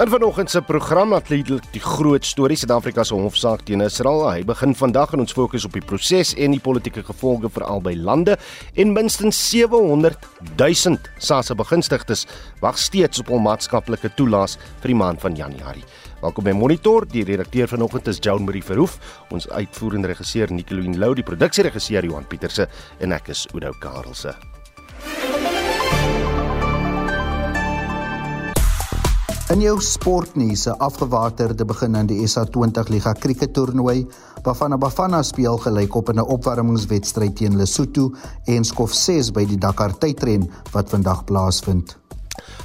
In 0.00 0.08
vanoggend 0.08 0.50
se 0.50 0.62
program 0.64 1.12
atletiek 1.12 1.66
die 1.74 1.80
groot 1.84 2.24
storie 2.24 2.56
Suid-Afrika 2.56 3.02
se 3.04 3.12
hofsaak 3.12 3.66
teen 3.68 3.82
Israel. 3.84 4.22
Hy 4.30 4.46
begin 4.48 4.72
vandag 4.72 5.10
en 5.12 5.20
ons 5.20 5.34
fokus 5.36 5.66
op 5.68 5.74
die 5.76 5.82
proses 5.84 6.30
en 6.40 6.54
die 6.54 6.60
politieke 6.64 7.02
gevolge 7.04 7.50
vir 7.52 7.66
albei 7.68 7.92
lande 8.00 8.38
en 8.80 8.94
minstens 8.96 9.36
700 9.50 10.16
000 10.56 10.96
SASSA 11.20 11.52
begunstigdes 11.58 12.24
wag 12.64 12.80
steeds 12.80 13.20
op 13.20 13.28
hul 13.28 13.44
maatskaplike 13.44 14.08
toelaas 14.16 14.56
vir 14.80 14.94
die 14.94 14.96
maand 15.02 15.20
van 15.20 15.36
Januarie. 15.36 15.84
Welkom 16.22 16.48
by 16.48 16.54
Monitor. 16.56 17.04
Die 17.04 17.26
redakteur 17.28 17.68
vanoggend 17.68 18.08
is 18.08 18.22
Joan 18.24 18.48
Marie 18.48 18.64
Verhoef, 18.64 18.96
ons 19.28 19.50
uitvoerende 19.52 20.14
regisseur 20.14 20.48
Nicoline 20.48 20.96
Lou, 20.96 21.12
die 21.12 21.26
produksieregisseur 21.28 22.08
Johan 22.08 22.24
Pieterse 22.24 22.70
en 23.04 23.12
ek 23.12 23.28
is 23.36 23.44
Oudo 23.52 23.76
Karelse. 23.84 24.32
In 29.50 29.58
jou 29.60 29.80
sportnuus, 29.82 30.66
'n 30.66 30.78
afgewaterde 30.78 31.64
begin 31.64 31.96
aan 31.96 32.06
die 32.06 32.28
SA20 32.28 32.88
Liga 32.88 33.12
krieketoernooi, 33.12 34.06
waarvan 34.42 34.78
Bafana 34.78 35.22
speel 35.22 35.58
gelyk 35.58 35.94
op 35.94 36.08
in 36.08 36.18
'n 36.18 36.30
opwarmingswedstryd 36.36 37.36
teen 37.36 37.56
Lesotho 37.56 38.12
en 38.44 38.64
skof 38.64 38.92
6 38.92 39.30
by 39.30 39.44
die 39.44 39.58
Dakar 39.58 39.98
tydren 39.98 40.50
wat 40.72 40.88
vandag 40.88 41.24
plaasvind. 41.24 41.99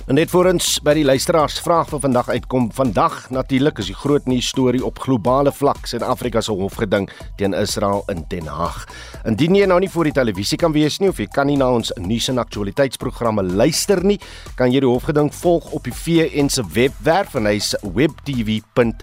Net 0.06 0.30
voor 0.30 0.52
ons 0.52 0.68
by 0.86 0.94
die 1.00 1.06
luisteraars 1.08 1.56
vraag 1.66 1.88
vir 1.90 1.98
vandag 2.04 2.28
uitkom. 2.30 2.68
Vandag 2.78 3.32
natuurlik 3.34 3.80
is 3.82 3.88
die 3.90 3.98
groot 3.98 4.28
nuus 4.30 4.52
storie 4.54 4.84
op 4.86 5.00
globale 5.02 5.50
vlak 5.50 5.90
in 5.98 6.06
Afrika 6.06 6.44
se 6.46 6.54
hofgeding 6.54 7.10
teen 7.40 7.58
Israel 7.58 8.04
in 8.14 8.22
Den 8.30 8.46
Haag. 8.46 8.86
Indien 9.26 9.58
jy 9.58 9.66
nou 9.66 9.80
nie 9.82 9.90
voor 9.90 10.06
die 10.06 10.14
televisie 10.14 10.62
kan 10.62 10.78
wees 10.78 11.00
nie 11.02 11.10
of 11.10 11.18
jy 11.18 11.26
kan 11.26 11.50
nie 11.50 11.58
na 11.58 11.72
ons 11.74 11.90
nuus 11.98 12.30
en 12.30 12.38
aktualiteitsprogramme 12.38 13.42
luister 13.50 14.06
nie, 14.06 14.20
kan 14.62 14.70
jy 14.70 14.86
die 14.86 14.94
hofgeding 14.94 15.34
volg 15.42 15.74
op 15.74 15.90
die 15.90 15.98
VN 15.98 16.54
se 16.54 16.62
webwerf 16.62 17.34
en 17.42 17.50
hy's 17.50 17.74
webtv.en 17.82 18.94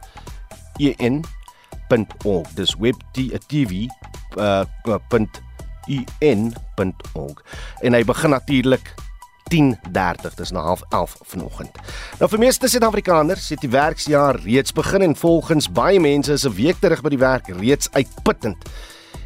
.org. 2.22 2.46
Dis 2.54 2.78
webtv 2.78 3.88
uh, 4.38 4.62
.en.org. 6.22 7.42
En 7.82 7.92
hy 7.92 8.06
begin 8.06 8.38
natuurlik 8.38 8.94
10:30 9.52 10.36
dis 10.36 10.50
na 10.50 10.62
11 10.88 11.16
vanoggend. 11.28 11.76
Nou 12.20 12.28
vir 12.32 12.40
meeste 12.40 12.68
Suid-Afrikaners 12.68 13.50
het 13.52 13.60
die 13.60 13.70
werksjaar 13.70 14.40
reeds 14.44 14.72
begin 14.72 15.02
en 15.02 15.16
volgens 15.16 15.68
baie 15.68 16.00
mense 16.00 16.32
is 16.32 16.46
'n 16.46 16.56
week 16.56 16.80
terug 16.80 17.02
by 17.02 17.08
die 17.08 17.20
werk 17.20 17.48
reeds 17.48 17.88
uitputtend. 17.92 18.56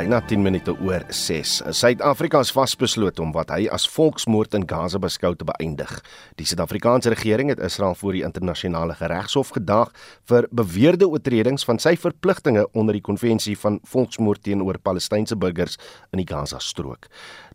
Byna 0.00 0.20
10 0.24 0.40
minute 0.42 0.72
oor 0.80 1.02
6. 1.12 1.50
Suid-Afrika 1.76 2.40
is 2.40 2.52
vasbeslote 2.56 3.20
om 3.20 3.34
wat 3.34 3.50
hy 3.52 3.66
as 3.74 3.84
volksmoord 3.90 4.54
in 4.56 4.64
Gaza 4.68 4.96
beskou 5.02 5.34
te 5.36 5.44
beëindig. 5.44 5.92
Die 6.40 6.46
Suid-Afrikaanse 6.48 7.12
regering 7.12 7.50
het 7.52 7.60
Israel 7.66 7.98
voor 7.98 8.16
die 8.16 8.22
internasionale 8.24 8.96
geregshof 8.96 9.52
gedaag 9.58 9.92
vir 10.30 10.48
beweerde 10.56 11.10
oortredings 11.10 11.66
van 11.68 11.82
sy 11.82 11.96
verpligtinge 12.00 12.64
onder 12.72 12.96
die 12.96 13.04
konvensie 13.04 13.58
van 13.60 13.76
volksmoord 13.92 14.46
teenoor 14.46 14.80
Palestynse 14.80 15.36
burgers 15.36 15.76
in 16.14 16.22
die 16.22 16.28
Gaza-strook. 16.30 17.10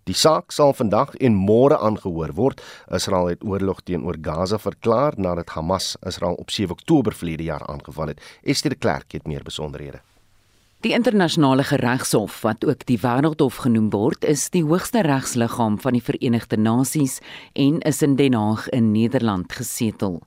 Die 0.05 0.17
saak 0.17 0.53
sal 0.53 0.75
vandag 0.77 1.15
en 1.17 1.33
môre 1.33 1.79
aangehoor 1.81 2.35
word. 2.37 2.61
Israel 2.93 3.33
het 3.33 3.45
oorlog 3.47 3.81
teenoor 3.87 4.21
Gaza 4.21 4.61
verklaar 4.61 5.17
nadat 5.17 5.55
Hamas 5.57 5.95
Israel 6.05 6.37
op 6.37 6.53
7 6.53 6.77
Oktober 6.77 7.15
verlede 7.15 7.49
jaar 7.49 7.65
aangeval 7.65 8.13
het. 8.13 8.21
Esther 8.43 8.75
de 8.75 8.77
Klerk 8.77 9.17
het 9.17 9.25
meer 9.25 9.41
besonderhede. 9.41 10.05
Die 10.85 10.93
internasionale 10.93 11.63
geregshof 11.65 12.43
wat 12.45 12.61
ook 12.61 12.83
die 12.85 12.99
wêreldhof 13.01 13.55
genoem 13.63 13.87
word, 13.89 14.21
is 14.21 14.43
die 14.53 14.61
hoogste 14.61 15.01
regsliggaam 15.01 15.79
van 15.81 15.97
die 15.97 16.01
Verenigde 16.05 16.59
Nasies 16.61 17.15
en 17.57 17.79
is 17.89 18.03
in 18.05 18.13
Den 18.19 18.37
Haag 18.37 18.67
in 18.69 18.91
Nederland 18.93 19.49
gesetel. 19.57 20.19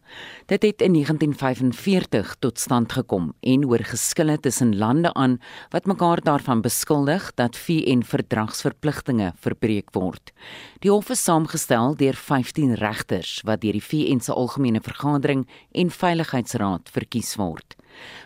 Dit 0.50 0.66
het 0.66 0.82
in 0.82 0.98
1945 0.98 2.34
tot 2.42 2.58
stand 2.58 2.90
gekom 2.92 3.30
en 3.38 3.68
oor 3.70 3.86
geskille 3.86 4.34
tussen 4.42 4.74
lande 4.82 5.14
aan 5.14 5.38
wat 5.70 5.86
mekaar 5.86 6.24
daarvan 6.26 6.66
beskuldig 6.66 7.30
dat 7.38 7.54
VN 7.54 8.02
verdragsverpligtinge 8.02 9.36
verbreek 9.38 9.94
word. 9.94 10.34
Die 10.82 10.90
hof 10.90 11.14
is 11.14 11.22
saamgestel 11.22 11.94
deur 11.94 12.18
15 12.18 12.74
regters 12.82 13.44
wat 13.46 13.62
deur 13.62 13.78
die 13.78 13.88
VN 13.92 14.18
se 14.18 14.34
algemene 14.34 14.82
vergadering 14.82 15.46
en 15.70 15.98
veiligheidsraad 16.02 16.90
verkies 16.90 17.36
word. 17.38 17.78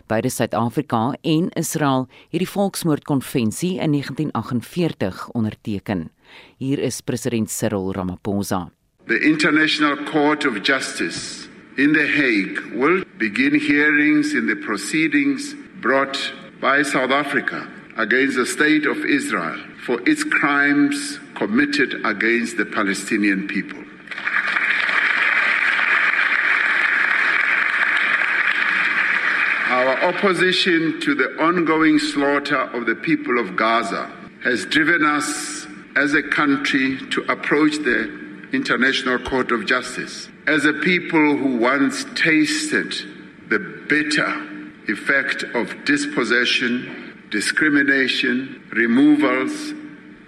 Beide 0.06 0.28
Suid-Afrika 0.28 1.16
en 1.20 1.48
Israel 1.48 2.08
het 2.30 2.38
die 2.38 2.48
Volksmoordkonvensie 2.48 3.80
in 3.80 3.90
1948 3.90 5.28
onderteken. 5.28 6.10
Hier 6.56 6.78
is 6.78 7.00
president 7.00 7.50
Cyril 7.50 7.92
Ramaphosa. 7.92 8.70
The 9.06 9.18
International 9.18 9.96
Court 9.96 10.46
of 10.46 10.62
Justice 10.62 11.48
in 11.76 11.92
The 11.92 12.06
Hague 12.06 12.78
will 12.78 13.04
begin 13.18 13.60
hearings 13.60 14.32
in 14.32 14.46
the 14.46 14.56
proceedings 14.56 15.54
brought 15.80 16.32
by 16.60 16.82
South 16.82 17.10
Africa 17.10 17.66
against 17.96 18.36
the 18.36 18.46
state 18.46 18.86
of 18.86 19.04
Israel 19.04 19.58
for 19.84 20.00
its 20.06 20.24
crimes 20.24 21.18
committed 21.34 21.94
against 22.04 22.56
the 22.56 22.64
Palestinian 22.64 23.46
people. 23.46 23.82
Our 29.82 30.14
opposition 30.14 31.00
to 31.00 31.12
the 31.16 31.42
ongoing 31.42 31.98
slaughter 31.98 32.70
of 32.72 32.86
the 32.86 32.94
people 32.94 33.40
of 33.40 33.56
Gaza 33.56 34.08
has 34.44 34.64
driven 34.64 35.04
us 35.04 35.66
as 35.96 36.14
a 36.14 36.22
country 36.22 36.98
to 37.10 37.22
approach 37.22 37.78
the 37.78 38.48
International 38.52 39.18
Court 39.18 39.50
of 39.50 39.66
Justice 39.66 40.28
as 40.46 40.66
a 40.66 40.72
people 40.72 41.36
who 41.36 41.56
once 41.56 42.04
tasted 42.14 42.94
the 43.48 43.58
bitter 43.88 44.32
effect 44.86 45.42
of 45.52 45.84
dispossession, 45.84 47.26
discrimination, 47.30 48.62
removals, 48.70 49.50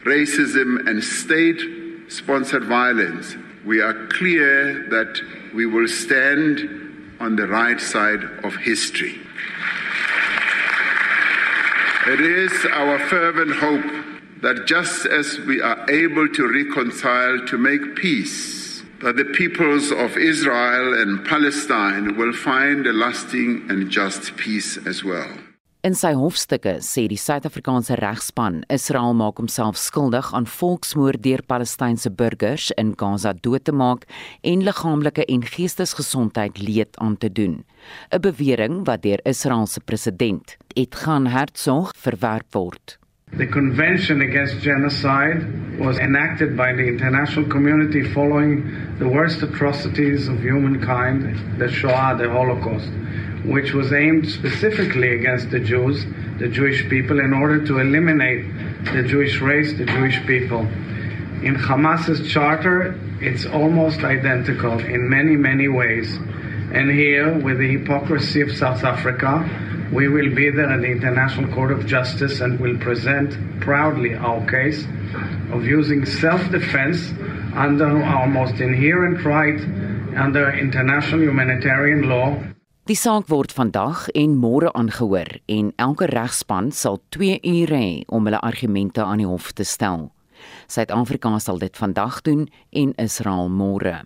racism, 0.04 0.84
and 0.88 1.04
state 1.04 2.10
sponsored 2.10 2.64
violence. 2.64 3.36
We 3.64 3.80
are 3.80 4.08
clear 4.08 4.88
that 4.90 5.20
we 5.54 5.64
will 5.66 5.86
stand 5.86 7.14
on 7.20 7.36
the 7.36 7.46
right 7.46 7.80
side 7.80 8.24
of 8.42 8.56
history. 8.56 9.20
It 12.06 12.20
is 12.20 12.66
our 12.70 12.98
fervent 13.08 13.56
hope 13.56 14.04
that 14.42 14.66
just 14.66 15.06
as 15.06 15.38
we 15.46 15.62
are 15.62 15.90
able 15.90 16.28
to 16.28 16.46
reconcile 16.46 17.46
to 17.46 17.56
make 17.56 17.96
peace, 17.96 18.82
that 19.00 19.16
the 19.16 19.24
peoples 19.24 19.90
of 19.90 20.18
Israel 20.18 21.00
and 21.00 21.24
Palestine 21.24 22.18
will 22.18 22.34
find 22.34 22.86
a 22.86 22.92
lasting 22.92 23.70
and 23.70 23.90
just 23.90 24.36
peace 24.36 24.76
as 24.86 25.02
well. 25.02 25.34
In 25.84 25.92
sy 25.92 26.14
hofstukke 26.16 26.78
sê 26.80 27.02
die 27.12 27.18
Suid-Afrikaanse 27.20 27.98
regspan 28.00 28.62
Israel 28.72 29.12
maak 29.18 29.36
homself 29.36 29.76
skuldig 29.76 30.30
aan 30.32 30.46
volksmoord 30.48 31.20
deur 31.26 31.42
Palestynse 31.44 32.08
burgers 32.08 32.70
in 32.80 32.94
Gaza 32.96 33.34
dood 33.44 33.66
te 33.68 33.74
maak 33.82 34.08
en 34.40 34.64
liggaamlike 34.64 35.28
en 35.28 35.44
geestesgesondheid 35.44 36.56
leed 36.56 36.96
aan 37.04 37.18
te 37.20 37.28
doen. 37.28 37.60
'n 38.16 38.24
Bewering 38.24 38.86
wat 38.88 39.04
deur 39.04 39.20
Israel 39.28 39.66
se 39.66 39.80
president 39.80 40.56
Ethan 40.72 41.26
Herzog 41.26 41.92
verwerp 41.92 42.48
word. 42.54 42.96
The 43.32 43.46
Convention 43.48 44.20
Against 44.20 44.60
Genocide 44.60 45.78
was 45.80 45.98
enacted 45.98 46.56
by 46.56 46.72
the 46.72 46.86
international 46.86 47.46
community 47.46 48.04
following 48.12 48.96
the 49.00 49.08
worst 49.08 49.42
atrocities 49.42 50.28
of 50.28 50.40
humankind, 50.40 51.58
the 51.58 51.68
Shoah, 51.68 52.16
the 52.16 52.30
Holocaust. 52.30 52.88
which 53.44 53.74
was 53.74 53.92
aimed 53.92 54.28
specifically 54.28 55.16
against 55.16 55.50
the 55.50 55.58
Jews, 55.58 56.06
the 56.38 56.48
Jewish 56.48 56.88
people, 56.88 57.18
in 57.18 57.32
order 57.32 57.66
to 57.66 57.78
eliminate 57.78 58.46
the 58.94 59.02
Jewish 59.02 59.40
race, 59.40 59.76
the 59.76 59.84
Jewish 59.84 60.24
people. 60.26 60.60
In 61.42 61.54
Hamas's 61.54 62.30
charter, 62.32 62.98
it's 63.20 63.44
almost 63.46 64.00
identical 64.04 64.78
in 64.78 65.10
many, 65.10 65.36
many 65.36 65.68
ways. 65.68 66.18
And 66.74 66.90
here, 66.90 67.38
with 67.38 67.58
the 67.58 67.78
hypocrisy 67.78 68.40
of 68.40 68.50
South 68.50 68.82
Africa, 68.82 69.48
we 69.92 70.08
will 70.08 70.34
be 70.34 70.50
there 70.50 70.68
at 70.68 70.80
the 70.80 70.90
International 70.90 71.46
Court 71.54 71.70
of 71.70 71.86
Justice 71.86 72.40
and 72.40 72.58
will 72.58 72.76
present 72.78 73.30
proudly 73.60 74.14
our 74.14 74.44
case 74.50 74.84
of 75.52 75.64
using 75.64 76.04
self 76.04 76.42
defense 76.50 77.14
under 77.54 78.02
our 78.02 78.26
most 78.26 78.58
inherent 78.58 79.24
right 79.24 79.60
under 80.18 80.50
international 80.50 81.22
humanitarian 81.22 82.08
law. 82.08 82.34
Die 82.90 82.98
saak 82.98 83.30
word 83.30 83.54
vandag 83.54 84.08
en 84.12 84.34
môre 84.36 84.72
aangehoor 84.74 85.30
en 85.46 85.70
elke 85.78 86.08
regspan 86.10 86.72
sal 86.74 86.98
2 87.16 87.38
ure 87.40 87.78
hê 87.78 88.02
om 88.10 88.26
hulle 88.26 88.42
argumente 88.42 89.00
aan 89.00 89.22
die 89.22 89.30
hof 89.30 89.52
te 89.54 89.64
stel. 89.64 90.10
Suid-Afrika 90.66 91.38
sal 91.38 91.62
dit 91.62 91.78
vandag 91.78 92.18
doen 92.26 92.48
en 92.74 92.92
Israel 92.98 93.48
môre. 93.48 94.02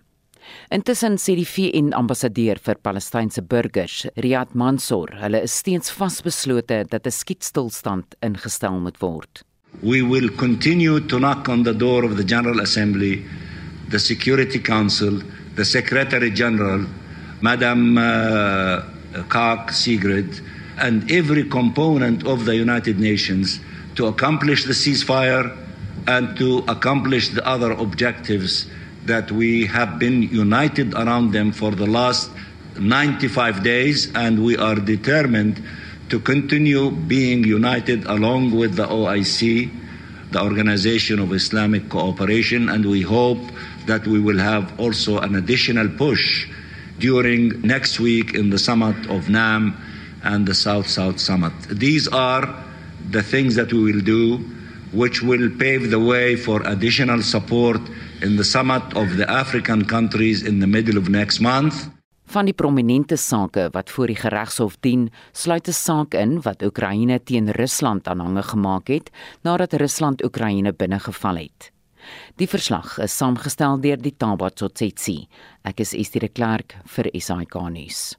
Intussen 0.71 1.17
sê 1.17 1.35
die 1.35 1.47
VN-ambassadeur 1.47 2.59
vir 2.61 2.77
Palestynse 2.83 3.41
burgers, 3.41 4.05
Riyad 4.17 4.53
Mansour, 4.53 5.15
hulle 5.21 5.43
is 5.43 5.55
steeds 5.61 5.91
vasbeslote 5.91 6.85
dat 6.89 7.07
'n 7.07 7.11
skietstilstand 7.11 8.15
ingestel 8.21 8.79
moet 8.79 9.01
word. 9.01 9.43
We 9.81 10.01
will 10.01 10.29
continue 10.29 10.99
to 10.99 11.17
knock 11.17 11.47
on 11.47 11.63
the 11.63 11.73
door 11.73 12.03
of 12.03 12.17
the 12.17 12.23
General 12.23 12.59
Assembly, 12.59 13.23
the 13.89 13.99
Security 13.99 14.59
Council, 14.59 15.21
the 15.55 15.65
Secretary 15.65 16.31
General, 16.31 16.85
Madam 17.41 17.97
uh, 17.97 18.81
Kak 19.29 19.71
Sigrid, 19.71 20.41
and 20.77 21.09
every 21.11 21.43
component 21.43 22.25
of 22.25 22.45
the 22.45 22.55
United 22.55 22.99
Nations 22.99 23.59
to 23.95 24.07
accomplish 24.07 24.65
the 24.65 24.73
ceasefire 24.73 25.55
and 26.07 26.37
to 26.37 26.63
accomplish 26.67 27.29
the 27.29 27.45
other 27.45 27.71
objectives 27.71 28.65
that 29.09 29.31
we 29.31 29.65
have 29.65 29.97
been 29.97 30.21
united 30.21 30.93
around 30.93 31.33
them 31.33 31.51
for 31.51 31.71
the 31.71 31.87
last 31.87 32.29
95 32.79 33.63
days, 33.63 34.13
and 34.13 34.45
we 34.45 34.55
are 34.55 34.75
determined 34.75 35.61
to 36.09 36.19
continue 36.19 36.91
being 36.91 37.43
united 37.43 38.05
along 38.05 38.51
with 38.51 38.75
the 38.75 38.85
OIC, 38.85 39.69
the 40.31 40.41
Organization 40.41 41.17
of 41.19 41.33
Islamic 41.33 41.89
Cooperation, 41.89 42.69
and 42.69 42.85
we 42.85 43.01
hope 43.01 43.41
that 43.87 44.05
we 44.05 44.19
will 44.19 44.37
have 44.37 44.79
also 44.79 45.17
an 45.17 45.35
additional 45.35 45.89
push 45.89 46.47
during 46.99 47.61
next 47.61 47.99
week 47.99 48.35
in 48.35 48.51
the 48.51 48.59
summit 48.59 49.09
of 49.09 49.27
NAM 49.27 49.75
and 50.23 50.45
the 50.45 50.53
South 50.53 50.87
South 50.87 51.19
Summit. 51.19 51.53
These 51.69 52.07
are 52.07 52.45
the 53.09 53.23
things 53.23 53.55
that 53.55 53.73
we 53.73 53.91
will 53.91 54.01
do 54.01 54.37
which 54.91 55.21
will 55.21 55.49
pave 55.57 55.89
the 55.89 55.99
way 55.99 56.35
for 56.35 56.61
additional 56.67 57.21
support 57.21 57.81
in 58.21 58.35
the 58.35 58.43
summit 58.43 58.93
of 58.93 59.15
the 59.15 59.25
African 59.27 59.85
countries 59.85 60.43
in 60.43 60.59
the 60.59 60.67
middle 60.67 60.97
of 60.97 61.07
next 61.09 61.39
month. 61.39 61.89
Van 62.29 62.45
die 62.45 62.53
prominente 62.53 63.17
sake 63.17 63.69
wat 63.73 63.89
voor 63.89 64.07
die 64.07 64.29
regshof 64.29 64.77
dien, 64.79 65.09
sluit 65.31 65.67
'n 65.67 65.73
saak 65.73 66.13
in 66.13 66.41
wat 66.41 66.61
Oekraïne 66.61 67.23
teen 67.23 67.51
Rusland 67.51 68.07
aanhange 68.07 68.43
gemaak 68.43 68.87
het 68.87 69.09
nadat 69.41 69.73
Rusland 69.73 70.23
Oekraïne 70.23 70.73
binnegeval 70.73 71.35
het. 71.35 71.71
Die 72.35 72.47
verslag 72.47 72.97
is 72.97 73.17
saamgestel 73.17 73.79
deur 73.79 73.97
die 73.97 74.15
Tabatsotsetsi. 74.17 75.27
Ek 75.63 75.79
is 75.79 75.93
Estie 75.93 76.19
de 76.19 76.29
Klerk 76.29 76.77
vir 76.85 77.09
SAK 77.13 77.55
nuus. 77.69 78.17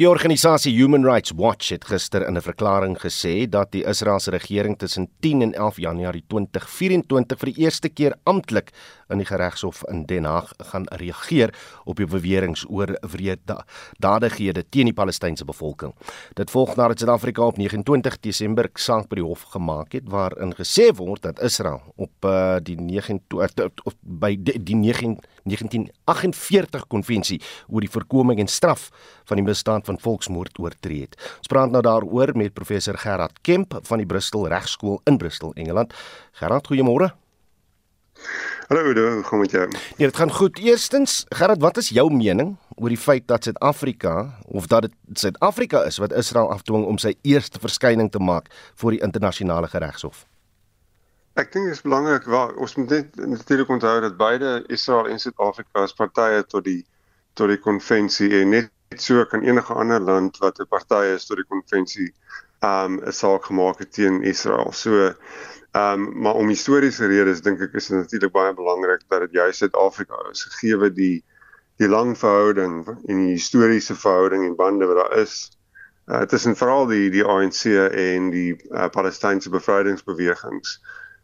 Die 0.00 0.08
organisasie 0.08 0.72
Human 0.72 1.04
Rights 1.04 1.34
Watch 1.36 1.68
het 1.68 1.84
gister 1.84 2.26
in 2.26 2.36
'n 2.36 2.40
verklaring 2.40 2.96
gesê 2.98 3.48
dat 3.48 3.72
die 3.72 3.84
Israeliese 3.84 4.30
regering 4.30 4.78
tussen 4.78 5.08
10 5.20 5.42
en 5.42 5.52
11 5.54 5.76
Januarie 5.76 6.24
2024 6.26 7.38
vir 7.38 7.52
die 7.52 7.62
eerste 7.62 7.88
keer 7.88 8.14
amptelik 8.24 8.72
in 9.10 9.18
die 9.18 9.36
regshof 9.36 9.82
in 9.88 10.06
Den 10.06 10.24
Haag 10.24 10.52
gaan 10.56 10.86
reageer 10.88 11.52
op 11.84 11.96
die 11.96 12.06
beweringe 12.06 12.64
oor 12.68 12.96
wrede 13.00 13.64
daadighede 13.98 14.64
teen 14.68 14.84
die 14.84 14.96
Palestynse 14.96 15.44
bevolking. 15.44 15.94
Dit 16.34 16.50
volg 16.50 16.76
nadat 16.76 16.98
Suid-Afrika 16.98 17.42
op 17.42 17.56
29 17.56 18.20
Desember 18.20 18.70
saak 18.74 19.08
by 19.08 19.20
die 19.20 19.24
hof 19.24 19.42
gemaak 19.52 19.92
het 19.92 20.08
waarin 20.08 20.54
gesê 20.54 20.88
word 20.96 21.22
dat 21.22 21.42
Israel 21.42 21.82
op 21.96 22.24
uh, 22.24 22.56
die 22.62 22.76
9 22.80 23.20
of 23.84 23.94
by 24.00 24.36
die, 24.38 24.56
die 24.62 24.76
9 24.76 25.18
1948 25.44 26.86
konvensie 26.88 27.40
oor 27.68 27.80
die 27.80 27.90
voorkoming 27.90 28.40
en 28.40 28.48
straf 28.48 28.90
van 29.24 29.40
die 29.40 29.46
misdaad 29.46 29.86
van 29.88 29.98
volksmoord 30.00 30.58
oortree 30.58 31.06
het. 31.06 31.16
Ons 31.38 31.50
praat 31.52 31.70
nou 31.70 31.82
daaroor 31.82 32.34
met 32.34 32.54
professor 32.54 32.98
Gerard 32.98 33.40
Kemp 33.42 33.78
van 33.82 34.02
die 34.02 34.06
Bristol 34.06 34.48
Regskool 34.48 35.00
in 35.04 35.18
Bristol, 35.18 35.52
Engeland. 35.54 35.94
Gerard, 36.32 36.66
goeiemôre. 36.70 37.12
Hallo, 38.68 38.84
hoe 38.84 39.22
gaan 39.24 39.40
dit 39.40 39.40
met 39.40 39.50
jou? 39.50 39.68
Nee, 39.68 40.08
dit 40.08 40.16
gaan 40.16 40.30
goed. 40.32 40.58
Eerstens, 40.58 41.24
Gerard, 41.28 41.60
wat 41.60 41.76
is 41.76 41.88
jou 41.88 42.12
mening 42.14 42.56
oor 42.76 42.88
die 42.88 42.98
feit 42.98 43.26
dat 43.26 43.44
Suid-Afrika 43.44 44.38
of 44.46 44.66
dat 44.66 44.86
dit 44.86 44.94
Suid-Afrika 45.18 45.82
is 45.84 45.98
wat 45.98 46.12
Israel 46.12 46.50
afdwing 46.50 46.86
om 46.86 46.98
sy 46.98 47.14
eerste 47.22 47.60
verskyning 47.60 48.10
te 48.10 48.18
maak 48.18 48.48
voor 48.74 48.96
die 48.96 49.02
internasionale 49.02 49.68
geregshof? 49.68 50.24
Ek 51.40 51.52
dink 51.52 51.68
dit 51.68 51.76
is 51.76 51.84
belangrik 51.84 52.24
waar 52.28 52.54
ons 52.60 52.74
moet 52.76 52.90
net 52.92 53.16
natuurlik 53.16 53.68
onthou 53.68 54.00
dat 54.04 54.16
beide 54.16 54.64
Israel 54.68 55.08
en 55.08 55.20
Suid-Afrika 55.20 55.84
as 55.86 55.94
partye 55.96 56.42
tot 56.48 56.64
die 56.64 56.82
tot 57.34 57.48
die 57.48 57.60
konvensie 57.60 58.28
en 58.42 58.50
net 58.52 58.68
so 59.00 59.24
kan 59.24 59.42
enige 59.42 59.74
ander 59.74 60.00
land 60.00 60.38
wat 60.38 60.60
'n 60.60 60.68
party 60.68 61.14
is 61.14 61.26
tot 61.26 61.36
die 61.36 61.48
konvensie 61.48 62.12
um 62.62 63.00
'n 63.00 63.12
saak 63.12 63.44
gemaak 63.44 63.78
het 63.78 63.92
teen 63.92 64.22
Israel. 64.22 64.72
So 64.72 65.14
um 65.72 66.20
maar 66.22 66.34
om 66.34 66.48
historiese 66.48 67.06
redes 67.06 67.40
dink 67.40 67.60
ek 67.60 67.74
is 67.74 67.86
dit 67.88 67.98
natuurlik 67.98 68.32
baie 68.32 68.54
belangrik 68.54 69.02
dat 69.08 69.20
dit 69.20 69.32
juist 69.32 69.58
Suid-Afrika 69.58 70.16
is 70.30 70.44
gegee 70.44 70.90
die 70.90 71.24
die 71.78 71.88
lang 71.88 72.18
verhouding 72.18 72.86
en 72.86 73.16
die 73.26 73.34
historiese 73.34 73.94
verhouding 73.94 74.44
en 74.46 74.56
bande 74.56 74.86
wat 74.86 74.96
daar 74.96 75.18
is. 75.18 75.50
Uh, 76.06 76.22
tussen 76.22 76.56
veral 76.56 76.86
die 76.86 77.10
die 77.10 77.24
ANC 77.24 77.64
en 77.90 78.30
die 78.30 78.56
uh, 78.70 78.88
Palestynse 78.88 79.50
bevrydingsbewegings. 79.50 80.80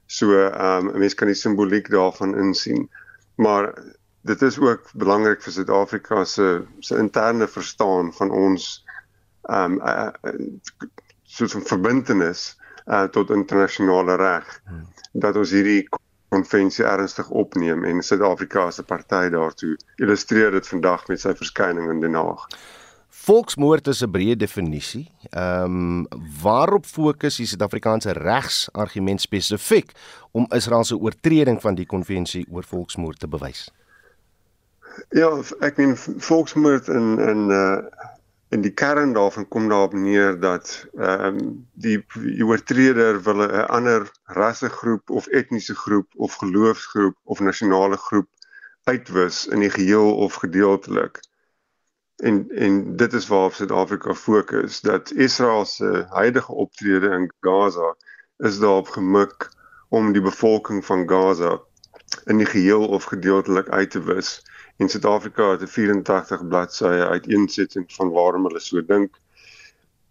So 0.06 0.32
um 0.46 0.90
'n 0.90 0.98
mens 0.98 1.14
kan 1.14 1.26
die 1.26 1.36
simboliek 1.36 1.90
daarvan 1.90 2.36
insien. 2.38 2.88
Maar 3.36 3.74
dit 4.28 4.42
is 4.42 4.58
ook 4.60 4.90
belangrik 4.94 5.42
vir 5.42 5.52
Suid-Afrika 5.52 6.24
se 6.24 6.48
se 6.84 6.98
interne 7.00 7.48
verstaan 7.48 8.12
van 8.20 8.30
ons 8.30 8.68
ehm 9.48 9.78
um, 9.78 9.80
uh, 9.80 10.10
soos 11.24 11.54
'n 11.56 11.64
verbintenis 11.64 12.42
uh, 12.86 13.04
tot 13.12 13.30
internasionale 13.30 14.16
reg 14.16 14.60
hmm. 14.64 14.84
dat 15.12 15.36
ons 15.36 15.50
hierdie 15.50 15.88
konvensie 16.28 16.84
ernstig 16.84 17.30
opneem 17.30 17.84
en 17.84 18.02
Suid-Afrika 18.02 18.70
se 18.70 18.82
party 18.82 19.28
daartoe 19.32 19.76
illustreer 19.96 20.52
dit 20.52 20.68
vandag 20.68 21.06
met 21.08 21.20
sy 21.20 21.32
verskyning 21.34 21.88
in 21.90 22.00
Den 22.04 22.14
Haag. 22.20 22.44
Volksmoord 23.08 23.88
is 23.88 24.02
'n 24.04 24.10
breë 24.10 24.36
definisie. 24.36 25.08
Ehm 25.30 25.64
um, 25.64 26.06
waarop 26.42 26.86
fokus 26.86 27.36
die 27.36 27.46
Suid-Afrikaanse 27.46 28.12
regsargument 28.12 29.20
spesifiek 29.20 29.92
om 30.32 30.46
Israel 30.54 30.84
se 30.84 30.96
oortreding 30.96 31.60
van 31.60 31.74
die 31.74 31.86
konvensie 31.86 32.46
oor 32.50 32.64
volksmoord 32.64 33.18
te 33.18 33.28
bewys? 33.28 33.68
Ja, 35.08 35.30
ek 35.60 35.76
meen 35.76 35.96
volksmoord 35.96 36.88
in 36.88 37.18
in 37.18 37.50
uh 37.50 38.06
in 38.48 38.62
die 38.64 38.72
kern 38.72 39.12
daarvan 39.12 39.48
kom 39.48 39.68
daarop 39.68 39.92
neer 39.92 40.38
dat 40.40 40.86
ehm 40.96 41.36
um, 41.38 41.66
die, 41.72 41.98
die 42.14 42.44
oortreder 42.44 43.20
wil 43.22 43.42
'n 43.44 43.66
ander 43.76 44.10
rassegroep 44.24 45.10
of 45.10 45.26
etniese 45.26 45.74
groep 45.74 46.08
of 46.16 46.34
geloofsgroep 46.34 47.16
of 47.24 47.40
nasionale 47.40 47.96
groep 47.96 48.28
uitwis 48.84 49.46
in 49.46 49.60
die 49.60 49.70
geheel 49.70 50.16
of 50.16 50.34
gedeeltelik. 50.34 51.20
En 52.16 52.48
en 52.48 52.96
dit 52.96 53.12
is 53.12 53.28
waarop 53.28 53.54
Suid-Afrika 53.54 54.14
fokus 54.14 54.80
dat 54.80 55.12
Israel 55.12 55.64
se 55.64 56.06
huidige 56.08 56.52
optrede 56.52 57.08
in 57.08 57.32
Gaza 57.40 57.96
is 58.36 58.58
daarop 58.58 58.88
gemik 58.88 59.48
om 59.88 60.12
die 60.12 60.22
bevolking 60.22 60.84
van 60.84 61.08
Gaza 61.08 61.60
in 62.24 62.36
die 62.36 62.46
geheel 62.46 62.88
of 62.88 63.04
gedeeltelik 63.04 63.68
uit 63.68 63.90
te 63.90 64.02
wis 64.02 64.47
en 64.78 64.88
Suid-Afrika 64.88 65.50
het 65.50 65.62
'n 65.62 65.66
84 65.66 66.48
bladsye 66.48 67.08
uiteensetting 67.08 67.92
van 67.92 68.10
waarom 68.10 68.44
hulle 68.44 68.60
so 68.60 68.84
dink. 68.84 69.16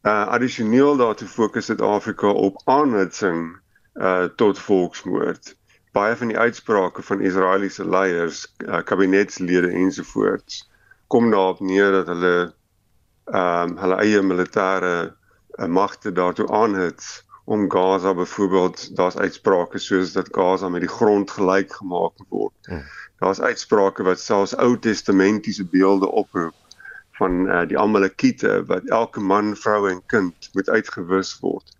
Uh 0.03 0.27
addisioneel 0.27 0.97
daartoe 0.97 1.27
fokus 1.27 1.65
Suid-Afrika 1.65 2.27
op 2.27 2.61
aanhitsing 2.65 3.59
uh 3.95 4.23
tot 4.23 4.59
volksmoord. 4.59 5.55
Baie 5.91 6.15
van 6.15 6.27
die 6.27 6.37
uitsprake 6.37 7.01
van 7.01 7.21
Israeliese 7.21 7.89
leiers, 7.89 8.53
uh, 8.57 8.83
kabinetslede 8.83 9.71
ensovoorts 9.71 10.69
kom 11.07 11.31
daarop 11.31 11.59
neer 11.59 11.91
dat 11.91 12.07
hulle 12.07 12.53
ehm 13.25 13.69
um, 13.69 13.77
hulle 13.77 13.95
eie 13.95 14.21
militêre 14.21 15.15
uh, 15.59 15.65
magte 15.65 16.11
daartoe 16.11 16.47
aanhits 16.47 17.25
om 17.45 17.71
Gaza 17.71 18.13
byvoorbeeld 18.13 18.95
daar's 18.95 19.17
uitsprake 19.17 19.77
soos 19.77 20.11
dat 20.11 20.27
Gaza 20.31 20.69
met 20.69 20.81
die 20.81 20.95
grond 20.99 21.31
gelyk 21.31 21.73
gemaak 21.73 22.13
word. 22.29 22.55
Hmm 22.61 22.83
daar's 23.19 23.41
uitsprake 23.41 24.03
wat 24.03 24.19
selfs 24.19 24.55
Ou 24.55 24.77
Testamentiese 24.79 25.65
beelde 25.65 26.11
oproep 26.11 26.55
van 27.17 27.45
uh, 27.47 27.63
die 27.67 27.79
Amalekiete 27.79 28.63
wat 28.65 28.85
elke 28.93 29.19
man, 29.19 29.55
vrou 29.55 29.89
en 29.89 30.01
kind 30.05 30.49
moet 30.53 30.69
uitgewis 30.69 31.39
word. 31.41 31.73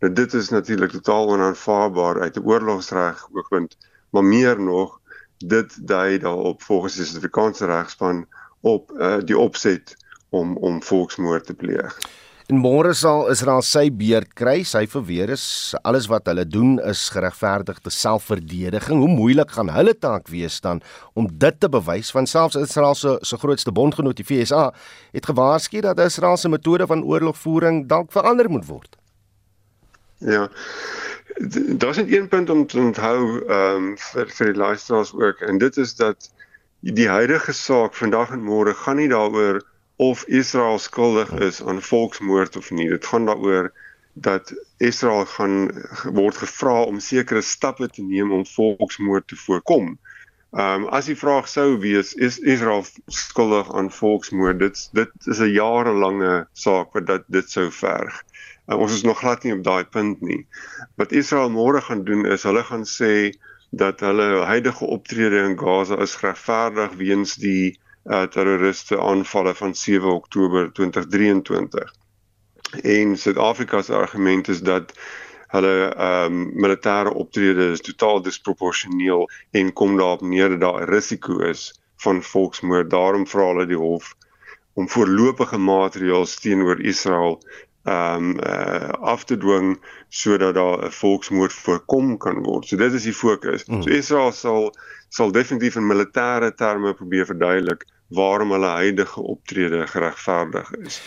Nou 0.00 0.12
dit 0.12 0.34
is 0.34 0.48
natuurlik 0.48 0.90
totaal 0.90 1.28
onaanvaarbaar 1.28 2.20
uit 2.20 2.36
'n 2.36 2.46
oorlogsreg 2.46 3.28
oogpunt, 3.32 3.76
maar 4.10 4.24
meer 4.24 4.60
nog 4.60 5.00
dit 5.38 5.88
dui 5.88 6.18
daarop 6.18 6.62
volgens 6.62 6.94
die 6.94 7.04
Suid-Afrikaanse 7.04 7.66
regspan 7.66 8.26
op 8.60 8.92
uh, 8.92 9.16
die 9.24 9.38
opset 9.38 9.96
om 10.28 10.56
om 10.56 10.82
volksmoord 10.82 11.46
te 11.46 11.54
pleeg. 11.54 11.98
En 12.46 12.60
môre 12.62 12.92
sal 12.94 13.24
Israel 13.32 13.62
sy 13.66 13.88
beurt 13.90 14.30
kry. 14.38 14.60
Sy 14.62 14.84
verweer 14.86 15.32
is 15.34 15.74
alles 15.82 16.04
wat 16.06 16.28
hulle 16.30 16.44
doen 16.46 16.76
is 16.86 17.08
geregverdigde 17.10 17.90
selfverdediging. 17.90 19.00
Hoe 19.02 19.10
moeilik 19.10 19.50
gaan 19.56 19.72
hulle 19.74 19.96
taak 19.98 20.30
wees 20.30 20.60
dan 20.62 20.78
om 21.18 21.26
dit 21.26 21.58
te 21.58 21.66
bewys 21.66 22.12
van 22.14 22.30
selfs 22.30 22.58
Israel 22.60 22.94
se 22.94 23.16
se 23.26 23.40
grootste 23.42 23.74
bondgenoot 23.74 24.22
die 24.22 24.28
VSA 24.28 24.68
het 25.10 25.26
gewaarsku 25.26 25.82
dat 25.82 25.98
Israel 25.98 26.38
se 26.38 26.48
metode 26.48 26.86
van 26.86 27.02
oorlogvoering 27.02 27.88
dalk 27.90 28.14
verander 28.14 28.50
moet 28.50 28.70
word. 28.70 28.94
Ja. 30.22 30.46
Daar's 31.82 31.98
net 31.98 32.12
een 32.12 32.28
punt 32.28 32.50
om 32.50 32.66
te 32.66 32.78
onthou 32.78 33.42
ehm 33.42 33.90
um, 33.90 33.94
vir 34.12 34.30
vir 34.38 34.52
die 34.52 34.60
luisteraars 34.62 35.16
ook 35.18 35.42
en 35.42 35.58
dit 35.58 35.76
is 35.76 35.98
dat 35.98 36.30
die 36.80 37.08
huidige 37.10 37.52
saak 37.52 37.98
vandag 37.98 38.30
en 38.30 38.46
môre 38.46 38.74
gaan 38.74 39.02
nie 39.02 39.10
daaroor 39.10 39.64
of 39.96 40.24
Israel 40.26 40.78
skuldig 40.78 41.32
is 41.32 41.62
aan 41.62 41.82
volksmoord 41.82 42.56
of 42.56 42.70
nie. 42.70 42.88
Dit 42.88 43.06
gaan 43.06 43.26
daaroor 43.26 43.72
dat 44.12 44.52
Israel 44.76 45.24
gaan 45.24 45.70
word 46.12 46.36
gevra 46.36 46.82
om 46.82 47.00
sekere 47.00 47.40
stappe 47.40 47.88
te 47.88 48.02
neem 48.02 48.32
om 48.32 48.46
volksmoord 48.46 49.28
te 49.28 49.36
voorkom. 49.36 49.96
Ehm 50.56 50.84
um, 50.84 50.88
as 50.88 51.08
die 51.10 51.16
vraag 51.16 51.48
sou 51.48 51.78
wees 51.80 52.14
is 52.14 52.38
Israel 52.38 52.84
skuldig 53.06 53.72
aan 53.74 53.90
volksmoord? 53.92 54.58
Dit 54.58 54.88
dit 54.92 55.10
is 55.26 55.40
'n 55.40 55.52
jarelange 55.52 56.46
saak 56.52 56.92
wat 56.92 57.06
dat 57.06 57.24
dit 57.26 57.50
sou 57.50 57.70
verg. 57.70 58.22
Uh, 58.66 58.78
ons 58.78 58.92
is 58.92 59.02
nog 59.02 59.18
glad 59.18 59.42
nie 59.42 59.52
op 59.52 59.64
daai 59.64 59.84
punt 59.84 60.20
nie. 60.20 60.46
Wat 60.96 61.12
Israel 61.12 61.50
môre 61.50 61.80
gaan 61.80 62.04
doen 62.04 62.26
is 62.26 62.42
hulle 62.42 62.64
gaan 62.64 62.84
sê 62.84 63.32
dat 63.70 64.00
hulle 64.00 64.44
huidige 64.44 64.84
optrede 64.84 65.44
in 65.44 65.58
Gaza 65.58 66.00
is 66.00 66.20
regverdig 66.20 66.92
weens 66.96 67.34
die 67.34 67.78
uh, 68.06 68.22
terroriste 68.22 69.00
aanvalle 69.00 69.54
van 69.54 69.74
7 69.74 70.08
Oktober 70.08 70.72
2023. 70.72 71.92
En 72.82 73.16
Suid-Afrika 73.16 73.82
se 73.82 73.94
argument 73.94 74.48
is 74.48 74.60
dat 74.60 74.92
hulle 75.46 75.94
ehm 75.94 76.32
um, 76.32 76.50
militêre 76.54 77.12
optrede 77.14 77.70
is 77.70 77.80
totaal 77.80 78.22
disproporsioneel 78.22 79.30
en 79.50 79.72
kom 79.72 79.96
daarop 79.96 80.20
neer 80.20 80.48
dat 80.48 80.60
daar 80.60 80.80
'n 80.82 80.90
risiko 80.90 81.38
is 81.38 81.80
van 81.96 82.22
volksmoord. 82.22 82.90
Daarom 82.90 83.26
vra 83.26 83.46
hulle 83.46 83.66
die 83.66 83.76
hof 83.76 84.14
om 84.74 84.88
voorlopige 84.88 85.58
maatreëls 85.58 86.40
teenoor 86.40 86.80
Israel 86.80 87.42
ehm 87.84 88.24
um, 88.24 88.38
uh, 88.42 88.88
af 88.88 89.24
te 89.24 89.36
dwing 89.36 89.78
sodat 90.08 90.54
daar 90.54 90.84
'n 90.84 90.90
volksmoord 90.90 91.52
voorkom 91.52 92.16
kan 92.16 92.42
word. 92.42 92.66
So 92.66 92.76
dit 92.76 92.92
is 92.92 93.02
die 93.02 93.14
fokus. 93.14 93.64
Mm. 93.64 93.82
So 93.82 93.90
Israel 93.90 94.32
sal 94.32 94.74
sal 95.08 95.30
definitief 95.30 95.76
in 95.76 95.86
militêre 95.86 96.54
terme 96.54 96.94
probeer 96.94 97.26
verduidelik 97.26 97.84
waarom 98.08 98.52
hulle 98.52 98.66
huidige 98.66 99.20
optrede 99.20 99.86
geregverdig 99.86 100.70
is. 100.72 101.00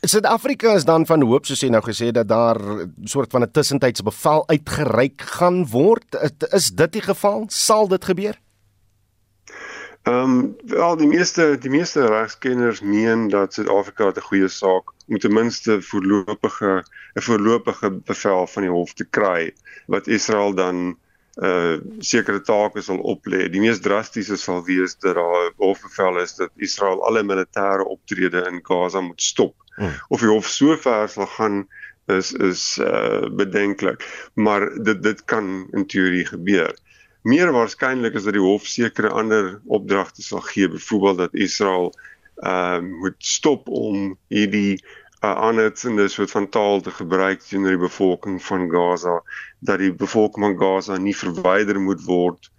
Suid-Afrika 0.00 0.74
is 0.74 0.84
dan 0.84 1.06
van 1.06 1.22
hoop 1.22 1.46
soos 1.46 1.60
jy 1.60 1.68
nou 1.74 1.82
gesê 1.82 2.12
dat 2.14 2.28
daar 2.28 2.58
soort 3.04 3.30
van 3.30 3.42
'n 3.42 3.50
tussentydse 3.50 4.02
bevel 4.02 4.48
uitgereik 4.48 5.20
gaan 5.20 5.66
word. 5.66 6.14
Is 6.50 6.70
dit 6.70 6.92
die 6.92 7.02
geval? 7.02 7.44
Sal 7.48 7.88
dit 7.88 8.04
gebeur? 8.04 8.38
Ehm 10.02 10.14
um, 10.14 10.56
wel 10.64 10.96
die 10.96 11.06
meeste 11.06 11.58
die 11.58 11.70
meeste 11.70 12.06
regskenners 12.06 12.80
meen 12.80 13.28
dat 13.28 13.54
Suid-Afrika 13.54 14.12
'n 14.14 14.20
goeie 14.20 14.48
saak 14.48 14.92
moet 15.06 15.20
ten 15.20 15.32
minste 15.32 15.82
voorlopige 15.82 16.84
'n 17.14 17.20
voorlopige 17.20 17.90
bevel 17.90 18.46
van 18.46 18.62
die 18.62 18.70
hof 18.70 18.92
te 18.94 19.04
kry 19.04 19.52
wat 19.86 20.06
Israel 20.06 20.54
dan 20.54 20.96
uh 21.38 21.78
sekere 22.02 22.40
take 22.42 22.82
sal 22.82 22.98
oplê. 22.98 23.46
Die 23.52 23.60
mees 23.62 23.78
drastiese 23.80 24.36
sal 24.36 24.64
wees 24.66 24.96
dat 24.98 25.14
daar 25.14 25.50
'n 25.50 25.54
hofbevel 25.56 26.20
is 26.22 26.34
dat 26.34 26.50
Israel 26.56 27.04
alle 27.06 27.22
militêre 27.22 27.84
optrede 27.84 28.46
in 28.50 28.60
Gaza 28.62 29.00
moet 29.00 29.22
stop. 29.22 29.54
Hmm. 29.76 29.94
Of 30.08 30.20
die 30.20 30.28
hof 30.28 30.46
so 30.46 30.76
ver 30.76 31.08
sal 31.08 31.26
gaan 31.26 31.68
is 32.06 32.32
is 32.32 32.78
uh 32.78 33.28
bedenklik, 33.30 34.30
maar 34.34 34.82
dit 34.82 35.02
dit 35.02 35.24
kan 35.24 35.68
in 35.70 35.86
teorie 35.86 36.24
gebeur. 36.26 36.74
Meer 37.22 37.52
waarskynlik 37.52 38.14
is 38.14 38.24
dat 38.24 38.32
die 38.32 38.42
hof 38.42 38.66
sekere 38.66 39.08
ander 39.08 39.60
opdragte 39.66 40.22
sal 40.22 40.40
gee, 40.40 40.68
byvoorbeeld 40.68 41.18
dat 41.18 41.34
Israel 41.34 41.92
uh 42.36 42.80
moet 42.80 43.18
stop 43.18 43.68
om 43.68 44.18
hierdie 44.28 44.84
'n 45.22 45.38
aanhitsende 45.46 46.08
soort 46.08 46.30
van 46.30 46.48
taal 46.48 46.80
te 46.80 46.90
gebruik 46.90 47.40
teenoor 47.40 47.74
die 47.74 47.86
bevolking 47.86 48.42
van 48.42 48.70
Gaza 48.70 49.22
dat 49.58 49.78
die 49.78 49.92
bevolking 49.92 50.44
van 50.44 50.58
Gaza 50.58 50.96
nie 50.96 51.16
verwyder 51.16 51.80
moet 51.80 52.04
word 52.04 52.50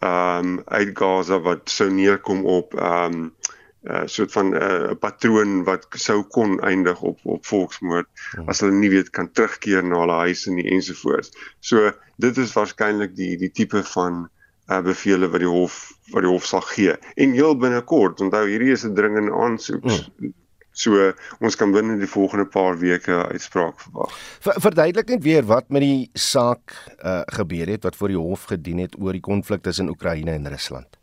um 0.00 0.62
uit 0.64 0.90
Gaza 0.98 1.38
wat 1.40 1.70
sou 1.70 1.90
neerkom 1.90 2.44
op 2.46 2.74
um 2.74 3.34
'n 3.80 3.92
uh, 3.92 4.02
soort 4.04 4.32
van 4.32 4.52
uh, 4.54 4.60
'n 4.60 4.90
uh, 4.90 4.96
patroon 5.00 5.64
wat 5.64 5.86
sou 5.96 6.22
kon 6.22 6.58
eindig 6.60 7.00
op 7.00 7.20
op 7.22 7.46
volksmoord 7.46 8.08
hmm. 8.30 8.48
as 8.48 8.60
hulle 8.60 8.76
nie 8.76 8.90
weet 8.90 9.10
kan 9.10 9.30
terugkeer 9.32 9.84
na 9.84 10.02
hulle 10.02 10.18
huise 10.26 10.52
nie 10.52 10.66
ensovoorts. 10.68 11.32
So 11.60 11.92
dit 12.16 12.36
is 12.36 12.52
waarskynlik 12.52 13.14
die 13.16 13.36
die 13.40 13.50
tipe 13.50 13.80
van 13.94 14.28
uh, 14.68 14.82
bevele 14.84 15.30
wat 15.32 15.40
die 15.40 15.48
hof 15.48 15.78
wat 16.12 16.26
die 16.26 16.32
hof 16.32 16.44
sal 16.44 16.60
gee. 16.74 16.98
En 17.16 17.32
heel 17.32 17.56
binnekort, 17.56 18.20
onthou 18.20 18.44
hierdie 18.48 18.74
is 18.76 18.84
'n 18.84 18.94
dringende 18.94 19.32
aansoek. 19.32 19.88
Hmm. 19.88 20.34
So 20.80 21.10
ons 21.44 21.58
kan 21.60 21.74
binne 21.74 21.98
die 22.00 22.08
volgende 22.08 22.46
paar 22.48 22.78
weke 22.80 23.18
uitspraak 23.28 23.80
verwag. 23.82 24.14
Ver, 24.46 24.60
verduidelik 24.64 25.12
net 25.12 25.26
weer 25.26 25.44
wat 25.50 25.68
met 25.68 25.84
die 25.84 26.08
saak 26.16 26.72
uh, 27.04 27.20
gebeur 27.36 27.68
het 27.68 27.84
wat 27.84 27.98
voor 27.98 28.14
die 28.14 28.20
hof 28.20 28.46
gedien 28.52 28.80
het 28.80 28.96
oor 28.96 29.16
die 29.16 29.24
konflik 29.24 29.62
tussen 29.66 29.92
Oekraïne 29.92 30.32
en 30.38 30.48
Rusland. 30.48 30.96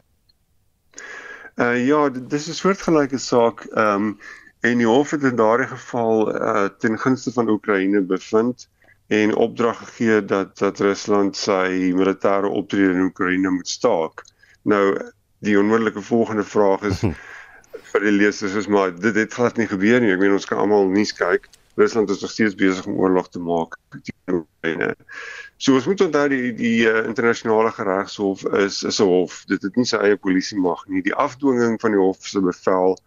Uh 1.57 1.77
ja, 1.85 2.09
dis 2.09 2.49
'n 2.49 2.57
soortgelyke 2.57 3.17
saak. 3.17 3.65
Ehm 3.73 4.09
um, 4.09 4.19
en 4.65 4.77
die 4.81 4.87
hof 4.87 5.11
het 5.13 5.23
in 5.23 5.37
daardie 5.37 5.67
geval 5.67 6.33
uh 6.33 6.67
ten 6.81 6.97
gunste 6.99 7.31
van 7.31 7.49
Oekraïne 7.49 8.01
bevind 8.01 8.67
en 9.07 9.35
opdrag 9.35 9.77
gegee 9.77 10.25
dat 10.25 10.57
dat 10.57 10.79
Rusland 10.79 11.37
sy 11.37 11.93
militêre 11.93 12.49
optrede 12.49 12.93
in 12.93 13.05
Oekraïne 13.11 13.49
moet 13.49 13.67
staak. 13.69 14.25
Nou 14.61 14.97
die 15.39 15.59
onmiddellike 15.59 16.01
volgende 16.01 16.43
vraag 16.43 16.81
is 16.81 17.03
vir 17.91 18.03
die 18.07 18.15
lesers 18.15 18.55
is 18.59 18.67
maar 18.67 18.91
dit 18.95 19.15
het 19.15 19.33
glad 19.33 19.57
nie 19.57 19.67
gebeur 19.67 20.01
nie. 20.01 20.11
Ek 20.13 20.19
meen 20.19 20.35
ons 20.35 20.45
kan 20.49 20.59
almal 20.61 20.89
nuus 20.91 21.13
kyk. 21.15 21.47
Rusland 21.77 22.09
is 22.09 22.21
nog 22.21 22.31
steeds 22.31 22.55
besig 22.57 22.85
om 22.89 22.97
oorlog 22.97 23.29
te 23.29 23.39
maak 23.39 23.77
teen 23.93 24.39
Oekraïne. 24.39 24.95
So 25.57 25.77
ons 25.77 25.85
moet 25.85 26.01
onthou 26.01 26.25
die 26.33 26.53
die 26.57 26.87
uh, 26.89 27.03
internasionale 27.05 27.71
geregshof 27.71 28.43
is 28.63 28.81
is 28.83 28.99
'n 28.99 29.09
hof. 29.09 29.43
Dit 29.47 29.61
het 29.61 29.75
nie 29.75 29.85
sy 29.85 29.97
eie 29.97 30.17
polisie 30.17 30.57
mag 30.57 30.83
nie. 30.87 31.01
Die 31.05 31.15
afdwinging 31.15 31.77
van 31.81 31.93
die 31.93 32.01
hof 32.01 32.25
se 32.25 32.41
bevel 32.41 32.97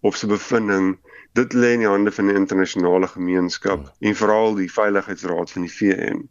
of 0.00 0.16
se 0.16 0.26
bevinding 0.26 0.96
dit 1.34 1.52
lê 1.54 1.72
in 1.74 1.84
die 1.84 1.90
hande 1.90 2.12
van 2.12 2.26
die 2.26 2.34
internasionale 2.34 3.06
gemeenskap 3.06 3.82
ja. 3.84 4.08
en 4.08 4.14
veral 4.14 4.54
die 4.54 4.70
veiligheidsraad 4.72 5.50
van 5.50 5.66
die 5.66 5.74
VN. 5.74 6.22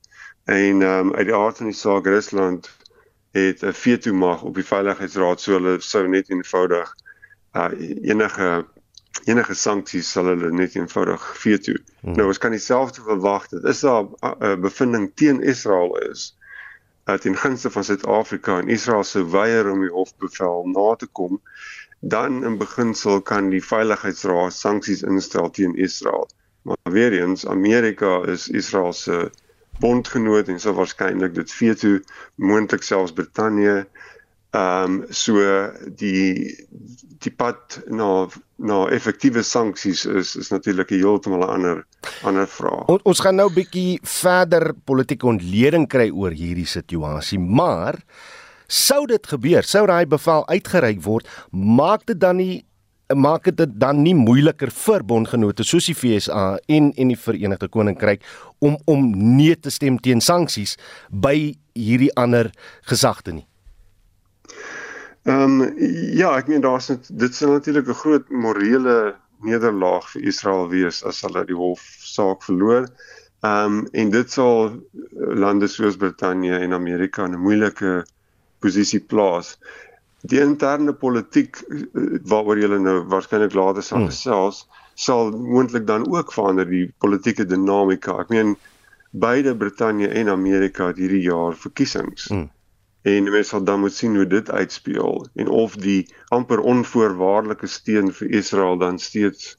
En 0.46 0.82
ehm 0.82 1.12
um, 1.12 1.16
uit 1.16 1.28
die 1.28 1.36
aard 1.36 1.58
van 1.58 1.72
die 1.72 1.76
saak 1.76 2.08
Rusland 2.08 2.72
het 3.32 3.64
'n 3.64 3.74
veto 3.74 4.14
mag 4.14 4.42
op 4.44 4.56
die 4.56 4.66
veiligheidsraad 4.66 5.42
so 5.42 5.60
hulle 5.60 5.80
sou 5.80 6.08
net 6.08 6.30
eenvoudig 6.30 6.96
uh, 7.54 7.72
enige 8.02 8.66
enige 9.26 9.54
sanksies 9.54 10.12
sal 10.12 10.30
hulle 10.32 10.52
net 10.52 10.76
eenvoudig 10.76 11.24
veto. 11.44 11.74
Hmm. 12.02 12.16
Nou 12.16 12.28
ons 12.28 12.38
kan 12.38 12.54
dieselfde 12.56 13.02
verwag 13.06 13.48
dat 13.52 13.64
is 13.72 13.82
daar 13.86 14.04
'n 14.04 14.14
uh, 14.26 14.36
uh, 14.52 14.56
bevinding 14.60 15.12
teen 15.16 15.42
Israel 15.42 15.98
is 16.10 16.38
dat 17.10 17.26
in 17.26 17.38
gunste 17.38 17.70
van 17.70 17.84
Suid-Afrika 17.84 18.60
en 18.60 18.68
Israel 18.68 19.04
se 19.04 19.30
weier 19.30 19.72
om 19.72 19.80
die 19.82 19.90
hofbevel 19.90 20.66
na 20.66 20.96
te 20.96 21.08
kom, 21.08 21.42
dan 22.00 22.44
in 22.46 22.58
beginsel 22.58 23.22
kan 23.22 23.50
die 23.50 23.64
veiligheidsraad 23.66 24.54
sanksies 24.54 25.02
instel 25.02 25.50
teen 25.50 25.76
Israel. 25.76 26.30
Maar 26.62 26.94
weer 26.94 27.22
eens 27.22 27.48
Amerika 27.48 28.24
is 28.26 28.50
Israel 28.50 28.94
se 28.94 29.32
bondgenoot 29.80 30.48
en 30.48 30.60
sou 30.60 30.76
waarskynlik 30.76 31.34
dit 31.36 31.52
veto 31.52 31.98
moontlik 32.36 32.84
selfs 32.84 33.16
Brittanje 33.16 33.88
Ehm 34.52 34.84
um, 34.84 35.06
so 35.14 35.38
die 35.94 36.56
die 37.22 37.32
pad 37.32 37.82
na 37.86 38.26
na 38.58 38.78
effektiewe 38.90 39.44
sanksies 39.44 40.06
is 40.06 40.36
is 40.36 40.50
natuurlik 40.50 40.92
'n 40.92 41.02
heeltemal 41.04 41.44
'n 41.46 41.50
ander 41.50 41.86
ander 42.24 42.48
vraag. 42.48 42.88
On, 42.88 43.00
ons 43.04 43.20
gaan 43.20 43.36
nou 43.36 43.50
'n 43.50 43.54
bietjie 43.54 44.00
verder 44.02 44.74
politieke 44.74 45.28
ontleding 45.28 45.88
kry 45.88 46.10
oor 46.10 46.32
hierdie 46.32 46.66
situasie, 46.66 47.40
maar 47.40 48.02
sou 48.68 49.06
dit 49.06 49.28
gebeur, 49.28 49.64
sou 49.64 49.86
daai 49.86 50.06
bevel 50.06 50.48
uitgereik 50.48 51.02
word, 51.04 51.28
maak 51.52 52.06
dit 52.06 52.20
dan 52.20 52.38
nie 52.38 52.66
maak 53.16 53.44
dit 53.44 53.80
dan 53.82 54.04
nie 54.04 54.14
moeiliker 54.14 54.70
vir 54.70 55.04
bondgenote 55.04 55.64
soos 55.64 55.86
die 55.90 55.96
FSA 55.96 56.60
en 56.68 56.92
en 56.94 57.08
die 57.08 57.18
Verenigde 57.18 57.68
Koninkryk 57.68 58.22
om 58.60 58.78
om 58.86 59.10
nee 59.36 59.56
te 59.56 59.70
stem 59.70 59.98
teen 60.00 60.22
sanksies 60.22 60.78
by 61.10 61.56
hierdie 61.74 62.14
ander 62.16 62.52
gesagte 62.82 63.32
nie. 63.32 63.46
Ehm 65.28 65.62
um, 65.62 65.74
ja, 66.16 66.32
ek 66.38 66.48
meen 66.48 66.62
daar's 66.64 66.88
dit 67.10 67.36
sal 67.36 67.58
natuurlik 67.58 67.90
'n 67.90 68.02
groot 68.04 68.30
morele 68.30 69.16
nederlaag 69.44 70.08
vir 70.12 70.22
Israel 70.32 70.70
wees 70.70 71.04
as 71.04 71.22
hulle 71.22 71.46
die 71.46 71.58
hofsaak 71.58 72.44
verloor. 72.44 72.88
Ehm 73.44 73.80
um, 73.80 73.88
en 73.92 74.10
dit 74.10 74.32
sal 74.32 74.80
lande 75.44 75.68
soos 75.68 75.98
Brittanje 75.98 76.58
en 76.60 76.74
Amerika 76.74 77.26
in 77.26 77.36
'n 77.36 77.44
moeilike 77.44 78.06
posisie 78.60 79.00
plaas. 79.00 79.58
Die 80.22 80.40
interne 80.40 80.94
politiek 80.94 81.62
uh, 81.68 82.20
waaroor 82.24 82.60
julle 82.60 82.80
nou 82.80 82.98
waarskynlik 83.08 83.54
later 83.54 83.84
sal 83.84 83.98
hmm. 83.98 84.12
gesels, 84.12 84.64
hmm. 84.64 84.76
sal 84.96 85.32
moontlik 85.32 85.88
dan 85.88 86.08
ook 86.12 86.34
verander 86.34 86.68
die 86.68 86.92
politieke 86.98 87.46
dinamika. 87.46 88.20
Ek 88.20 88.30
meen 88.30 88.56
beide 89.12 89.56
Brittanje 89.56 90.08
en 90.08 90.30
Amerika 90.30 90.88
het 90.88 90.98
hierdie 90.98 91.24
jaar 91.24 91.56
verkiesings. 91.56 92.28
Hmm. 92.28 92.50
En 93.02 93.24
mense 93.24 93.50
sal 93.50 93.64
dan 93.64 93.80
moet 93.80 93.94
sien 93.94 94.16
hoe 94.16 94.28
dit 94.28 94.52
uitspeel 94.52 95.28
en 95.36 95.48
of 95.48 95.76
die 95.76 96.08
amper 96.28 96.60
onvoorwaardelike 96.60 97.68
steun 97.68 98.12
vir 98.14 98.30
Israel 98.42 98.78
dan 98.78 99.00
steeds 99.00 99.56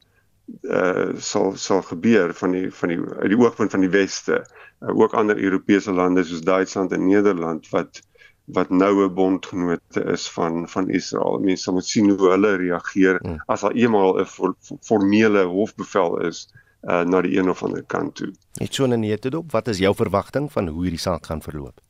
uh 0.62 1.14
sal 1.16 1.56
sal 1.56 1.82
gebeur 1.82 2.34
van 2.34 2.52
die 2.56 2.70
van 2.74 2.88
die 2.88 2.98
uit 2.98 3.30
die 3.32 3.38
oogpunt 3.38 3.70
van 3.70 3.84
die 3.86 3.92
weste 3.94 4.40
uh, 4.40 4.98
ook 4.98 5.14
ander 5.14 5.38
Europese 5.38 5.92
lande 5.92 6.24
soos 6.24 6.42
Duitsland 6.42 6.92
en 6.92 7.06
Nederland 7.06 7.68
wat 7.70 8.02
wat 8.44 8.70
noue 8.70 9.08
bondgenote 9.08 10.02
is 10.10 10.28
van 10.30 10.68
van 10.68 10.88
Israel. 10.88 11.38
Mense 11.38 11.72
moet 11.72 11.86
sien 11.86 12.10
hoe 12.10 12.30
hulle 12.30 12.56
reageer 12.56 13.20
hmm. 13.22 13.42
as 13.46 13.60
daar 13.60 13.76
eenmaal 13.78 14.18
'n 14.20 14.54
formele 14.82 15.44
hofbevel 15.44 16.20
is 16.26 16.48
uh 16.82 17.04
na 17.04 17.20
die 17.20 17.38
een 17.38 17.50
of 17.50 17.62
ander 17.62 17.84
kant 17.86 18.14
toe. 18.14 18.32
Net 18.60 18.74
so 18.74 18.86
'n 18.86 19.00
neete 19.00 19.30
dop, 19.30 19.52
wat 19.52 19.68
is 19.68 19.78
jou 19.78 19.94
verwagting 19.94 20.52
van 20.52 20.68
hoe 20.68 20.82
hierdie 20.82 21.00
saak 21.00 21.26
gaan 21.26 21.42
verloop? 21.42 21.80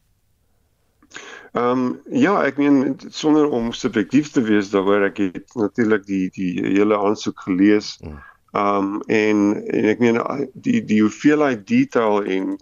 Ehm 1.52 1.71
um, 1.71 2.00
ja, 2.14 2.37
ek 2.47 2.61
meen 2.62 2.99
sonder 3.11 3.49
om 3.50 3.73
subjektief 3.73 4.31
te 4.31 4.43
wees 4.47 4.71
daaroor 4.71 5.09
ek 5.09 5.17
het 5.19 5.57
natuurlik 5.59 6.05
die 6.07 6.29
die 6.35 6.52
hele 6.62 6.99
aansoek 6.99 7.40
gelees. 7.47 7.97
Hmm. 8.02 8.21
Um 8.52 9.00
en 9.07 9.40
en 9.67 9.88
ek 9.90 9.99
meen 9.99 10.21
die 10.55 10.85
die 10.85 11.00
hoeveelheid 11.02 11.67
detail 11.67 12.23
en 12.23 12.55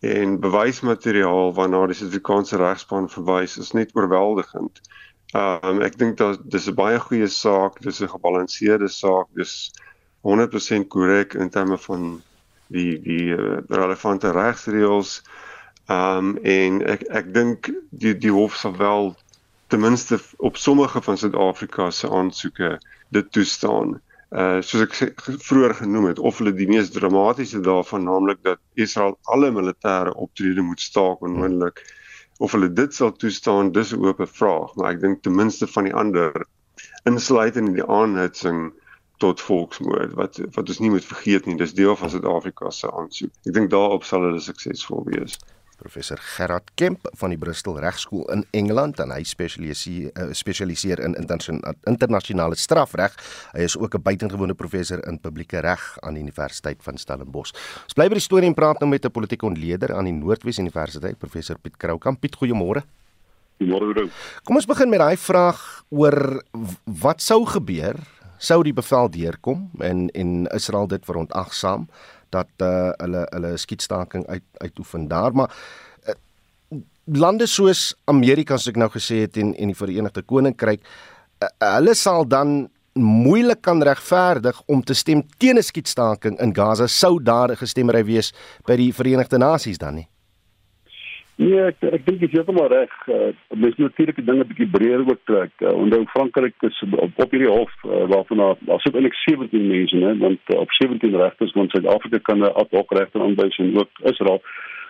en 0.00 0.38
bewysmateriaal 0.40 1.52
waarna 1.54 1.84
die 1.86 1.96
Suid-Afrikaanse 1.98 2.56
regspan 2.56 3.10
verwys 3.12 3.58
is 3.60 3.74
net 3.76 3.92
oorweldigend. 3.96 4.80
Um 5.36 5.84
ek 5.84 5.98
dink 6.00 6.16
dat 6.16 6.40
dis 6.44 6.68
'n 6.68 6.74
baie 6.74 6.98
goeie 6.98 7.28
saak, 7.28 7.80
dis 7.84 8.00
'n 8.00 8.08
gebalanseerde 8.08 8.88
saak, 8.88 9.28
dis 9.36 9.72
100% 10.24 10.88
korrek 10.88 11.34
in 11.34 11.50
terme 11.50 11.78
van 11.78 12.22
die 12.68 13.00
die 13.00 13.36
uh, 13.36 13.58
relevante 13.68 14.32
regsreëls. 14.32 15.22
Um 15.90 16.36
en 16.46 16.76
ek 16.86 17.00
ek 17.18 17.32
dink 17.34 17.68
die 17.90 18.12
die 18.14 18.30
hof 18.30 18.54
sal 18.58 18.76
wel 18.78 19.08
ten 19.74 19.80
minste 19.82 20.20
op 20.38 20.56
sommige 20.56 21.02
van 21.02 21.18
Suid-Afrika 21.18 21.90
se 21.90 22.10
aansoeke 22.10 22.76
dit 23.16 23.32
toestaan. 23.34 23.96
Uh 24.30 24.60
soos 24.62 24.84
ek 24.86 25.18
vroeër 25.48 25.74
genoem 25.80 26.06
het 26.12 26.22
of 26.30 26.38
hulle 26.38 26.54
die 26.54 26.68
mees 26.70 26.92
dramatiese 26.94 27.62
daarvan 27.66 28.06
naamlik 28.06 28.38
dat 28.46 28.62
Israel 28.86 29.18
alle 29.34 29.50
militêre 29.50 30.14
optrede 30.14 30.62
moet 30.62 30.80
staak 30.86 31.26
onmiddellik 31.26 31.82
of 32.38 32.54
hulle 32.54 32.70
dit 32.72 32.94
sal 32.94 33.10
toestaan 33.24 33.74
dis 33.74 33.90
'n 33.92 34.06
oop 34.06 34.22
vraag 34.38 34.76
maar 34.76 34.94
ek 34.94 35.00
dink 35.00 35.22
ten 35.22 35.34
minste 35.34 35.66
van 35.74 35.90
die 35.90 35.94
ander 36.04 36.46
insluitend 37.10 37.68
in 37.68 37.78
die 37.82 37.90
aanhitsing 38.00 38.68
tot 39.18 39.40
volksmoord 39.40 40.14
wat 40.14 40.38
wat 40.54 40.68
ons 40.68 40.78
nie 40.78 40.94
moet 40.94 41.14
vergeet 41.14 41.46
nie 41.46 41.58
dis 41.58 41.74
deel 41.74 41.96
van 41.96 42.10
Suid-Afrika 42.10 42.70
se 42.70 42.92
aansoek. 42.92 43.32
Ek 43.46 43.54
dink 43.58 43.70
daarop 43.74 44.06
sal 44.06 44.22
hulle 44.28 44.40
suksesvol 44.40 45.02
wees 45.10 45.34
professor 45.80 46.20
Gerard 46.36 46.68
Kemp 46.78 47.08
van 47.18 47.32
die 47.32 47.38
Bristol 47.40 47.78
Regskool 47.80 48.26
in 48.34 48.44
Engeland 48.56 49.00
en 49.00 49.14
hy 49.14 49.22
spesialiseer 49.26 50.12
uh, 50.12 50.28
spesialiseer 50.36 51.00
in 51.04 51.16
internasionale 51.16 52.58
strafreg. 52.60 53.16
Hy 53.54 53.64
is 53.64 53.78
ook 53.78 53.96
'n 53.96 54.02
buitengewone 54.02 54.54
professor 54.54 55.00
in 55.08 55.18
publieke 55.18 55.60
reg 55.60 55.82
aan 56.02 56.14
die 56.14 56.22
Universiteit 56.22 56.82
van 56.82 56.98
Stellenbosch. 56.98 57.52
Ons 57.84 57.94
bly 57.94 58.08
by 58.08 58.20
die 58.20 58.28
storie 58.28 58.48
en 58.48 58.54
praat 58.54 58.80
nou 58.80 58.90
met 58.90 59.04
'n 59.04 59.10
politieke 59.10 59.46
ontleder 59.46 59.94
aan 59.94 60.04
die 60.04 60.12
Noordwes 60.12 60.58
Universiteit, 60.58 61.18
professor 61.18 61.58
Piet 61.58 61.76
Kroukamp. 61.76 62.20
Piet, 62.20 62.36
goeiemôre. 62.36 62.82
Goeiemôre. 63.60 64.10
Kom 64.44 64.56
ons 64.56 64.66
begin 64.66 64.88
met 64.88 64.98
daai 64.98 65.16
vraag 65.16 65.84
oor 65.88 66.42
wat 66.84 67.22
sou 67.22 67.44
gebeur 67.46 67.96
sou 68.40 68.62
die 68.64 68.72
bevel 68.72 69.10
deurkom 69.12 69.68
en 69.84 70.08
en 70.16 70.46
Israel 70.56 70.88
dit 70.88 71.04
verontagsaam 71.04 71.88
dat 72.34 72.50
uh, 72.62 72.90
hulle 73.02 73.26
hulle 73.30 73.56
skietstaking 73.58 74.26
uit 74.26 74.44
uitoefen 74.64 75.08
daar 75.08 75.34
maar 75.34 75.54
uh, 76.08 76.14
lande 77.04 77.46
soos 77.46 77.94
Amerika 78.04 78.56
soos 78.58 78.74
ek 78.74 78.82
nou 78.82 78.90
gesê 78.90 79.24
het 79.26 79.36
en 79.36 79.54
en 79.54 79.72
die 79.72 79.78
Verenigde 79.78 80.22
Koninkryk 80.22 80.84
uh, 80.84 81.48
hulle 81.76 81.94
sal 81.94 82.28
dan 82.28 82.68
moeilik 83.00 83.62
kan 83.62 83.82
regverdig 83.82 84.62
om 84.66 84.82
te 84.82 84.94
stem 84.94 85.22
teen 85.38 85.58
'n 85.58 85.62
skietstaking 85.62 86.40
in 86.40 86.54
Gaza 86.54 86.86
sou 86.86 87.22
daar 87.22 87.50
'n 87.50 87.56
gestemmery 87.56 88.04
wees 88.04 88.32
by 88.66 88.76
die 88.76 88.92
Verenigde 88.92 89.38
Nasies 89.38 89.78
dan 89.78 89.94
nie 89.94 90.08
Nee, 91.40 91.60
ek 91.70 91.84
ek 91.88 92.02
dink 92.04 92.20
jy 92.20 92.28
is 92.28 92.34
heeltemal 92.36 92.66
reg. 92.68 92.90
Uh, 93.08 93.30
mens 93.56 93.76
moet 93.78 93.86
natuurlik 93.86 94.18
die 94.20 94.26
dinge 94.28 94.44
bietjie 94.50 94.66
breër 94.74 95.06
ook 95.06 95.22
trek. 95.24 95.54
Uh, 95.64 95.72
onthou 95.72 96.02
Frankryk 96.12 96.66
is 96.68 96.80
op, 96.84 97.16
op 97.24 97.32
hierdie 97.32 97.48
hof 97.48 97.72
uh, 97.86 98.02
waarvan 98.12 98.42
daar 98.42 98.60
daar 98.68 98.82
sit 98.84 98.98
eintlik 98.98 99.16
17 99.22 99.64
mense, 99.70 100.02
né, 100.02 100.10
want 100.20 100.52
uh, 100.52 100.58
op 100.60 100.74
17 100.76 101.16
regters 101.16 101.54
van 101.56 101.70
Suid-Afrika 101.72 102.20
kan 102.28 102.44
'n 102.44 102.52
ad 102.62 102.76
hoc 102.76 102.92
regter 102.92 103.24
aanwys 103.24 103.56
en 103.56 103.72
ook 103.80 104.04
Israel. 104.12 104.42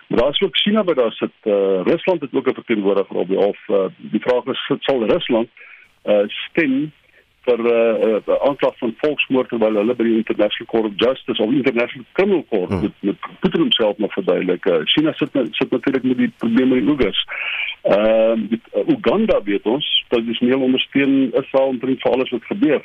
Maar 0.07 0.19
daar 0.19 0.35
is 0.35 0.41
ook 0.41 0.61
China 0.63 0.83
by 0.83 0.93
daar 0.93 1.11
sit. 1.11 1.35
Uh, 1.43 1.87
Rusland 1.87 2.21
het 2.21 2.33
ook 2.33 2.47
'n 2.47 2.59
verteenwoordiger 2.59 3.15
op 3.15 3.27
die 3.27 3.43
hof. 3.45 3.59
Uh, 3.67 3.87
die 4.11 4.23
vraag 4.25 4.45
is 4.45 4.67
sal 4.79 5.07
Rusland 5.07 5.49
uh, 6.05 6.27
stem 6.27 6.91
vir 7.45 7.57
'n 7.57 7.65
uh, 7.65 8.19
uh, 8.27 8.47
aanklag 8.47 8.77
van 8.77 8.93
volksmoord 8.97 9.49
terwyl 9.49 9.75
hulle 9.75 9.95
by 9.95 10.03
die 10.03 10.17
International 10.21 10.67
Court 10.71 10.85
of 10.85 10.93
Justice 10.95 11.41
of 11.41 11.51
International 11.51 12.05
Criminal 12.11 12.45
Court 12.49 12.69
hmm. 12.69 12.81
met 12.81 12.93
met 12.99 13.17
Putin 13.39 13.61
homself 13.61 13.97
nog 13.97 14.13
verduidelik. 14.13 14.65
Uh, 14.65 14.81
China 14.83 15.13
sit 15.13 15.29
sit 15.51 15.71
natuurlik 15.71 16.03
met 16.03 16.17
die 16.17 16.33
probleme 16.37 16.77
in 16.77 16.89
Oegurs. 16.89 17.25
Ehm 17.81 18.45
uh, 18.49 18.59
uh, 18.75 18.97
Uganda 18.97 19.41
weet 19.43 19.65
ons 19.65 20.05
dat 20.09 20.25
dis 20.25 20.39
nie 20.39 20.57
ondersteun 20.57 21.33
Israel 21.33 21.73
omtrent 21.73 22.01
vir 22.01 22.11
alles 22.11 22.29
wat 22.29 22.45
gebeur. 22.45 22.81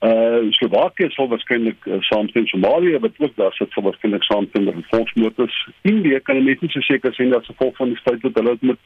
Uh 0.00 0.50
Slowakië 0.50 1.10
sal 1.10 1.28
waarskynlik 1.28 1.86
uh, 1.86 2.00
saamstem 2.00 2.46
Somalië 2.46 2.98
wat 2.98 3.14
ook 3.18 3.36
daar 3.36 3.52
sit 3.52 3.70
sal 3.70 3.82
waarskynlik 3.82 4.22
saamstem 4.22 4.64
met 4.64 4.90
volksmoord. 4.90 5.40
Indië 5.82 6.20
kan 6.20 6.44
net 6.44 6.60
nie 6.60 6.70
so 6.70 6.80
seker 6.80 7.14
sien 7.14 7.30
dat 7.30 7.44
se 7.44 7.54
volk 7.56 7.76
van 7.76 7.88
die 7.88 8.02
feit 8.02 8.20
dat 8.22 8.34
hulle 8.34 8.56
met 8.60 8.78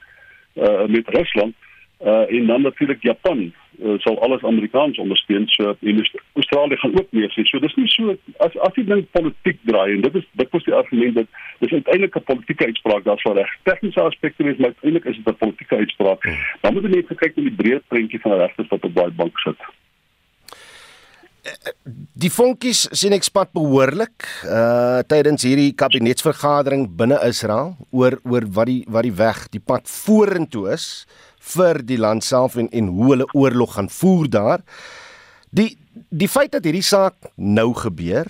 uh, 0.54 0.86
met 0.86 1.08
Rusland 1.08 1.54
uh 1.54 1.69
en 2.00 2.46
dan 2.46 2.62
natuurlik 2.62 3.02
Japan 3.02 3.52
uh, 3.82 3.98
sal 3.98 4.20
alles 4.20 4.42
Amerikaans 4.42 4.98
ondersteun 4.98 5.46
so 5.46 5.76
en 5.80 6.08
Australië 6.32 6.76
gaan 6.76 6.98
ook 6.98 7.10
mee 7.10 7.28
sê. 7.28 7.44
So 7.44 7.58
dis 7.58 7.74
nie 7.74 7.88
so 7.88 8.14
as 8.38 8.56
as 8.66 8.78
jy 8.78 8.84
dink 8.88 9.10
politiek 9.16 9.58
draai 9.68 9.96
en 9.96 10.04
dit 10.06 10.14
is 10.20 10.26
dit 10.40 10.54
was 10.56 10.64
die 10.68 10.74
argument 10.74 11.14
dat 11.14 11.26
dis 11.58 11.72
uiteindelik 11.72 12.16
'n 12.16 12.28
politieke 12.32 12.64
uitspraak 12.64 13.04
daarvan 13.04 13.36
reg. 13.36 13.50
Tegniese 13.62 14.00
aspekte 14.00 14.44
is 14.44 14.56
maar 14.56 14.74
eintlik 14.80 15.04
is 15.04 15.16
dit 15.16 15.28
'n 15.28 15.42
politieke 15.44 15.76
uitspraak. 15.76 16.22
Hmm. 16.22 16.40
Dan 16.60 16.72
moet 16.72 16.82
jy 16.82 16.90
net 16.90 17.18
kyk 17.18 17.36
na 17.36 17.42
die 17.42 17.58
breë 17.60 17.80
prentjie 17.88 18.20
van 18.20 18.38
regters 18.38 18.68
wat 18.68 18.84
op 18.84 18.94
daai 18.94 19.10
bank 19.10 19.38
sit. 19.38 19.60
Die 22.20 22.30
vonkies 22.30 22.88
sien 22.92 23.12
ek 23.16 23.24
spat 23.24 23.52
behoorlik 23.56 24.28
uh 24.44 25.00
tydens 25.08 25.42
hierdie 25.42 25.72
kabinetsvergadering 25.72 26.96
binne 26.96 27.18
Israel 27.28 27.76
oor 27.90 28.20
oor 28.24 28.44
wat 28.56 28.66
die 28.66 28.84
wat 28.88 29.02
die 29.02 29.16
weg, 29.16 29.48
die 29.48 29.62
pad 29.64 29.88
vorentoe 29.88 30.72
is 30.72 31.06
vir 31.40 31.80
die 31.86 31.98
land 31.98 32.24
self 32.24 32.56
en 32.56 32.68
en 32.70 32.86
hoe 32.86 33.10
hulle 33.14 33.28
oorlog 33.32 33.74
gaan 33.74 33.88
voer 33.88 34.28
daar. 34.30 34.60
Die 35.50 35.76
die 36.08 36.28
feit 36.28 36.52
dat 36.52 36.64
hierdie 36.64 36.86
saak 36.86 37.14
nou 37.36 37.72
gebeur, 37.74 38.26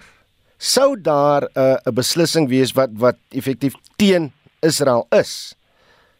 sou 0.58 0.96
daar 0.96 1.42
'n 1.42 1.58
uh, 1.58 1.76
'n 1.86 1.94
beslissing 1.94 2.48
wees 2.48 2.72
wat 2.72 2.90
wat 2.94 3.18
effektief 3.28 3.74
teen 3.96 4.32
Israel 4.60 5.06
is. 5.10 5.54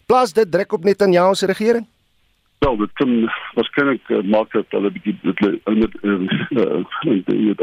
Plaas 0.07 0.33
dit 0.33 0.53
druk 0.53 0.73
op 0.73 0.85
Netanyahu 0.85 1.35
se 1.35 1.47
regering? 1.47 1.87
Wel, 2.59 2.77
dit 2.77 2.93
kan 2.93 3.31
waarskynlik 3.55 4.09
uh, 4.09 4.23
maak 4.23 4.53
dat 4.53 4.67
hulle 4.69 4.91
bietjie 4.91 5.17
dit 5.23 5.39
hulle 5.39 5.61
met 5.65 5.95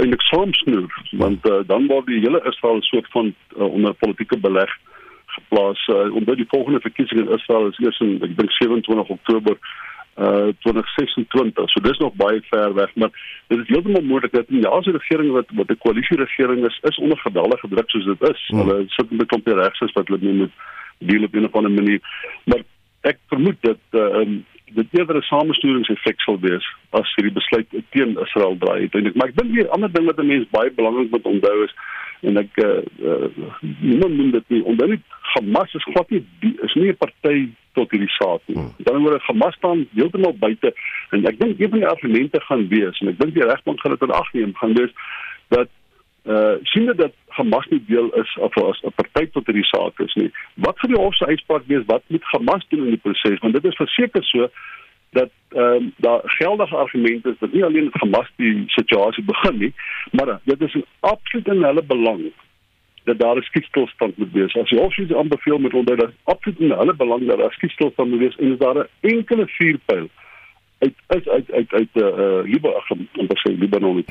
eintlik 0.02 0.22
soms 0.22 0.58
snoer, 0.58 1.04
want 1.12 1.46
uh, 1.46 1.60
dan 1.68 1.88
word 1.88 2.06
die 2.06 2.20
hele 2.20 2.42
Israel 2.50 2.78
'n 2.78 2.82
soort 2.82 3.12
van 3.12 3.34
uh, 3.58 3.64
onder 3.64 3.94
politieke 3.94 4.38
beleg 4.38 4.72
geplaas 5.40 5.88
uh, 5.88 6.14
omdat 6.16 6.40
die 6.42 6.52
volgende 6.54 6.80
verkiesing 6.80 7.20
in 7.22 7.36
Israel 7.38 7.68
is 7.68 7.80
eers 7.80 8.00
in 8.06 8.18
ek 8.28 8.38
dink 8.38 8.52
27 8.52 9.14
Oktober 9.18 9.58
uh 10.18 10.50
2026. 10.66 11.70
So 11.70 11.82
dis 11.86 12.00
nog 12.02 12.16
baie 12.18 12.42
ver 12.50 12.74
weg, 12.74 12.96
maar 12.96 13.12
dit 13.48 13.60
is 13.60 13.68
heeltemal 13.70 14.02
moontlik 14.02 14.34
dat 14.34 14.48
die 14.50 14.64
jare 14.66 14.92
regering 14.92 15.32
wat 15.32 15.52
wat 15.60 15.70
'n 15.70 15.78
koalisie 15.84 16.18
regering 16.18 16.66
is, 16.66 16.80
is 16.90 16.98
onder 16.98 17.18
geweldige 17.18 17.68
druk 17.70 17.90
soos 17.90 18.06
dit 18.06 18.30
is. 18.30 18.42
Hmm. 18.48 18.60
Hulle 18.60 18.84
sit 18.88 19.12
met 19.12 19.22
'n 19.22 19.26
klompie 19.26 19.54
regses 19.54 19.94
wat 19.94 20.08
hulle 20.08 20.22
nie 20.22 20.38
moet 20.42 20.56
deel 20.98 21.24
op 21.24 21.36
'n 21.36 21.46
of 21.46 21.56
ander 21.56 21.72
manier. 21.72 22.02
Maar 22.46 22.62
ek 23.02 23.18
vermoed 23.28 23.62
dat 23.62 23.84
uh 23.92 24.20
um, 24.22 24.46
dit 24.74 24.88
eerder 24.92 25.18
'n 25.18 25.22
samestoringseffek 25.22 26.22
sal 26.22 26.40
wees 26.40 26.66
as 26.90 27.14
hierdie 27.16 27.34
besluit 27.34 27.68
teen 27.90 28.18
Israel 28.26 28.58
draai 28.58 28.80
uiteindelik. 28.80 29.16
Maar 29.16 29.28
ek 29.28 29.38
dink 29.38 29.54
die 29.54 29.68
ander 29.68 29.92
ding 29.92 30.06
wat 30.06 30.20
'n 30.20 30.28
mens 30.28 30.50
baie 30.50 30.72
belangrik 30.72 31.12
moet 31.12 31.26
onthou 31.26 31.64
is 31.64 31.74
en 32.22 32.38
ek 32.38 32.58
uh, 32.64 32.82
uh 33.02 33.30
niemand 33.80 34.18
moet 34.18 34.32
dit 34.32 34.50
nie 34.50 34.64
onthou 34.64 34.90
nie 34.90 35.02
Hamas 35.22 35.74
is 35.74 35.84
glad 35.84 36.10
nie 36.10 36.24
is 36.42 36.74
nie 36.74 36.90
'n 36.90 36.98
party 36.98 37.50
tot 37.74 37.92
hierdie 37.92 38.16
saak 38.18 38.42
nie. 38.46 38.58
Hmm. 38.58 38.74
Dan 38.78 39.04
word 39.04 39.22
Hamas 39.22 39.56
staan 39.56 39.88
heeltemal 39.94 40.38
buite 40.38 40.74
en 41.12 41.26
ek 41.26 41.40
dink 41.40 41.60
een 41.60 41.70
van 41.70 41.80
die 41.80 41.88
argumente 41.88 42.42
gaan 42.42 42.68
wees 42.68 43.00
en 43.00 43.08
ek 43.08 43.20
dink 43.20 43.34
die 43.34 43.46
regbank 43.46 43.82
gaan 43.82 43.92
dit 43.92 44.02
in 44.02 44.16
ag 44.22 44.34
neem 44.34 44.56
gaan 44.56 44.74
wees 44.74 44.94
dat 45.48 45.70
uh 46.28 46.56
sien 46.64 46.86
dat 46.96 47.12
Hamas 47.28 47.68
nie 47.70 47.84
deel 47.88 48.10
is 48.14 48.38
of 48.38 48.58
as 48.58 48.82
'n 48.82 48.94
party 48.96 49.30
tot 49.32 49.46
hierdie 49.46 49.66
saak 49.66 50.00
is 50.00 50.14
nie. 50.14 50.32
Wat 50.54 50.80
gaan 50.80 50.92
die 50.94 51.02
hof 51.02 51.16
se 51.16 51.26
uitspraak 51.26 51.64
wees? 51.68 51.86
Wat 51.86 52.04
moet 52.08 52.24
Hamas 52.24 52.66
doen 52.70 52.84
in 52.84 52.96
die 52.96 53.04
proses? 53.06 53.40
Want 53.40 53.54
dit 53.54 53.66
is 53.66 53.76
verseker 53.76 54.24
so 54.24 54.50
dat 55.12 55.30
ehm 55.50 55.62
um, 55.62 55.94
daar 55.98 56.22
geldige 56.24 56.76
argumente 56.76 57.30
is 57.30 57.40
dat 57.40 57.54
nie 57.54 57.64
alleen 57.64 57.90
Hamas 57.92 58.32
die 58.36 58.64
situasie 58.66 59.24
begin 59.24 59.58
nie, 59.58 59.74
maar 60.12 60.40
dit 60.44 60.62
is 60.62 60.76
absoluut 61.00 61.48
in 61.48 61.64
hulle 61.64 61.84
belang 61.84 62.32
dat 63.04 63.20
daar 63.20 63.38
'n 63.38 63.42
skietstilstand 63.42 64.18
moet 64.18 64.32
wees. 64.32 64.56
As 64.56 64.70
die 64.70 64.80
hof 64.80 64.94
sê 64.94 65.16
aanbeveel 65.16 65.58
met 65.58 65.74
onder 65.74 65.98
dat 65.98 66.12
absoluut 66.24 66.60
in 66.60 66.72
hulle 66.72 66.94
belang 66.94 67.26
dat 67.26 67.38
daar 67.38 67.48
'n 67.48 67.60
skietstilstand 67.60 68.10
moet 68.10 68.20
wees 68.20 68.36
en 68.36 68.52
is 68.52 68.60
daar 68.60 68.78
'n 68.78 68.88
enkele 69.00 69.48
vuurpyl 69.48 70.10
uit 70.80 70.94
uit 71.08 71.30
uit 71.30 71.52
uit 71.52 71.74
uit 71.74 71.90
eh 71.94 72.04
uh, 72.04 72.44
Libanon, 72.44 73.08
om 73.16 73.28
te 73.28 73.36
sê 73.36 73.60
Libanon. 73.60 74.06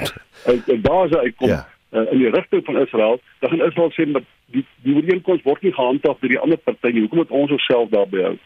Uit, 0.47 0.83
daar 0.83 1.09
sou 1.09 1.23
uitkom. 1.23 1.49
Ja 1.49 1.75
uh, 1.93 2.13
in 2.13 2.19
die 2.19 2.31
rigting 2.31 2.65
van 2.65 2.81
Israel, 2.81 3.21
dan 3.41 3.51
gaan 3.51 3.67
Israel 3.69 3.93
sê 3.93 4.07
dat 4.13 4.27
die 4.55 4.65
die 4.83 4.95
ooreenkoms 4.95 5.43
word 5.43 5.63
nie 5.63 5.73
gehandhaaf 5.73 6.21
deur 6.21 6.35
die 6.35 6.43
ander 6.43 6.59
party 6.59 6.93
nie. 6.93 7.07
Hoekom 7.07 7.23
moet 7.25 7.31
ons 7.43 7.55
osself 7.59 7.91
daarbey 7.95 8.23
hou? 8.23 8.37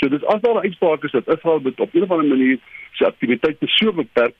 So 0.00 0.08
dis 0.08 0.24
as 0.24 0.40
daar 0.40 0.54
'n 0.54 0.66
uitspraak 0.68 1.04
is 1.04 1.16
dat 1.16 1.28
Israel 1.36 1.60
met 1.60 1.80
op 1.80 1.94
'n 1.94 2.02
of 2.02 2.10
ander 2.10 2.36
manier 2.36 2.58
sy 2.92 3.04
aktiwiteite 3.04 3.66
so 3.66 3.92
beperk 3.92 4.34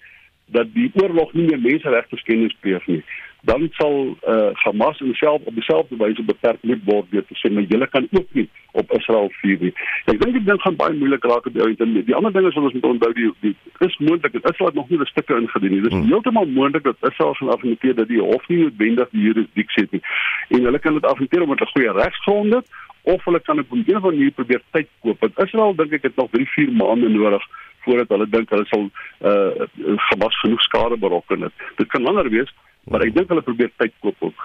dat 0.46 0.73
die 0.75 0.90
oorlog 1.03 1.33
nie 1.33 1.46
meer 1.46 1.61
menseregte 1.61 2.16
skendings 2.16 2.57
pleeg 2.61 2.87
nie 2.87 3.03
dan 3.42 3.68
sal 3.72 4.16
eh 4.20 4.35
uh, 4.35 4.50
Hamas 4.53 4.98
homself 4.98 5.40
op 5.44 5.55
dieselfde 5.55 5.96
wyse 5.96 6.22
beperk 6.22 6.62
moet 6.62 6.83
word 6.85 7.07
deur 7.11 7.24
te 7.26 7.35
sê 7.35 7.53
maar 7.53 7.62
julle 7.62 7.87
kan 7.87 8.09
ook 8.11 8.29
nie 8.33 8.48
op 8.72 8.92
Israel 8.92 9.29
vuur 9.31 9.59
nie. 9.61 9.72
Ek 10.05 10.20
dink 10.20 10.33
dit 10.33 10.46
ding 10.46 10.61
gaan 10.62 10.76
baie 10.76 10.94
moeilik 10.94 11.24
raak 11.24 11.46
op 11.46 11.55
die 11.55 11.62
ou 11.62 11.70
end. 11.70 12.07
Die 12.07 12.14
ander 12.14 12.33
ding 12.33 12.46
is 12.46 12.59
ons 12.61 12.72
moet 12.72 12.85
onthou 12.85 13.12
die, 13.12 13.31
die 13.40 13.55
is 13.87 13.96
moontlik 13.98 14.33
dat 14.33 14.50
Israel 14.53 14.70
nog 14.74 14.88
nie 14.88 15.07
stukke 15.11 15.40
ingedien 15.40 15.70
nie. 15.70 15.81
Dit 15.81 15.92
is 15.92 15.98
hmm. 15.98 16.11
heeltemal 16.12 16.46
moontlik 16.46 16.85
dat 16.85 17.11
Israel 17.11 17.35
gaan 17.35 17.53
afneem 17.57 17.96
dat 18.03 18.09
die 18.09 18.20
hof 18.20 18.48
nie 18.48 18.61
noodwendig 18.62 19.09
die 19.11 19.22
jurisdiksie 19.22 19.83
het 19.83 19.96
nie. 19.96 20.03
En 20.48 20.68
hulle 20.68 20.79
kan 20.79 20.94
dit 20.94 21.07
afneem 21.07 21.48
met 21.48 21.61
'n 21.61 21.72
goeie 21.72 21.92
regsgronde 21.92 22.62
of 23.03 23.24
hulle 23.24 23.40
kan 23.40 23.59
op 23.59 23.72
'n 23.72 23.81
of 23.81 23.87
ander 23.87 24.11
manier 24.11 24.31
probeer 24.31 24.62
tyd 24.70 24.88
koop. 25.00 25.20
Want 25.20 25.38
Israel 25.38 25.74
dink 25.74 25.92
ek 25.92 26.03
het 26.03 26.16
nog 26.16 26.31
3, 26.31 26.46
4 26.46 26.72
maande 26.72 27.09
nodig 27.09 27.42
voordat 27.85 28.09
hulle 28.09 28.29
dink 28.29 28.50
hulle 28.50 28.66
sal 28.66 28.90
eh 29.18 29.66
uh, 29.76 29.96
Hamas 29.96 30.40
genoeg 30.40 30.62
skade 30.62 30.96
berokken 30.96 31.40
het. 31.40 31.53
Dit 31.76 31.88
kan 31.88 32.03
langer 32.03 32.29
wees 32.31 32.53
maar 32.90 33.07
ek 33.07 33.14
dink 33.14 33.31
hulle 33.33 33.46
probeer 33.46 33.70
tyd 33.79 33.94
koop 34.03 34.29
ook. 34.29 34.44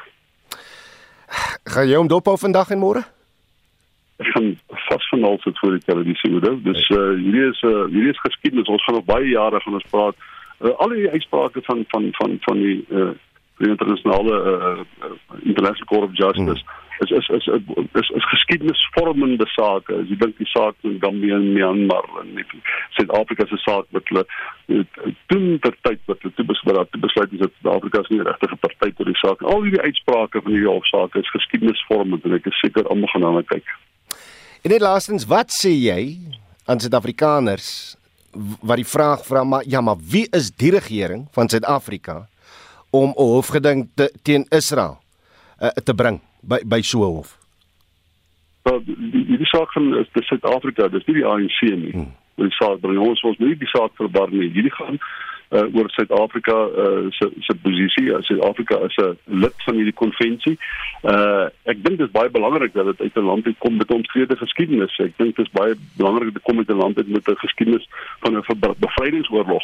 Gaan 1.74 1.90
jy 1.90 1.98
hom 2.00 2.10
dop 2.12 2.30
op 2.30 2.40
vandag 2.40 2.72
en 2.76 2.82
môre? 2.82 3.04
Ek 4.22 4.30
gaan 4.32 4.54
vas 4.88 5.10
van 5.12 5.28
al 5.28 5.38
sit 5.44 5.60
voor 5.60 5.76
die 5.76 5.86
televisie 5.88 6.32
hoor. 6.32 6.62
Dus 6.64 6.90
uh 6.94 7.12
hierdie 7.20 7.50
is 7.50 7.62
uh 7.68 7.86
hierdie 7.92 8.14
is 8.14 8.24
geskiedenis. 8.24 8.72
Ons 8.72 8.86
gaan 8.88 9.02
op 9.02 9.10
baie 9.10 9.28
jare 9.34 9.60
gaan 9.60 9.80
ons 9.82 9.92
praat. 9.92 10.16
Uh, 10.62 10.72
al 10.80 10.94
die 10.96 11.10
uitsprake 11.10 11.66
van 11.68 11.84
van 11.92 12.10
van 12.22 12.38
van 12.48 12.62
die 12.62 12.80
uh 12.90 13.12
internasionale 13.58 14.40
uh, 14.54 14.80
uh 15.04 15.14
international 15.44 15.90
court 15.92 16.10
of 16.10 16.18
justice 16.18 16.64
hmm 16.64 16.84
is 17.04 17.12
is 17.12 17.28
is 17.38 17.48
is 18.02 18.10
is 18.20 18.30
geskiedenisvormende 18.34 19.48
sake. 19.48 19.94
As 20.02 20.08
jy 20.10 20.18
dink 20.22 20.38
die 20.38 20.50
saak 20.52 20.76
in 20.88 21.00
Gambia 21.04 21.36
en 21.36 21.54
Myanmar 21.54 22.08
en 22.22 22.40
Suid-Afrika 22.98 23.48
se 23.50 23.60
saak 23.64 23.90
wat 23.96 24.08
hulle 24.12 24.26
doen 25.32 25.60
ter 25.66 25.76
tyd 25.88 26.00
wat 26.12 26.22
hulle 26.24 26.36
toe 26.38 26.48
besluit 26.54 26.80
het, 26.92 27.02
besluit 27.02 27.34
is 27.34 27.44
dat 27.44 27.58
Suid-Afrika 27.60 28.06
is 28.06 28.14
nie 28.14 28.22
regtig 28.24 28.54
'n 28.54 28.64
party 28.68 28.92
tot 28.98 29.12
die 29.12 29.20
saak. 29.24 29.42
Al 29.42 29.68
hierdie 29.68 29.82
uitsprake 29.82 30.42
van 30.42 30.52
hierdie 30.52 30.72
hofsaake 30.72 31.20
is 31.20 31.36
geskiedenisvormend 31.38 32.26
en 32.26 32.40
ek 32.40 32.48
is 32.48 32.60
seker 32.60 32.88
almal 32.88 33.12
gaan 33.14 33.22
daarna 33.22 33.44
kyk. 33.44 33.68
En 34.64 34.72
net 34.72 34.82
laastens, 34.82 35.28
wat 35.30 35.52
sê 35.52 35.70
jy 35.70 36.18
aan 36.66 36.80
Suid-Afrikaners 36.80 37.98
wat 38.62 38.80
die 38.82 38.88
vraag 38.88 39.26
vra 39.26 39.44
maar 39.44 39.64
ja, 39.66 39.82
maar 39.82 40.00
wie 40.00 40.28
is 40.32 40.52
die 40.52 40.72
regering 40.72 41.28
van 41.32 41.50
Suid-Afrika 41.50 42.28
om 42.90 43.10
'n 43.10 43.22
hofgeding 43.22 43.90
te, 43.96 44.12
teen 44.22 44.46
Israel 44.50 45.00
uh, 45.60 45.68
te 45.70 45.94
bring? 45.94 46.22
By 46.48 46.60
by 46.66 46.82
so 46.82 47.04
hof? 47.04 47.38
Wel 48.64 48.82
die 48.86 49.38
die 49.38 49.52
saak 49.52 49.72
van 49.72 49.96
is 49.98 50.10
die 50.14 50.24
Suid-Afrika, 50.24 50.88
dis 50.88 51.06
nie 51.06 51.20
die 51.22 51.26
ANC 51.26 51.62
nie. 51.62 51.94
Hmm. 51.94 52.12
Die 52.36 52.52
saak 52.58 52.82
bring 52.84 53.00
ons 53.00 53.22
ons 53.22 53.38
nie 53.38 53.56
die 53.56 53.72
saak 53.72 53.96
verbar 54.00 54.30
nie. 54.34 54.50
Hierdie 54.50 54.74
gaan 54.74 55.00
uh, 55.50 55.76
oor 55.76 55.90
Suid-Afrika 55.90 56.56
uh, 56.84 57.06
se 57.10 57.30
se 57.40 57.56
posisie. 57.62 58.14
Suid-Afrika 58.28 58.80
is 58.88 58.98
'n 58.98 59.18
lid 59.26 59.54
van 59.66 59.76
hierdie 59.76 59.94
konvensie. 59.94 60.58
Uh 61.04 61.46
ek 61.64 61.84
dink 61.84 61.98
dit 61.98 62.08
is 62.08 62.16
baie 62.18 62.30
belangrik 62.30 62.74
dat 62.74 62.86
dit 62.86 63.02
uit 63.02 63.16
'n 63.16 63.30
land 63.30 63.46
uit 63.46 63.58
kom 63.58 63.78
met 63.78 63.92
omstrede 63.92 64.38
geskiedenis. 64.38 64.98
Ek 64.98 65.18
dink 65.18 65.36
dit 65.36 65.46
is 65.46 65.52
baie 65.52 65.76
belangrik 65.98 66.34
dat 66.34 66.34
dit 66.34 66.48
kom 66.50 66.58
uit 66.58 66.70
'n 66.70 66.82
land 66.84 66.98
uit 66.98 67.08
met 67.08 67.30
'n 67.30 67.44
geskiedenis 67.46 67.90
van 68.20 68.38
'n 68.38 68.76
bevrydingsoorlog. 68.78 69.64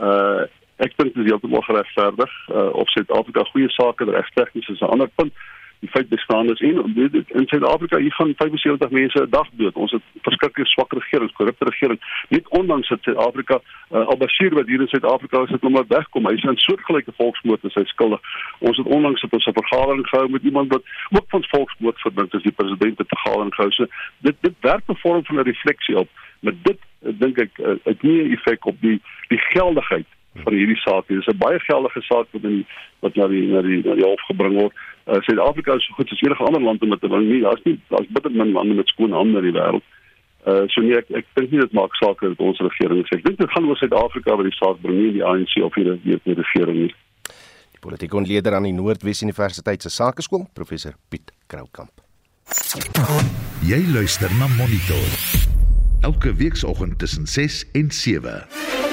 Uh 0.00 0.42
ek 0.76 0.96
dink 0.96 1.14
dit 1.14 1.24
is 1.24 1.30
heeltemal 1.30 1.60
geregverdig 1.60 2.32
uh, 2.48 2.72
of 2.72 2.88
Suid-Afrika 2.88 3.44
goeie 3.44 3.68
sake 3.68 4.04
regstegnies 4.04 4.68
is 4.68 4.80
'n 4.80 4.92
ander 4.94 5.10
punt 5.14 5.32
die 5.80 5.88
feit 5.88 6.08
bestaan 6.08 6.50
is 6.50 6.60
en 6.60 7.24
in 7.28 7.46
Suid-Afrika 7.46 7.98
hier 7.98 8.12
gaan 8.12 8.32
75 8.36 8.90
mense 8.90 9.22
'n 9.22 9.30
dag 9.30 9.48
dood. 9.52 9.74
Ons 9.74 9.92
het 9.92 10.02
verskriklik 10.22 10.66
swak 10.66 10.92
regering, 10.92 11.32
korrupte 11.32 11.64
regering. 11.64 12.00
Net 12.28 12.48
ondanks 12.48 12.88
dat 12.88 13.02
Suid-Afrika 13.02 13.60
uh, 13.90 14.06
Al-Bashir 14.06 14.54
wat 14.54 14.66
hier 14.66 14.80
in 14.80 14.88
Suid-Afrika 14.88 15.42
is, 15.42 15.50
het 15.50 15.60
hom 15.60 15.84
wegkom. 15.88 16.26
Hy 16.26 16.34
is 16.34 16.42
'n 16.42 16.56
soortgelyke 16.56 17.12
volksmoord 17.16 17.62
en 17.62 17.70
hy 17.74 17.84
skuldig. 17.84 18.20
Ons 18.58 18.76
het 18.76 18.86
onlangs 18.86 19.22
het 19.22 19.32
ons 19.32 19.46
'n 19.46 19.60
vergadering 19.62 20.06
gehou 20.08 20.30
met 20.30 20.42
iemand 20.42 20.72
wat 20.72 20.82
ook 21.10 21.28
van 21.28 21.44
volksmoord 21.48 22.00
verbind 22.00 22.34
is, 22.34 22.42
die 22.42 22.58
president 22.60 22.98
het 22.98 23.12
'n 23.12 23.16
vergadering 23.16 23.54
gehou. 23.54 23.70
So 23.70 23.86
dit 24.18 24.36
dit 24.40 24.54
werk 24.60 24.84
'n 24.88 24.96
vorm 24.96 25.24
van 25.24 25.36
'n 25.36 25.50
refleksie 25.52 25.98
op. 25.98 26.08
Met 26.40 26.64
dit 26.64 26.78
dink 27.00 27.38
ek 27.38 27.58
uh, 27.58 27.74
het 27.84 28.02
nie 28.02 28.22
'n 28.22 28.32
effek 28.32 28.64
op 28.66 28.76
die 28.80 29.00
die 29.28 29.38
geldigheid 29.38 30.06
van 30.34 30.54
hierdie 30.54 30.76
saak. 30.76 31.08
Dit 31.08 31.18
is 31.18 31.26
'n 31.26 31.38
baie 31.38 31.58
geldige 31.58 32.02
saak 32.02 32.26
wat 32.30 32.42
in 32.42 32.66
wat 33.00 33.14
na 33.14 33.26
die 33.26 33.46
na 33.46 33.62
die 33.62 33.82
na 33.84 33.94
die 33.94 34.04
hof 34.04 34.20
gebring 34.26 34.54
word. 34.60 34.72
Uh, 35.06 35.20
Suid-Afrika 35.20 35.74
is 35.74 35.86
so 35.86 35.94
goed 35.94 36.12
as 36.12 36.20
enige 36.20 36.44
ander 36.44 36.62
land 36.62 36.82
om 36.82 36.98
te 36.98 37.08
wing 37.08 37.28
nie. 37.28 37.40
Daar's 37.40 37.62
nie 37.64 37.80
daar's 37.88 38.06
bitter 38.08 38.30
min 38.30 38.52
lande 38.52 38.74
met 38.74 38.88
skoon 38.88 39.12
hande 39.12 39.38
in 39.38 39.52
die 39.52 39.60
wêreld. 39.60 39.82
Uh 40.46 40.64
so 40.66 40.80
nee, 40.80 40.96
ek 40.96 41.10
ek 41.10 41.26
dink 41.34 41.50
nie 41.50 41.60
dit 41.60 41.72
maak 41.72 41.94
saak 41.94 42.20
dat 42.20 42.38
ons 42.38 42.58
regering 42.58 43.04
sê. 43.06 43.18
Ek 43.18 43.24
dink 43.24 43.38
dit 43.38 43.50
gaan 43.50 43.68
oor 43.68 43.76
Suid-Afrika 43.76 44.36
wat 44.36 44.44
die 44.44 44.56
saak 44.56 44.80
bring 44.80 44.98
nie 44.98 45.12
die 45.12 45.24
ANC 45.24 45.56
of 45.62 45.74
die 45.74 46.00
die 46.04 46.34
regering 46.34 46.78
nie. 46.86 46.94
Die 47.72 47.80
politieke 47.80 48.16
ontleder 48.16 48.54
aan 48.54 48.68
die 48.68 48.72
Noordwes 48.72 49.22
Universiteit 49.22 49.82
se 49.82 49.90
Sakeskool, 49.90 50.46
professor 50.54 50.94
Piet 51.08 51.32
Kroukamp. 51.46 51.90
Jy 53.62 53.82
luister 53.92 54.30
na 54.38 54.46
Monitor. 54.56 55.10
Elke 56.00 56.34
weekoggend 56.34 56.98
tussen 56.98 57.26
6 57.26 57.70
en 57.72 57.90
7 57.90 58.89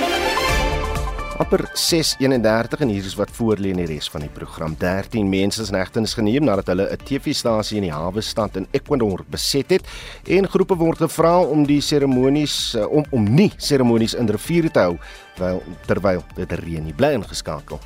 amper 1.37 1.69
6:31 1.73 2.81
en 2.81 2.89
hier 2.89 3.05
is 3.05 3.15
wat 3.15 3.29
voorlê 3.31 3.69
in 3.69 3.77
die 3.77 3.85
res 3.85 4.07
van 4.09 4.23
die 4.25 4.29
program. 4.33 4.73
13 4.79 5.29
mense 5.29 5.61
is 5.61 5.69
in 5.69 5.77
hegtenis 5.77 6.15
geneem 6.17 6.43
nadat 6.43 6.71
hulle 6.73 6.89
'n 6.89 6.97
TV-stasie 7.05 7.77
in 7.77 7.83
die 7.83 7.93
hawe 7.93 8.21
stad 8.21 8.55
in 8.57 8.67
Ecuador 8.71 9.23
beset 9.29 9.69
het 9.69 9.83
en 10.25 10.49
groepe 10.49 10.75
word 10.75 10.97
gevra 10.97 11.41
om 11.41 11.65
die 11.65 11.81
seremonies 11.81 12.75
eh, 12.75 12.85
om 12.89 13.05
om 13.11 13.23
nie 13.23 13.51
seremonies 13.57 14.13
in 14.13 14.27
riviere 14.27 14.69
te 14.69 14.79
hou 14.79 14.97
terwyl 15.35 15.61
terwyl 15.85 16.23
dit 16.35 16.51
reën 16.51 16.83
nie 16.83 16.93
bly 16.93 17.13
ingeskakel. 17.13 17.79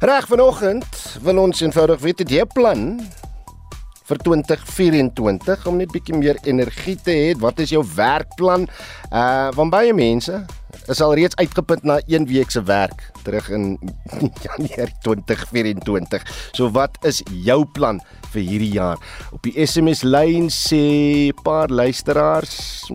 Reg 0.00 0.26
vanoggend 0.26 1.18
wil 1.22 1.38
ons 1.38 1.60
eenvoudig 1.60 2.00
weet 2.00 2.18
het 2.18 2.30
jy 2.30 2.40
'n 2.40 2.46
plan 2.54 3.00
vir 4.10 4.20
2024 4.26 5.66
om 5.70 5.78
net 5.78 5.92
bietjie 5.94 6.16
meer 6.18 6.38
energie 6.48 6.96
te 6.98 7.14
hê. 7.14 7.28
Wat 7.38 7.60
is 7.62 7.74
jou 7.74 7.82
werkplan? 7.96 8.66
Uh 9.10 9.50
van 9.54 9.70
baie 9.70 9.92
mense 9.94 10.34
is 10.90 11.00
al 11.02 11.14
reeds 11.18 11.36
uitgeput 11.38 11.84
na 11.86 11.98
1 12.06 12.26
week 12.30 12.50
se 12.50 12.62
werk 12.66 13.02
terug 13.24 13.50
in 13.54 13.76
Januarie 14.46 14.94
2024. 15.04 16.26
So 16.56 16.70
wat 16.74 16.98
is 17.06 17.22
jou 17.30 17.62
plan 17.74 18.00
vir 18.32 18.42
hierdie 18.46 18.72
jaar? 18.78 18.98
Op 19.34 19.42
die 19.46 19.54
SMS 19.66 20.02
lyn 20.06 20.50
sê 20.54 20.82
'n 21.30 21.42
paar 21.44 21.68
luisteraars, 21.68 22.90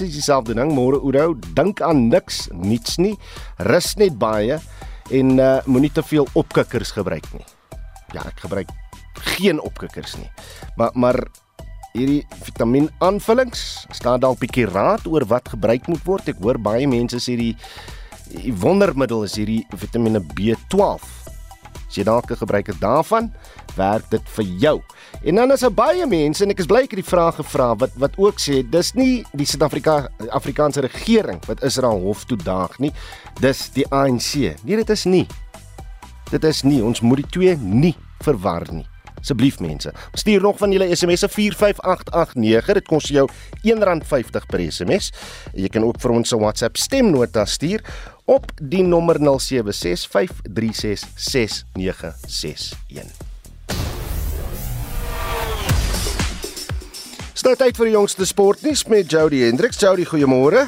jy 0.00 0.20
self 0.20 0.44
ding 0.48 0.72
môre 0.72 1.00
Oudo, 1.00 1.34
dink 1.54 1.80
aan 1.80 2.08
niks, 2.08 2.48
niets 2.52 2.98
nie. 2.98 3.16
Rus 3.58 3.96
net 3.96 4.18
baie 4.18 4.60
en 5.10 5.38
uh 5.38 5.60
moenie 5.66 5.92
te 5.92 6.02
veel 6.02 6.26
opkikkers 6.34 6.92
gebruik 6.92 7.26
nie. 7.32 7.46
Ja, 8.12 8.24
ek 8.28 8.44
gebruik 8.44 8.81
geen 9.36 9.60
opkikkers 9.60 10.16
nie. 10.16 10.30
Maar 10.76 10.90
maar 10.94 11.18
hierdie 11.92 12.22
vitamien-aanvullings, 12.46 13.86
staan 13.92 14.22
dalk 14.24 14.40
bietjie 14.40 14.64
raad 14.70 15.04
oor 15.06 15.26
wat 15.28 15.50
gebruik 15.52 15.88
moet 15.92 16.04
word. 16.08 16.30
Ek 16.32 16.40
hoor 16.40 16.56
baie 16.56 16.86
mense 16.88 17.20
sê 17.20 17.36
die, 17.36 17.52
die 18.32 18.54
wondermiddel 18.62 19.26
is 19.28 19.36
hierdie 19.36 19.60
Vitamiene 19.76 20.22
B12. 20.32 21.04
As 21.92 21.98
jy 21.98 22.06
dalk 22.08 22.30
'n 22.30 22.40
gebruiker 22.40 22.76
daarvan, 22.80 23.28
werk 23.76 24.08
dit 24.10 24.28
vir 24.36 24.44
jou. 24.44 24.80
En 25.24 25.34
dan 25.34 25.52
is 25.52 25.60
daar 25.60 25.72
baie 25.72 26.06
mense 26.06 26.44
en 26.44 26.50
ek 26.50 26.60
is 26.60 26.66
bly 26.66 26.82
ek 26.84 26.94
het 26.96 27.02
die 27.02 27.10
vraag 27.10 27.36
gevra 27.36 27.74
wat 27.76 27.92
wat 28.00 28.16
ook 28.16 28.40
sê 28.40 28.62
dis 28.64 28.94
nie 28.94 29.24
die 29.32 29.46
Suid-Afrika 29.46 30.08
Afrikaanse 30.30 30.80
regering 30.80 31.40
wat 31.46 31.62
Israel 31.62 32.00
hof 32.00 32.24
toe 32.24 32.36
daag 32.36 32.78
nie. 32.78 32.92
Dis 33.40 33.68
die 33.70 33.86
ANC. 33.92 34.56
Nee, 34.64 34.76
dit 34.76 34.90
is 34.90 35.04
nie. 35.04 35.26
Dit 36.30 36.44
is 36.44 36.62
nie. 36.62 36.82
Ons 36.82 37.00
moet 37.00 37.16
die 37.16 37.30
twee 37.30 37.56
nie 37.56 37.96
verwar 38.24 38.64
nie. 38.72 38.86
Asseblief 39.22 39.60
mense, 39.62 39.92
stuur 40.18 40.40
nog 40.42 40.58
van 40.58 40.72
julle 40.74 40.96
SMS'e 40.96 41.28
45889. 41.30 42.74
Dit 42.74 42.88
kos 42.90 43.06
jou 43.14 43.28
R1.50 43.62 44.46
per 44.50 44.60
SMS. 44.66 45.12
Jy 45.54 45.68
kan 45.70 45.84
ook 45.86 46.00
vir 46.02 46.10
ons 46.10 46.32
'n 46.34 46.40
WhatsApp 46.42 46.76
stemnota 46.76 47.44
stuur 47.46 47.80
op 48.24 48.50
die 48.58 48.82
nommer 48.82 49.18
0765366961. 49.18 49.26
Start 57.32 57.58
tyd 57.58 57.76
vir 57.76 57.84
die 57.84 57.92
jongste 57.96 58.26
sportnuus 58.26 58.86
met 58.86 59.10
Jody 59.10 59.40
Hendriks. 59.42 59.78
Jody, 59.78 60.04
goeiemôre. 60.04 60.66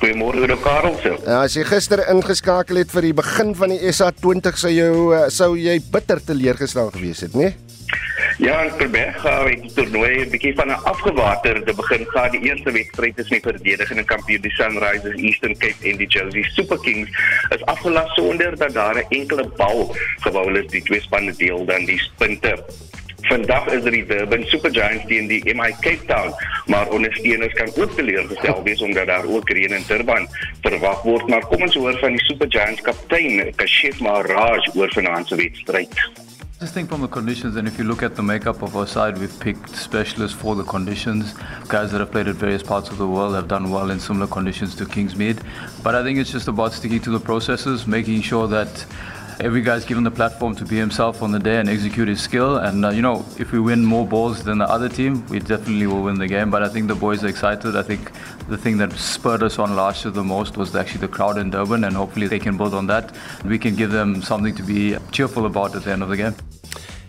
Goeiemôre 0.00 0.56
Karel 0.60 0.94
se. 1.00 1.16
Ja, 1.24 1.42
as 1.42 1.54
jy 1.56 1.64
gister 1.64 2.02
ingeskakel 2.12 2.76
het 2.76 2.90
vir 2.92 3.02
die 3.02 3.14
begin 3.16 3.54
van 3.56 3.68
die 3.72 3.80
SA20 3.88 4.56
sou 4.60 4.70
jou 4.70 5.14
eh, 5.16 5.30
sou 5.32 5.56
jy 5.56 5.80
bitter 5.92 6.20
teleurgestel 6.20 6.90
gewees 6.90 7.20
het, 7.24 7.34
né? 7.34 7.65
Ja, 8.38 8.62
in 8.62 8.70
Verberg 8.70 9.20
gaan 9.20 9.46
die 9.46 9.72
toernooi 9.74 10.24
'n 10.24 10.30
bietjie 10.30 10.54
van 10.54 10.68
'n 10.68 10.82
afgewaterde 10.92 11.74
begin 11.74 12.06
gehad. 12.06 12.32
Die 12.32 12.40
eerste 12.40 12.72
wedstryd 12.72 13.18
is 13.18 13.28
met 13.28 13.42
verdedigende 13.42 14.04
kampioen 14.04 14.40
die 14.40 14.50
Sunrisers 14.50 15.20
Eastern 15.20 15.56
Cape 15.58 15.88
en 15.90 15.96
die 15.96 16.06
Jersey 16.06 16.42
Super 16.42 16.78
Kings 16.78 17.10
is 17.48 17.64
afgelas 17.64 18.14
sonder 18.14 18.56
dat 18.56 18.72
daar 18.72 18.96
'n 18.96 19.06
enkele 19.08 19.48
bal 19.56 19.96
gewou 20.20 20.58
is. 20.58 20.66
Die 20.66 20.82
twee 20.82 21.00
spanne 21.00 21.32
deel 21.36 21.64
dan 21.64 21.84
die 21.84 22.02
punte. 22.16 22.64
Vandag 23.20 23.66
is 23.66 23.82
dit 23.82 23.92
die 23.92 24.06
Durban 24.06 24.44
Supergiants 24.44 25.06
teen 25.06 25.26
die 25.26 25.54
MI 25.54 25.72
Cape 25.80 26.04
Town, 26.06 26.34
maar 26.66 26.88
ondersteuners 26.88 27.52
kan 27.52 27.70
ook 27.76 27.90
teleurgestel 27.96 28.62
wees 28.62 28.82
omdat 28.82 29.06
daar 29.06 29.24
ook 29.24 29.50
reën 29.50 29.72
in 29.72 29.84
Durban 29.86 30.28
verwag 30.60 31.02
word. 31.02 31.26
Maar 31.28 31.46
kom 31.46 31.62
ons 31.62 31.74
hoor 31.74 31.98
van 31.98 32.10
die 32.10 32.24
Supergiants 32.24 32.80
kaptein, 32.80 33.54
Kashif 33.54 34.00
Maharaj 34.00 34.70
oor 34.74 34.92
vanaand 34.92 35.28
se 35.28 35.36
wedstryd. 35.36 36.25
I 36.58 36.64
think 36.64 36.88
from 36.88 37.02
the 37.02 37.08
conditions, 37.08 37.56
and 37.56 37.68
if 37.68 37.76
you 37.76 37.84
look 37.84 38.02
at 38.02 38.16
the 38.16 38.22
makeup 38.22 38.62
of 38.62 38.74
our 38.78 38.86
side, 38.86 39.18
we've 39.18 39.40
picked 39.40 39.76
specialists 39.76 40.34
for 40.40 40.54
the 40.54 40.64
conditions. 40.64 41.34
Guys 41.68 41.92
that 41.92 41.98
have 41.98 42.10
played 42.10 42.28
at 42.28 42.36
various 42.36 42.62
parts 42.62 42.88
of 42.88 42.96
the 42.96 43.06
world 43.06 43.34
have 43.34 43.46
done 43.46 43.70
well 43.70 43.90
in 43.90 44.00
similar 44.00 44.26
conditions 44.26 44.74
to 44.76 44.86
Kingsmead. 44.86 45.42
But 45.82 45.94
I 45.94 46.02
think 46.02 46.18
it's 46.18 46.32
just 46.32 46.48
about 46.48 46.72
sticking 46.72 47.00
to 47.02 47.10
the 47.10 47.20
processes, 47.20 47.86
making 47.86 48.22
sure 48.22 48.48
that 48.48 48.86
every 49.40 49.60
guy's 49.60 49.84
given 49.84 50.04
the 50.04 50.10
platform 50.10 50.54
to 50.56 50.64
be 50.64 50.76
himself 50.76 51.22
on 51.22 51.32
the 51.32 51.38
day 51.38 51.58
and 51.58 51.68
execute 51.68 52.08
his 52.08 52.20
skill. 52.20 52.56
And 52.56 52.84
uh, 52.84 52.90
you 52.90 53.02
know, 53.02 53.24
if 53.38 53.52
we 53.52 53.60
win 53.60 53.84
more 53.84 54.06
balls 54.06 54.42
than 54.44 54.58
the 54.58 54.68
other 54.68 54.88
team, 54.88 55.26
we 55.28 55.38
definitely 55.38 55.86
will 55.86 56.02
win 56.02 56.18
the 56.18 56.26
game. 56.26 56.50
But 56.50 56.62
I 56.62 56.68
think 56.68 56.88
the 56.88 56.94
boys 56.94 57.22
are 57.24 57.28
excited. 57.28 57.76
I 57.76 57.82
think 57.82 58.10
the 58.48 58.56
thing 58.56 58.78
that 58.78 58.92
spurred 58.92 59.42
us 59.42 59.58
on 59.58 59.76
last 59.76 60.04
year 60.04 60.12
the 60.12 60.24
most 60.24 60.56
was 60.56 60.74
actually 60.74 61.00
the 61.00 61.08
crowd 61.08 61.38
in 61.38 61.50
Durban, 61.50 61.84
and 61.84 61.94
hopefully 61.94 62.28
they 62.28 62.38
can 62.38 62.56
build 62.56 62.74
on 62.74 62.86
that. 62.86 63.14
We 63.44 63.58
can 63.58 63.76
give 63.76 63.90
them 63.90 64.22
something 64.22 64.54
to 64.54 64.62
be 64.62 64.96
cheerful 65.12 65.46
about 65.46 65.74
at 65.74 65.84
the 65.84 65.92
end 65.92 66.02
of 66.02 66.08
the 66.08 66.16
game. 66.16 66.34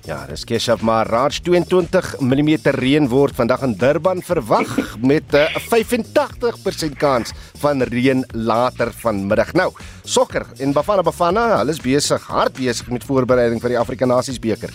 Ja, 0.08 0.22
dis 0.24 0.46
Keshav 0.48 0.80
Maharaj 0.88 1.41
22 1.43 2.13
mm 2.24 2.52
reën 2.78 3.10
word 3.12 3.36
vandag 3.36 3.65
in 3.65 3.74
Durban 3.76 4.22
verwag 4.24 4.70
met 5.12 5.36
'n 5.36 5.60
85% 5.67 6.96
kans 6.96 7.34
van 7.60 7.84
reën 7.84 8.24
later 8.32 8.93
vanmiddag. 8.93 9.52
Nou, 9.54 9.74
sokker 10.04 10.46
en 10.63 10.72
Bafana 10.72 11.04
Bafana, 11.04 11.58
hulle 11.58 11.76
is 11.76 11.84
besig, 11.84 12.24
hard 12.24 12.56
besig 12.56 12.88
met 12.88 13.04
voorbereiding 13.04 13.60
vir 13.60 13.76
die 13.76 13.80
Afrika 13.80 14.06
Nasies 14.06 14.39
beker. 14.39 14.72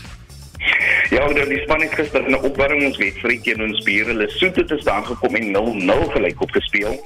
Ja, 1.08 1.24
oor 1.24 1.48
die 1.48 1.62
span 1.64 1.80
het 1.80 1.94
gister 1.96 2.28
'n 2.28 2.34
opwarmingswedstryd 2.34 3.42
teen 3.42 3.62
ons 3.62 3.84
bure 3.84 4.12
Lesotho 4.14 4.64
te 4.64 4.78
staan 4.80 5.06
gekom 5.06 5.34
en 5.34 5.50
0-0 5.50 6.12
gelyk 6.12 6.40
op 6.40 6.50
gespeel. 6.50 7.00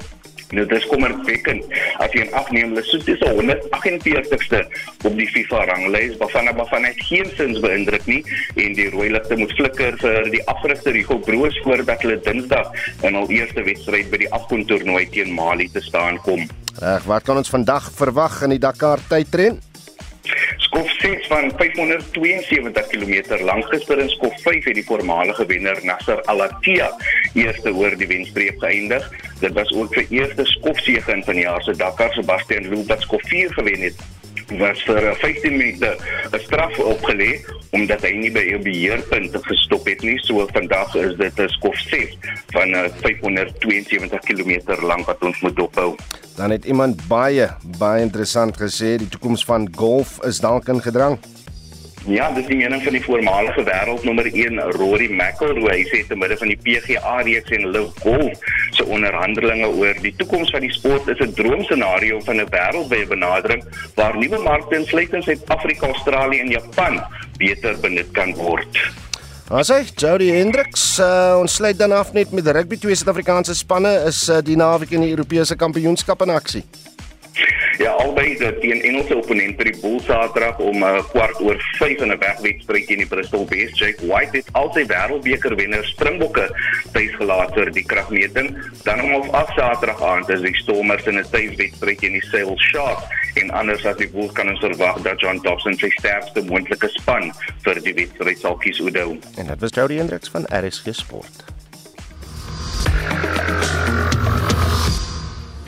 Nou 0.54 0.62
dis 0.70 0.84
kommerwekkend 0.90 1.64
as 2.02 2.12
jy 2.14 2.22
in 2.26 2.34
ag 2.38 2.50
neem 2.54 2.74
Lesotho 2.76 3.16
is 3.16 3.22
148ste 3.26 4.60
op 5.08 5.16
die 5.18 5.26
FIFA 5.32 5.64
ranglys. 5.72 6.14
Bafana 6.20 6.54
Bafana 6.54 6.92
het 6.92 7.02
geen 7.08 7.30
sins 7.38 7.58
beïndruk 7.64 8.06
nie 8.06 8.22
en 8.54 8.76
die 8.78 8.88
rooi 8.94 9.08
ligte 9.14 9.38
moet 9.40 9.54
flikker 9.58 9.98
vir 10.02 10.30
die 10.34 10.42
afrigter 10.52 10.94
Hugo 10.94 11.18
Broos 11.26 11.58
voordat 11.64 12.04
hulle 12.06 12.20
Dinsdag 12.26 12.70
in 13.02 13.18
hul 13.18 13.30
eerste 13.34 13.66
wedstryd 13.66 14.12
by 14.12 14.22
die 14.22 14.30
Afcon 14.36 14.62
toernooi 14.70 15.06
teen 15.10 15.34
Mali 15.34 15.68
te 15.72 15.82
staan 15.82 16.20
kom. 16.26 16.46
Reg, 16.76 17.06
wat 17.08 17.24
kan 17.24 17.38
ons 17.40 17.48
vandag 17.48 17.88
verwag 17.96 18.42
in 18.44 18.52
die 18.52 18.60
Dakar 18.60 19.00
tydren? 19.08 19.56
Skof 20.76 20.90
6 21.00 21.26
van 21.26 21.52
572 21.56 22.86
km 22.86 23.44
lank 23.44 23.64
gister 23.64 23.98
in 23.98 24.10
Skof 24.10 24.34
5 24.42 24.64
het 24.64 24.74
die 24.76 24.84
voormalige 24.84 25.46
wenner 25.48 25.78
Nasser 25.88 26.20
Al-Attiyah 26.28 26.92
eerste 27.32 27.72
oor 27.72 27.96
die 27.96 28.08
wenstreep 28.10 28.60
geëindig. 28.60 29.06
Dit 29.40 29.56
was 29.56 29.72
ook 29.72 29.96
vir 29.96 30.04
eerste 30.18 30.44
skofsege 30.44 31.14
in 31.16 31.24
van 31.24 31.40
die 31.40 31.46
jaar 31.46 31.64
se 31.64 31.72
Dakar 31.80 32.12
Sebastian 32.12 32.68
Loeb 32.68 32.92
wat 32.92 33.00
Skof 33.08 33.24
4 33.32 33.56
gewen 33.56 33.88
het 33.88 34.04
was 34.54 34.82
vir 34.86 35.14
15 35.18 35.56
minute 35.56 35.98
'n 36.32 36.38
straf 36.38 36.78
opgelê 36.78 37.40
omdat 37.70 38.00
hy 38.02 38.12
nie 38.14 38.30
by 38.30 38.44
'n 38.54 38.62
beheerpunt 38.62 39.36
gestop 39.42 39.86
het 39.86 40.02
nie. 40.02 40.18
So 40.22 40.46
vandag 40.52 40.94
is 40.94 41.16
dit 41.16 41.38
'n 41.38 41.48
skof 41.48 41.78
6 41.78 42.16
van 42.54 42.68
572 43.02 44.20
km 44.20 44.82
lank 44.82 45.06
wat 45.06 45.22
ons 45.22 45.40
moet 45.40 45.56
dophou. 45.56 45.96
Dan 46.36 46.50
het 46.50 46.64
iemand 46.64 47.08
baie 47.08 47.48
baie 47.78 48.02
interessant 48.02 48.56
gesê 48.56 48.96
die 48.96 49.08
toekoms 49.08 49.44
van 49.44 49.68
golf 49.74 50.18
is 50.24 50.40
dalk 50.40 50.68
in 50.68 50.82
gedrang. 50.82 51.18
Ja, 52.06 52.28
dis 52.30 52.46
die 52.46 52.54
mening 52.54 52.84
van 52.84 52.94
die 52.94 53.02
voormalige 53.02 53.64
wêreldnommer 53.66 54.28
1 54.30 54.60
Rory 54.76 55.08
McIlroy. 55.10 55.80
Hy 55.80 55.86
sê 55.90 56.04
te 56.06 56.14
midde 56.14 56.36
van 56.38 56.52
die 56.52 56.58
PGA 56.62 57.16
reeks 57.26 57.50
en 57.56 57.66
LIV 57.74 57.96
Golf 58.04 58.44
se 58.76 58.86
onderhandelinge 58.86 59.72
oor 59.74 59.98
die 60.04 60.12
toekoms 60.20 60.52
van 60.54 60.62
die 60.62 60.70
sport 60.70 61.10
is 61.10 61.18
'n 61.18 61.34
droomscenario 61.34 62.20
van 62.28 62.38
'n 62.38 62.46
wêreldwye 62.54 63.08
benadering 63.10 63.64
waar 63.96 64.14
nuwe 64.14 64.38
markte 64.38 64.76
insluitend 64.76 65.24
Suid-Afrika, 65.24 65.86
Australië 65.86 66.38
en 66.38 66.50
Japan 66.50 67.02
beter 67.38 67.74
benut 67.80 68.10
kan 68.12 68.34
word. 68.34 68.78
Ons 69.50 69.70
sê 69.70 69.82
Jody 69.96 70.30
Hendricks, 70.30 70.98
uh, 70.98 71.38
ons 71.40 71.54
sluit 71.54 71.78
dan 71.78 71.92
af 71.92 72.12
net 72.12 72.30
met 72.30 72.46
rugby 72.46 72.76
twee 72.76 72.94
Suid-Afrikaanse 72.94 73.54
spanne 73.54 74.04
is 74.06 74.28
uh, 74.28 74.38
die 74.42 74.56
naweek 74.56 74.90
in 74.90 75.00
die 75.00 75.10
Europese 75.10 75.56
Kampioenskap 75.56 76.22
in 76.22 76.30
aksie. 76.30 76.64
Ja, 77.78 77.90
albei 77.90 78.36
dit 78.38 78.60
teen 78.60 78.82
Engelse 78.82 79.16
opponente 79.16 79.64
die 79.64 79.74
Bulls 79.80 80.04
Saterdag 80.08 80.58
om 80.58 80.78
'n 80.80 80.82
uh, 80.82 81.04
kwart 81.12 81.40
oor 81.40 81.56
5 81.78 82.00
in 82.00 82.12
'n 82.12 82.18
wegwedstryd 82.18 82.86
teen 82.86 83.02
die 83.04 83.06
Bristol 83.06 83.44
Bears. 83.44 83.78
Jake 83.78 84.06
White 84.06 84.36
het 84.36 84.48
al 84.52 84.72
sy 84.72 84.86
wêreldbeker 84.86 85.54
wenner 85.56 85.84
Springbokke 85.84 86.48
tuisgelaat 86.92 87.52
vir 87.54 87.72
die 87.72 87.84
kragmeting. 87.84 88.56
Dan 88.84 89.00
om 89.00 89.14
op 89.14 89.28
af 89.34 89.52
Saterdag 89.54 90.02
aand 90.02 90.28
is 90.28 90.40
die 90.40 90.56
Stormers 90.56 91.06
in 91.06 91.18
'n 91.18 91.30
tuiswedstryd 91.30 91.98
teen 91.98 92.12
die 92.12 92.26
Sail 92.30 92.58
Sharks 92.58 93.04
en 93.34 93.50
anders 93.50 93.84
as 93.84 93.96
die 93.96 94.08
Bulls 94.08 94.32
kan 94.32 94.48
ons 94.48 94.60
verwag 94.60 95.02
dat 95.04 95.20
John 95.20 95.40
Dobson 95.42 95.76
sy 95.76 95.90
sterkste 95.98 96.44
moontlike 96.48 96.88
span 96.88 97.32
vir 97.66 97.82
die 97.84 97.94
wedstryd 97.94 98.40
sal 98.40 98.56
kies 98.56 98.80
Oudo. 98.80 99.16
En 99.36 99.46
dit 99.46 99.60
was 99.60 99.76
Jody 99.76 100.00
Hendricks 100.00 100.32
van 100.32 100.48
RSG 100.48 100.94
Sport. 100.96 101.44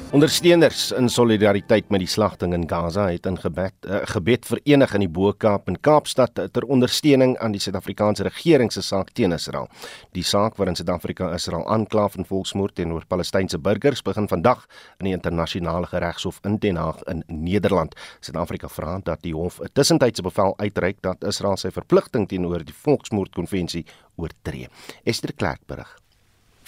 Ondersteuners 0.08 0.92
in 0.96 1.10
solidariteit 1.12 1.90
met 1.92 2.00
die 2.00 2.08
slagting 2.08 2.54
in 2.56 2.62
Gaza 2.68 3.10
het 3.10 3.26
in 3.28 3.34
gebed 3.36 3.74
uh, 3.84 3.98
gebed 4.08 4.46
verenig 4.48 4.94
in 4.96 5.02
die 5.04 5.10
Bo-Kaap 5.12 5.68
en 5.68 5.76
Kaapstad 5.84 6.40
ter 6.52 6.64
ondersteuning 6.64 7.34
aan 7.44 7.52
die 7.52 7.60
Suid-Afrikaanse 7.60 8.24
regering 8.24 8.72
se 8.72 8.80
saak 8.82 9.12
teen 9.12 9.36
Israel. 9.36 9.68
Die 10.16 10.24
saak 10.24 10.56
waarin 10.56 10.80
Suid-Afrika 10.80 11.28
Israel 11.36 11.68
aankla 11.68 12.06
van 12.16 12.24
volksmoord 12.24 12.78
teenoor 12.80 13.04
Palestynse 13.04 13.60
burgers 13.60 14.00
begin 14.02 14.30
vandag 14.32 14.64
in 14.96 15.10
die 15.10 15.14
internasionale 15.18 15.92
regshof 15.92 16.40
in 16.40 16.56
Den 16.56 16.80
Haag 16.80 17.04
in 17.12 17.22
Nederland. 17.28 17.92
Suid-Afrika 18.24 18.72
vra 18.72 18.98
dat 19.04 19.20
die 19.28 19.36
hof 19.36 19.60
'n 19.60 19.68
tussentydse 19.74 20.22
bevel 20.22 20.56
uitreik 20.56 21.02
dat 21.02 21.24
Israel 21.24 21.56
sy 21.56 21.70
verpligting 21.70 22.28
teenoor 22.28 22.64
die 22.64 22.80
volksmoordkonvensie 22.84 23.84
oortree. 24.16 24.68
Esther 25.04 25.34
Klerk 25.36 25.60
berig. 25.66 25.98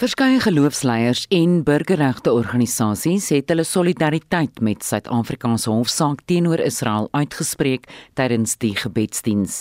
Verskeie 0.01 0.39
geloofsleiers 0.41 1.27
en 1.29 1.59
burgerregte 1.61 2.31
organisasies 2.33 3.27
het 3.29 3.51
hulle 3.53 3.61
solidariteit 3.69 4.57
met 4.65 4.81
Suid-Afrika 4.81 5.51
se 5.61 5.69
hofsaak 5.69 6.23
teenoor 6.25 6.63
Israel 6.65 7.05
uitgespreek 7.13 7.85
tydens 8.17 8.55
die 8.63 8.71
gebedsdiens. 8.81 9.59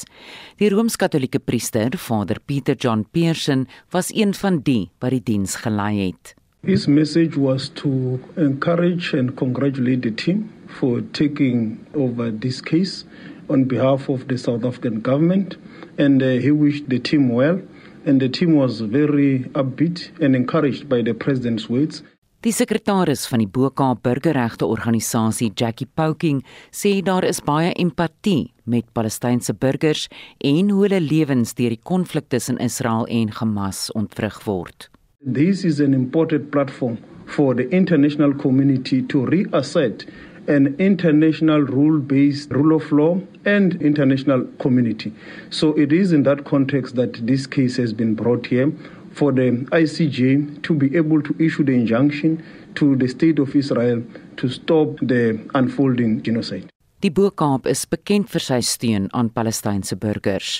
Die 0.57 0.70
Rooms-Katolieke 0.72 1.42
priester, 1.44 1.92
Vader 1.92 2.40
Peter 2.40 2.72
John 2.72 3.05
Pearson, 3.12 3.66
was 3.92 4.09
een 4.16 4.33
van 4.33 4.62
die 4.64 4.88
wat 5.05 5.12
die 5.12 5.20
diens 5.29 5.59
gelei 5.61 6.07
het. 6.07 6.33
His 6.64 6.87
message 6.88 7.37
was 7.37 7.68
to 7.83 8.16
encourage 8.40 9.12
and 9.18 9.37
congratulate 9.37 10.00
the 10.09 10.14
team 10.14 10.48
for 10.79 11.03
taking 11.12 11.76
over 11.92 12.33
this 12.33 12.62
case 12.62 13.05
on 13.53 13.68
behalf 13.68 14.09
of 14.09 14.24
the 14.33 14.40
South 14.40 14.64
African 14.64 15.03
government 15.03 15.59
and 15.98 16.22
uh, 16.22 16.40
he 16.40 16.50
wished 16.50 16.88
the 16.88 16.98
team 16.98 17.29
well 17.29 17.61
and 18.05 18.21
the 18.21 18.29
team 18.29 18.57
was 18.57 18.81
very 18.81 19.45
upbeat 19.55 20.11
and 20.21 20.35
encouraged 20.35 20.89
by 20.89 21.03
the 21.03 21.15
president's 21.15 21.69
words. 21.69 22.03
Die 22.41 22.53
sekretaris 22.57 23.27
van 23.29 23.43
die 23.43 23.51
Bokaap 23.53 23.99
Burgerregte 24.03 24.65
Organisasie, 24.65 25.51
Jackie 25.53 25.85
Pouking, 25.85 26.39
sê 26.73 27.03
daar 27.05 27.27
is 27.29 27.43
baie 27.45 27.75
empatie 27.77 28.55
met 28.65 28.87
Palestynse 28.97 29.53
burgers 29.53 30.07
en 30.41 30.71
hoe 30.73 30.87
hulle 30.87 31.03
lewens 31.05 31.53
deur 31.59 31.75
die 31.75 31.83
konflik 31.85 32.31
tussen 32.33 32.57
Israel 32.65 33.05
en 33.13 33.29
Hamas 33.37 33.91
ontwrig 33.93 34.41
word. 34.47 34.89
This 35.21 35.67
is 35.69 35.83
an 35.85 35.93
important 35.93 36.49
platform 36.51 36.97
for 37.27 37.55
the 37.55 37.69
international 37.69 38.33
community 38.33 39.03
to 39.13 39.27
reassert 39.29 40.07
an 40.51 40.75
international 40.81 41.61
rule-based 41.61 42.51
rule 42.51 42.75
of 42.75 42.91
law 42.91 43.21
and 43.45 43.81
international 43.81 44.45
community. 44.59 45.13
So 45.51 45.79
it 45.79 45.93
is 45.93 46.13
in 46.13 46.25
that 46.25 46.45
context 46.45 46.97
that 46.97 47.25
this 47.25 47.47
case 47.47 47.77
has 47.77 47.93
been 47.93 48.17
brought 48.17 48.47
here 48.47 48.73
for 49.13 49.31
the 49.31 49.65
ICJ 49.71 50.65
to 50.65 50.75
be 50.75 50.97
able 50.97 51.23
to 51.23 51.37
issue 51.39 51.63
the 51.63 51.73
injunction 51.73 52.45
to 52.75 52.97
the 52.97 53.07
state 53.07 53.39
of 53.39 53.55
Israel 53.55 54.03
to 54.39 54.49
stop 54.49 54.97
the 55.01 55.41
unfolding 55.55 56.21
genocide. 56.23 56.69
Die 57.01 57.09
Boeskaap 57.09 57.65
is 57.65 57.87
bekend 57.89 58.29
vir 58.29 58.43
sy 58.45 58.59
steun 58.61 59.07
aan 59.17 59.31
Palestynse 59.33 59.97
burgers. 59.97 60.59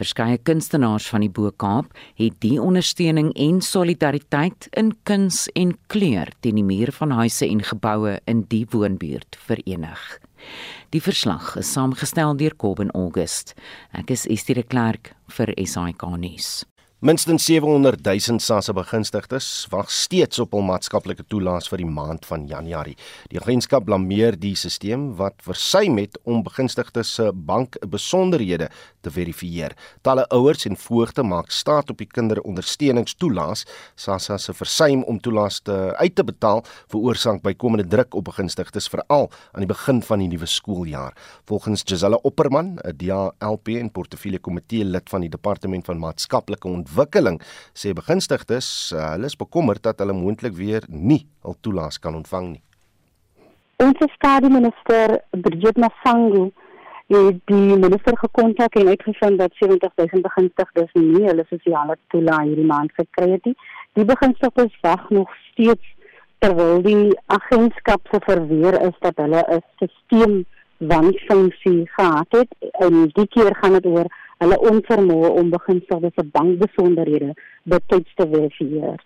Verskeie 0.00 0.38
kunstenaars 0.40 1.04
van 1.12 1.20
die 1.20 1.28
Boeskaap 1.28 1.92
het 2.16 2.38
die 2.40 2.54
ondersteuning 2.56 3.28
en 3.36 3.60
solidariteit 3.60 4.70
in 4.72 4.94
kuns 5.04 5.44
en 5.52 5.76
kleur 5.92 6.32
teen 6.40 6.56
die 6.62 6.64
mure 6.64 6.96
van 6.96 7.12
huise 7.20 7.44
en 7.44 7.60
geboue 7.60 8.16
in 8.24 8.46
die 8.48 8.64
woonbuurt 8.72 9.36
verenig. 9.36 10.00
Die 10.96 11.04
verslag 11.04 11.58
is 11.60 11.76
saamgestel 11.76 12.40
deur 12.40 12.56
Kobben 12.56 12.96
August. 12.96 13.52
Ek 13.92 14.16
is 14.16 14.24
Estie 14.32 14.56
de 14.56 14.64
Klerk 14.64 15.12
vir 15.36 15.52
SAK 15.60 16.08
nuus. 16.16 16.62
Minstens 17.02 17.44
700 17.44 17.98
000 18.04 18.38
SASSA 18.38 18.72
begunstigdes 18.72 19.46
wag 19.72 19.88
steeds 19.90 20.38
op 20.38 20.52
hul 20.54 20.62
maatskaplike 20.62 21.24
toelaas 21.26 21.66
vir 21.66 21.80
die 21.82 21.88
maand 21.90 22.22
van 22.30 22.44
Januarie. 22.46 22.94
Die 23.26 23.40
agentskap 23.40 23.88
blameer 23.88 24.36
die 24.38 24.52
stelsel 24.54 25.08
wat 25.18 25.42
versuim 25.42 25.98
het 25.98 26.14
om 26.22 26.44
begunstigdes 26.46 27.10
se 27.18 27.26
bankbesonderhede 27.34 28.68
te 29.02 29.10
verifieer. 29.10 29.74
Talle 30.06 30.28
ouers 30.30 30.68
en 30.70 30.78
voogte 30.78 31.24
maak 31.26 31.50
staat 31.50 31.90
op 31.90 31.98
die 31.98 32.06
kinderondersteuningstoelaas. 32.06 33.64
SASSA 33.98 34.38
se 34.38 34.54
versuim 34.54 35.02
om 35.02 35.18
toelaas 35.18 35.58
te 35.66 35.80
uit 35.98 36.14
te 36.14 36.22
betaal 36.22 36.62
veroorsaak 36.94 37.42
bykomende 37.42 37.88
druk 37.96 38.14
op 38.14 38.28
begunstigdes 38.30 38.86
veral 38.94 39.26
aan 39.50 39.66
die 39.66 39.72
begin 39.74 40.04
van 40.06 40.22
die 40.22 40.30
nuwe 40.36 40.46
skooljaar. 40.46 41.18
Volgens 41.50 41.82
Giselle 41.82 42.22
Opperman, 42.22 42.78
'n 42.78 42.96
DALP 43.02 43.74
en 43.74 43.90
portefeulje 43.90 44.38
komitee 44.38 44.84
lid 44.84 45.10
van 45.10 45.20
die 45.26 45.34
departement 45.34 45.84
van 45.84 45.98
maatskaplike 45.98 46.68
ontwikkeling 46.92 47.40
sê 47.74 47.92
begunstigdes 47.96 48.92
uh, 48.92 49.12
hulle 49.14 49.30
is 49.30 49.38
bekommerd 49.38 49.82
dat 49.82 49.98
hulle 50.02 50.12
moontlik 50.12 50.54
weer 50.56 50.84
nie 50.88 51.24
hul 51.44 51.56
toelaas 51.60 51.98
kan 51.98 52.14
ontvang 52.14 52.52
nie. 52.52 52.62
Ons 53.82 53.98
staatsminister 54.14 55.18
Bridget 55.30 55.80
Masango 55.80 56.50
het 57.12 57.40
die 57.50 57.76
minister 57.76 58.16
gekontak 58.16 58.76
en 58.80 58.88
uitgevind 58.88 59.38
dat 59.40 59.56
70000 59.60 60.22
begunstigdes 60.22 60.92
nie 60.94 61.24
hulle 61.26 61.44
sosiale 61.48 61.96
toelaas 62.14 62.46
hierdie 62.46 62.68
maand 62.68 62.92
gekry 62.96 63.32
het 63.34 63.48
nie. 63.48 63.56
Die 63.98 64.06
begunstigdes 64.08 64.76
wag 64.84 65.10
nog 65.10 65.32
steeds 65.50 65.90
terwyl 66.40 66.80
die 66.82 67.12
agentskap 67.26 68.08
se 68.10 68.20
verweer 68.24 68.78
is 68.88 68.96
dat 69.00 69.18
hulle 69.20 69.42
'n 69.48 69.60
stelsel 69.72 70.44
wanfunksie 70.78 71.90
gehad 71.96 72.26
het 72.30 72.50
en 72.86 73.08
die 73.18 73.28
keer 73.28 73.54
gaan 73.60 73.72
dit 73.78 73.86
oor 73.86 74.08
hulle 74.42 74.58
onvermoë 74.72 75.32
om 75.40 75.50
beginselde 75.54 76.10
se 76.14 76.26
bankbesonderhede 76.36 77.32
betyds 77.74 78.14
te 78.18 78.28
verifieer. 78.34 79.00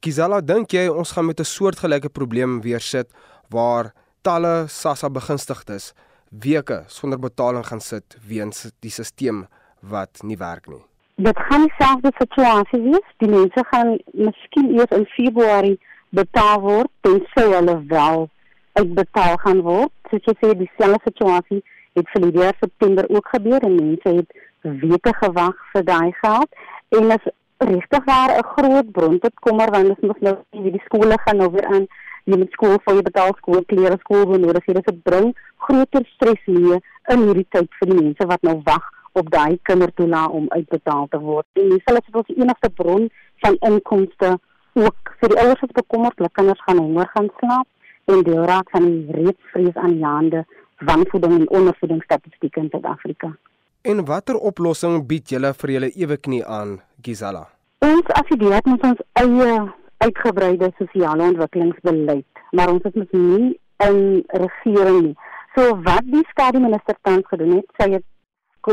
Kizala, 0.00 0.40
dink 0.40 0.74
jy 0.76 0.86
ons 0.88 1.12
gaan 1.12 1.26
met 1.26 1.40
'n 1.40 1.52
soortgelyke 1.56 2.08
probleem 2.08 2.60
weer 2.60 2.80
sit 2.80 3.08
waar 3.50 3.92
talle 4.22 4.66
SASSA 4.68 5.08
begunstigdes 5.10 5.94
weke 6.30 6.84
sonder 6.86 7.18
betaling 7.18 7.66
gaan 7.66 7.80
sit 7.80 8.16
weens 8.28 8.72
die 8.80 8.90
stelsel 8.90 9.46
wat 9.80 10.22
nie 10.22 10.36
werk 10.36 10.66
nie? 10.68 10.82
Dit 11.16 11.38
gaan 11.48 11.62
dieselfde 11.64 12.10
situasie 12.18 12.80
wees. 12.82 13.12
Die 13.16 13.28
mense 13.28 13.64
gaan 13.72 13.98
miskien 14.12 14.78
eers 14.78 14.92
in 14.98 15.06
Februarie 15.06 15.78
betaal 16.10 16.60
word 16.60 16.90
tensy 17.00 17.46
hulle 17.54 17.76
wel 17.88 18.28
uitbetaal 18.72 19.36
gaan 19.44 19.62
word. 19.62 19.92
Soos 20.10 20.26
jy 20.28 20.34
sê, 20.40 20.52
dieselfde 20.58 21.00
situasie 21.04 21.62
het 21.96 22.10
vir 22.12 22.26
die 22.26 22.50
September 22.60 23.08
ook 23.08 23.28
gebeur 23.32 23.64
en 23.64 23.78
mense 23.78 24.12
het 24.18 24.36
weke 24.80 25.12
gewag 25.22 25.58
vir 25.72 25.84
daai 25.84 26.12
geld 26.22 26.48
en 26.88 27.10
is 27.10 27.26
regtig 27.58 28.04
waar 28.04 28.30
'n 28.38 28.44
groot 28.44 28.92
bron 28.92 29.18
tot 29.18 29.40
kommer 29.40 29.70
want 29.70 29.88
ons 29.88 30.00
moet 30.00 30.20
nou 30.20 30.36
wie 30.50 30.70
die 30.70 30.82
skole 30.84 31.18
gaan 31.18 31.36
nou 31.36 31.50
weer 31.50 31.66
aan. 31.66 31.86
Jy 32.24 32.36
moet 32.36 32.52
skool 32.52 32.78
vir 32.84 32.94
jou 32.94 33.02
betaal 33.02 33.32
skool 33.36 33.64
klere 33.64 33.96
skool 33.98 34.26
benodig 34.26 34.64
hier 34.66 34.74
dit 34.74 35.02
bring 35.02 35.36
groter 35.56 36.04
stres 36.04 36.42
mee 36.46 36.80
in 37.12 37.22
hierdie 37.26 37.46
tyd 37.48 37.68
vir 37.78 37.88
die 37.88 38.02
mense 38.02 38.26
wat 38.26 38.42
nou 38.42 38.60
wag 38.64 38.90
op 39.12 39.30
daai 39.30 39.58
kindertoela 39.62 40.26
om 40.26 40.46
uitbetaal 40.48 41.06
te 41.10 41.18
word. 41.18 41.46
En 41.52 41.68
dis 41.68 41.84
hulle 41.84 42.00
is 42.04 42.26
die 42.26 42.42
enigste 42.42 42.70
bron 42.70 43.08
van 43.44 43.56
inkomste 43.60 44.38
ook 44.72 45.16
vir 45.20 45.28
die 45.28 45.40
ouers 45.40 45.60
wat 45.60 45.72
bekommerd 45.72 46.16
hulle 46.16 46.30
kinders 46.32 46.62
gaan 46.66 46.78
honger 46.78 47.08
gaan 47.14 47.30
slaap 47.38 47.66
en 48.04 48.22
deel 48.22 48.44
raak 48.44 48.70
van 48.70 48.84
die 48.84 49.12
reeds 49.12 49.42
vrees 49.52 49.74
aan 49.74 49.98
jande 49.98 50.44
wanvoeding 50.78 51.40
en 51.40 51.48
ondervoeding 51.48 52.02
statistiek 52.02 52.56
in 52.56 52.68
Suid-Afrika 52.70 53.36
En 53.86 54.02
watter 54.04 54.34
oplossing 54.34 55.04
bied 55.06 55.30
julle 55.30 55.52
vir 55.54 55.70
julle 55.70 55.88
eweknie 56.02 56.40
aan, 56.42 56.72
Gizala? 57.06 57.44
Ons 57.86 58.08
affilieer 58.18 58.64
met 58.66 58.86
ons 58.88 59.02
eie 59.20 59.50
uitgebreide 60.02 60.72
sosiale 60.80 61.22
ontwikkelingsbeleid, 61.28 62.40
maar 62.58 62.72
ons 62.72 62.88
is 62.90 62.96
nie 63.12 63.54
'n 63.86 64.24
regering 64.42 64.98
nie. 65.02 65.14
So 65.54 65.76
wat 65.86 66.02
die 66.14 66.24
staatsminister 66.32 66.96
tans 67.02 67.28
gedoen 67.30 67.52
het, 67.60 67.68
sy 67.78 67.90
het 67.92 68.04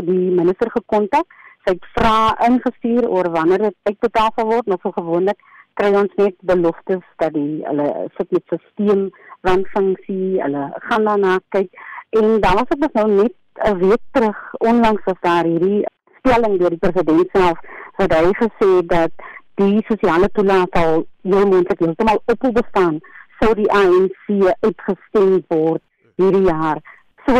die 0.02 0.30
minister 0.40 0.70
gekontak, 0.70 1.26
sy 1.64 1.76
het 1.76 1.86
vrae 1.94 2.34
ingestuur 2.48 3.08
oor 3.08 3.30
wanneer 3.30 3.58
dit 3.58 3.76
uitbetaal 3.82 4.30
sal 4.34 4.50
word, 4.50 4.66
nou 4.66 4.78
so 4.82 4.90
gewoonlik 4.90 5.38
kry 5.74 5.94
ons 5.94 6.12
net 6.16 6.34
beloftes 6.42 7.06
dat 7.18 7.32
die 7.34 7.62
hulle 7.62 8.10
sit 8.18 8.30
met 8.32 8.42
stelsel 8.46 9.10
wanfunksie, 9.46 10.42
hulle 10.42 10.72
gaan 10.88 11.04
daarna 11.04 11.38
kyk 11.48 11.70
en 12.10 12.40
dan 12.40 12.54
was 12.54 12.68
dit 12.68 12.94
nou 12.94 13.08
net 13.22 13.34
'n 13.62 13.78
week 13.78 14.02
terug 14.10 14.38
onlangs 14.58 15.04
was 15.04 15.20
daar 15.20 15.44
hierdie 15.44 15.86
stelling 16.18 16.58
deur 16.58 16.70
die 16.70 16.84
president 16.84 17.28
self 17.32 17.58
wat 17.96 18.12
hy 18.12 18.32
gesê 18.40 18.70
dat 18.86 19.12
die 19.60 19.84
sosiale 19.88 20.28
toelaat 20.32 20.78
al 20.82 21.06
heel 21.22 21.46
moontlik 21.46 21.78
heeltemal 21.78 22.22
op 22.32 22.46
bestaan 22.58 22.98
sou 23.40 23.54
die 23.54 23.70
ANC 23.70 24.26
uitgestem 24.60 25.44
word 25.48 25.82
hierdie 26.16 26.46
jaar. 26.48 26.80
So 27.26 27.34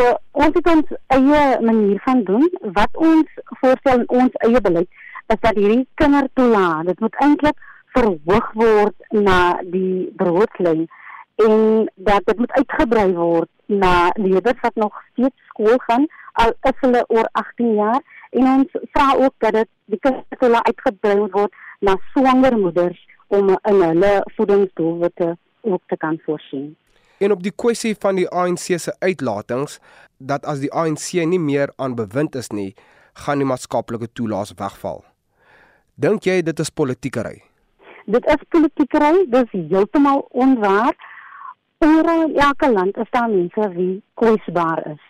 ons 0.45 0.55
het 0.59 0.69
ons 0.75 0.93
eie 1.17 1.43
manier 1.61 2.01
van 2.05 2.23
doen 2.29 2.47
wat 2.79 3.03
ons 3.11 3.41
voorstel 3.61 4.05
in 4.05 4.09
ons 4.23 4.39
eie 4.47 4.61
beleid 4.61 4.89
is 5.35 5.41
dat 5.41 5.59
hierdie 5.59 5.87
kindertoelaat 6.01 6.87
dit 6.93 7.01
moet 7.01 7.19
eintlik 7.27 7.59
verhoog 7.97 8.53
word 8.61 9.17
na 9.27 9.41
die 9.75 10.11
broodlyn 10.21 10.87
en 11.45 11.89
dat 12.09 12.27
dit 12.31 12.39
moet 12.39 12.57
uitgebrei 12.61 13.11
word 13.19 13.51
na 13.67 14.11
leerders 14.15 14.61
wat 14.61 14.75
nog 14.75 15.03
steeds 15.13 15.49
skool 15.49 15.79
gaan 15.87 16.07
al 16.33 16.53
is 16.61 16.79
hulle 16.81 17.05
oor 17.09 17.29
18 17.33 17.75
jaar 17.75 18.01
en 18.31 18.47
ons 18.53 18.79
vra 18.93 19.15
ook 19.17 19.35
dat 19.39 19.59
dit 19.61 19.69
die 19.93 20.01
kurrikulum 20.03 20.63
uitgebrei 20.67 21.19
word 21.37 21.61
na 21.81 21.97
swanger 22.13 22.57
moeders 22.59 22.99
om 23.27 23.53
in 23.55 23.83
hulle 23.83 24.13
voedingsdoelwitte 24.37 25.37
ook 25.61 25.83
te 25.87 25.97
kan 25.97 26.19
voorsien. 26.25 26.75
En 27.19 27.33
op 27.33 27.43
die 27.43 27.55
kwessie 27.55 27.95
van 28.01 28.19
die 28.19 28.29
ANC 28.29 28.67
se 28.79 28.95
uitlatings 28.99 29.79
dat 30.19 30.45
as 30.45 30.61
die 30.61 30.73
ANC 30.73 31.13
nie 31.25 31.41
meer 31.41 31.73
aan 31.77 31.95
bewind 31.95 32.35
is 32.35 32.51
nie, 32.51 32.75
gaan 33.25 33.39
die 33.39 33.49
maatskaplike 33.49 34.11
toelaas 34.13 34.53
wegval. 34.59 35.05
Dink 35.95 36.27
jy 36.27 36.41
dit 36.43 36.59
is 36.59 36.71
politiekery? 36.71 37.39
Dit 38.11 38.27
is 38.27 38.43
politiekery, 38.51 39.25
dis 39.31 39.53
heeltemal 39.55 40.27
onwaar 40.31 40.93
oral 41.85 42.23
in 42.29 42.37
elke 42.37 42.71
land 42.73 42.97
is 42.97 43.11
daar 43.11 43.31
mense 43.31 43.71
wie 43.75 44.03
kwesbaar 44.15 44.87
is. 44.87 45.03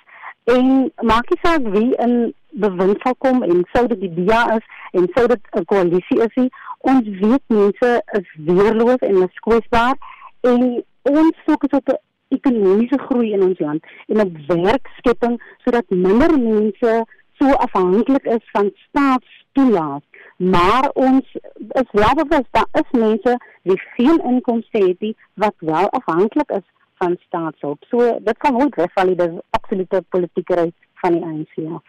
En 0.44 0.92
maak 1.10 1.28
nie 1.28 1.38
saak 1.42 1.68
wie 1.76 1.90
in 2.06 2.34
bewind 2.50 3.00
sal 3.02 3.14
kom 3.18 3.42
en 3.42 3.62
sou 3.72 3.86
dit 3.92 4.00
die 4.00 4.14
DA 4.24 4.42
is 4.56 4.66
en 4.92 5.08
sou 5.14 5.26
dit 5.26 5.40
'n 5.52 5.64
koalisie 5.64 6.20
is, 6.26 6.34
nie, 6.34 6.50
ons 6.80 7.08
weet 7.20 7.44
mense 7.46 8.02
is 8.18 8.28
weerloos 8.48 9.02
en 9.08 9.22
is 9.26 9.44
kwesbaar 9.46 9.94
en 10.40 10.84
ons 11.02 11.44
fokus 11.46 11.78
op 11.78 11.88
'n 11.88 11.98
ekonomiese 12.28 12.98
groei 12.98 13.32
in 13.32 13.42
ons 13.42 13.58
land 13.58 13.84
en 14.06 14.20
op 14.20 14.32
werkskepping 14.46 15.42
sodat 15.64 15.84
minder 15.88 16.38
mense 16.38 17.04
so 17.38 17.46
afhanklik 17.66 18.24
is 18.24 18.50
van 18.52 18.70
staatstoelaas 18.86 20.02
maar 20.50 20.90
ons 20.94 21.36
is 21.80 21.90
wel 21.90 22.14
bewus 22.14 22.46
daar 22.50 22.68
is 22.72 22.90
mense 22.90 23.36
wie 23.62 23.80
geen 23.96 24.20
inkomste 24.24 24.78
het 24.78 25.00
nie 25.00 25.16
wat 25.34 25.54
wel 25.58 25.88
afhanklik 25.88 26.50
is 26.50 26.66
van 27.02 27.16
staatshulp. 27.26 27.84
So 27.90 28.18
dit 28.20 28.38
kan 28.38 28.52
nooit 28.52 28.74
wegval 28.74 29.10
nie, 29.10 29.16
dit 29.18 29.32
is 29.32 29.42
absolute 29.50 30.04
politieke 30.08 30.54
reis 30.54 30.76
van 31.02 31.16
die 31.16 31.24
ANC 31.24 31.58
af. 31.78 31.84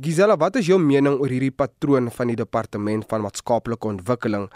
Gisela, 0.00 0.36
wat 0.38 0.56
is 0.60 0.68
jou 0.70 0.78
mening 0.78 1.18
oor 1.18 1.32
hierdie 1.32 1.54
patroon 1.54 2.10
van 2.14 2.30
die 2.30 2.38
departement 2.38 3.06
van 3.10 3.24
maatskaplike 3.24 3.88
ontwikkeling 3.88 4.46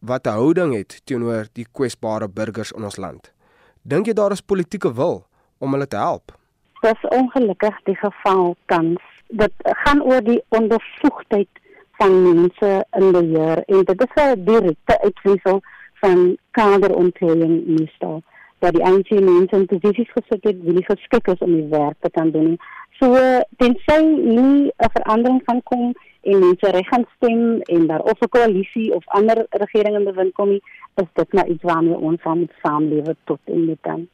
wat 0.00 0.26
'n 0.26 0.38
houding 0.40 0.74
het 0.74 1.00
teenoor 1.04 1.46
die 1.52 1.66
kwesbare 1.72 2.28
burgers 2.28 2.72
in 2.72 2.84
ons 2.84 2.96
land? 2.96 3.32
Dink 3.82 4.06
jy 4.06 4.12
daar 4.12 4.32
is 4.32 4.40
politieke 4.40 4.92
wil 4.94 5.24
om 5.58 5.72
hulle 5.72 5.86
te 5.86 5.96
help? 5.96 6.34
Dit 6.80 6.96
is 6.96 7.08
ongelukkig 7.10 7.80
die 7.84 7.96
geval 7.96 8.56
tans. 8.66 9.02
Dit 9.28 9.52
gaan 9.62 10.02
oor 10.02 10.22
die 10.22 10.42
ondervoegdheid 10.48 11.48
van 11.98 12.22
mense 12.22 12.72
in 12.98 13.12
beheer 13.12 13.62
en 13.66 13.84
dit 13.84 14.06
is 14.06 14.22
'n 14.22 14.44
direkte 14.44 15.00
uitwissel 15.00 15.60
van 16.00 16.36
kaderontwikkeling 16.50 17.66
meestal. 17.66 18.22
dat 18.58 18.74
die 18.74 18.84
ANC 18.84 19.10
mense 19.10 19.56
in 19.56 19.66
posisies 19.70 20.10
gesit 20.14 20.44
het 20.48 20.62
wie 20.64 20.74
nie 20.78 20.84
geskik 20.86 21.30
is 21.32 21.44
om 21.46 21.54
die 21.54 21.68
werk 21.70 21.96
te 22.00 22.10
kan 22.10 22.30
doen 22.34 22.52
nie. 22.52 22.60
So 22.98 23.14
tensy 23.62 23.98
nie 24.02 24.70
'n 24.74 24.90
verandering 24.96 25.40
van 25.44 25.62
kom 25.62 25.94
en 26.22 26.38
mense 26.38 26.70
reg 26.70 26.88
gaan 26.88 27.06
stem 27.16 27.60
en 27.60 27.86
daar 27.86 28.02
of 28.02 28.20
'n 28.20 28.28
koalisie 28.28 28.94
of 28.94 29.06
ander 29.06 29.46
regering 29.50 29.96
in 29.96 30.04
bewind 30.04 30.34
kom 30.34 30.48
nie, 30.48 30.62
is 30.94 31.10
dit 31.12 31.32
nou 31.32 31.46
iets 31.48 31.62
waarmee 31.62 31.96
ons 31.96 32.22
saam 32.22 32.38
moet 32.38 32.54
saamlewe 32.62 33.16
tot 33.24 33.38
en 33.44 33.66
met 33.66 33.78
dan. 33.82 34.08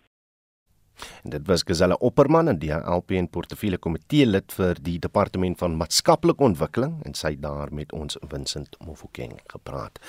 En 1.25 1.31
dit 1.35 1.47
was 1.47 1.65
Geselle 1.67 1.99
Opperman 1.99 2.49
en 2.49 2.59
die 2.59 2.73
LP 2.73 3.17
en 3.19 3.29
portefeulje 3.29 3.79
komitee 3.79 4.27
lid 4.27 4.53
vir 4.57 4.81
die 4.81 4.99
departement 5.03 5.59
van 5.59 5.77
maatskaplike 5.81 6.45
ontwikkeling 6.45 7.01
en 7.09 7.17
sy 7.19 7.35
daar 7.41 7.73
met 7.75 7.93
ons 7.93 8.19
Vincent 8.31 8.77
Mofokeng 8.85 9.39
gepraat. 9.53 10.01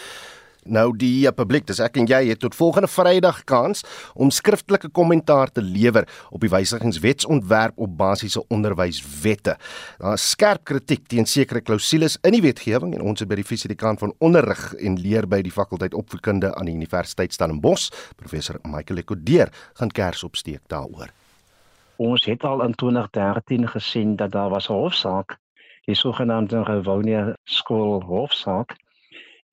Nou 0.65 0.87
die 0.97 1.27
uh, 1.27 1.31
publiek, 1.35 1.67
dis 1.69 1.79
ek 1.83 1.99
en 2.01 2.07
jy 2.09 2.23
het 2.31 2.39
tot 2.41 2.55
volgende 2.57 2.89
Vrydag 2.89 3.43
kans 3.45 3.83
om 4.17 4.31
skriftelike 4.33 4.89
kommentaar 4.97 5.51
te 5.53 5.61
lewer 5.61 6.07
op 6.33 6.41
die 6.41 6.49
wysigingswetsontwerp 6.49 7.77
op 7.77 7.91
basiese 7.99 8.41
onderwyswette. 8.49 9.53
Daar 9.99 10.17
is 10.17 10.25
skerp 10.33 10.63
kritiek 10.65 11.03
teen 11.11 11.29
sekere 11.29 11.61
klousules 11.61 12.17
in 12.25 12.33
die 12.33 12.41
wetgewing 12.41 12.95
en 12.97 13.03
ons 13.05 13.21
het 13.21 13.29
by 13.29 13.37
die 13.37 13.45
fisiedekant 13.45 14.01
van 14.01 14.15
onderrig 14.25 14.71
en 14.81 14.97
leer 14.97 15.27
by 15.29 15.43
die 15.45 15.53
fakulteit 15.53 15.93
opvoedkunde 15.93 16.49
aan 16.55 16.65
die 16.65 16.73
Universiteit 16.73 17.35
Stellenbosch, 17.35 17.91
professor 18.17 18.57
Michael 18.65 19.03
Ekodeer, 19.03 19.53
gaan 19.77 19.93
kers 19.93 20.23
opsteek 20.25 20.63
daaroor. 20.73 21.13
Ons 22.01 22.25
het 22.25 22.41
al 22.43 22.63
in 22.65 22.73
2013 22.73 23.69
gesien 23.69 24.15
dat 24.17 24.33
daar 24.33 24.49
was 24.49 24.69
'n 24.69 24.73
hofsaak, 24.73 25.37
die 25.85 25.95
sogenaamde 25.95 26.63
Rivonia 26.63 27.35
skool 27.43 28.01
hofsaak 28.01 28.73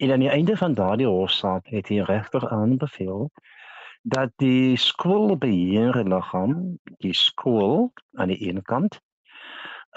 En 0.02 0.12
aan 0.12 0.18
die 0.18 0.28
einde 0.28 0.56
van 0.56 0.74
daardie 0.74 1.06
hofsaak 1.06 1.66
het 1.66 1.86
die 1.86 2.04
regter 2.04 2.48
aanbeveel 2.48 3.30
dat 4.02 4.30
die 4.36 4.76
skoolbeheerliggaam, 4.76 6.78
die 6.98 7.12
skool 7.14 7.92
aan 8.12 8.32
die 8.32 8.48
een 8.48 8.62
kant, 8.62 8.98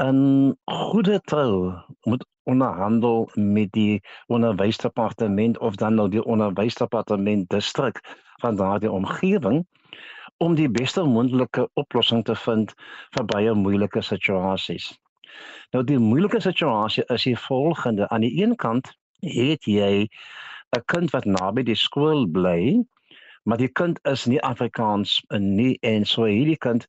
'n 0.04 0.58
goeie 0.66 1.22
trou 1.22 1.74
moet 2.02 2.26
onderhandel 2.44 3.30
met 3.34 3.72
die 3.72 4.02
onderwysdepartement 4.28 5.58
of 5.58 5.76
dan 5.76 5.94
nou 5.94 6.10
die 6.10 6.24
onderwysdepartement 6.24 7.50
distrik 7.50 8.00
van 8.42 8.56
daardie 8.56 8.92
omgewing 8.92 9.68
om 10.38 10.56
die 10.56 10.70
beste 10.70 11.04
moontlike 11.04 11.70
oplossing 11.74 12.24
te 12.24 12.36
vind 12.36 12.74
vir 13.10 13.26
baie 13.26 13.54
moeilike 13.54 14.02
situasies. 14.02 15.00
Nou 15.72 15.84
die 15.84 16.00
moeilike 16.00 16.40
situasie 16.40 17.06
is 17.06 17.24
die 17.24 17.40
volgende: 17.40 18.10
aan 18.10 18.22
die 18.22 18.44
een 18.44 18.56
kant 18.56 18.94
het 19.26 19.66
jy 19.66 20.08
'n 20.76 20.84
kind 20.86 21.12
wat 21.12 21.26
naby 21.26 21.64
die 21.64 21.76
skool 21.76 22.26
bly, 22.28 22.84
maar 23.46 23.58
die 23.58 23.72
kind 23.80 24.00
is 24.04 24.26
nie 24.26 24.42
Afrikaans 24.42 25.22
nie 25.30 25.78
en 25.82 26.06
so 26.06 26.26
hierdie 26.26 26.58
kind 26.58 26.88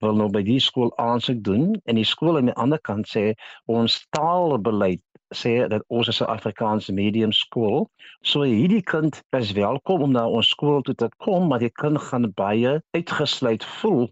wil 0.00 0.14
nou 0.14 0.28
by 0.28 0.42
die 0.42 0.60
skool 0.60 0.92
aansoek 1.00 1.42
doen 1.42 1.80
en 1.84 1.96
die 1.96 2.04
skool 2.04 2.36
aan 2.36 2.50
die 2.52 2.60
ander 2.60 2.80
kant 2.88 3.08
sê 3.08 3.32
ons 3.66 4.06
taalbeleid 4.16 5.02
sê 5.34 5.54
dat 5.68 5.82
ons 5.88 6.08
is 6.08 6.20
'n 6.20 6.30
Afrikaanse 6.36 6.92
medium 6.92 7.32
skool. 7.32 7.90
So 8.22 8.42
hierdie 8.42 8.82
kind 8.82 9.22
is 9.30 9.52
welkom 9.52 10.02
om 10.02 10.12
na 10.12 10.28
ons 10.28 10.48
skool 10.48 10.82
toe 10.82 10.94
te 10.94 11.08
kom, 11.18 11.48
maar 11.48 11.58
die 11.58 11.72
kind 11.82 11.98
gaan 11.98 12.32
baie 12.34 12.80
uitgesluit 12.92 13.64
voel 13.64 14.10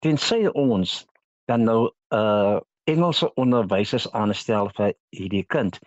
tensy 0.00 0.46
ons 0.54 1.06
dan 1.46 1.64
nou 1.64 1.90
'n 2.10 2.16
uh, 2.16 2.58
Engelse 2.88 3.34
onderwysers 3.34 4.12
aanstel 4.12 4.70
vir 4.76 4.94
hierdie 5.12 5.44
kind 5.44 5.78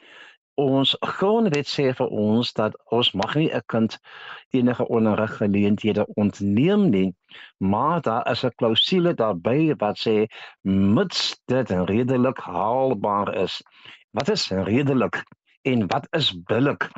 ons 0.63 0.95
grondwet 1.17 1.67
sê 1.67 1.87
vir 1.99 2.09
ons 2.25 2.53
dat 2.59 2.77
ons 2.97 3.11
mag 3.21 3.35
nie 3.35 3.49
'n 3.53 3.63
kind 3.73 3.97
enige 4.59 4.87
onderrig 4.87 5.37
geleenthede 5.37 6.05
ontneem 6.15 6.89
nie 6.89 7.09
maar 7.57 8.01
daar 8.01 8.31
is 8.31 8.43
'n 8.45 8.55
klousule 8.55 9.13
daarbey 9.13 9.75
wat 9.83 9.97
sê 10.05 10.15
mits 10.95 11.21
dit 11.45 11.69
redelik 11.69 12.37
haalbaar 12.37 13.35
is. 13.35 13.61
Wat 14.11 14.29
is 14.29 14.49
redelik 14.49 15.23
en 15.61 15.87
wat 15.87 16.07
is 16.11 16.43
billik 16.43 16.89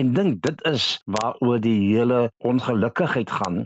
en 0.00 0.12
dink 0.12 0.42
dit 0.44 0.62
is 0.68 0.86
waaroor 1.04 1.60
die 1.64 1.76
hele 1.88 2.18
ongelukkigheid 2.44 3.30
gaan. 3.30 3.62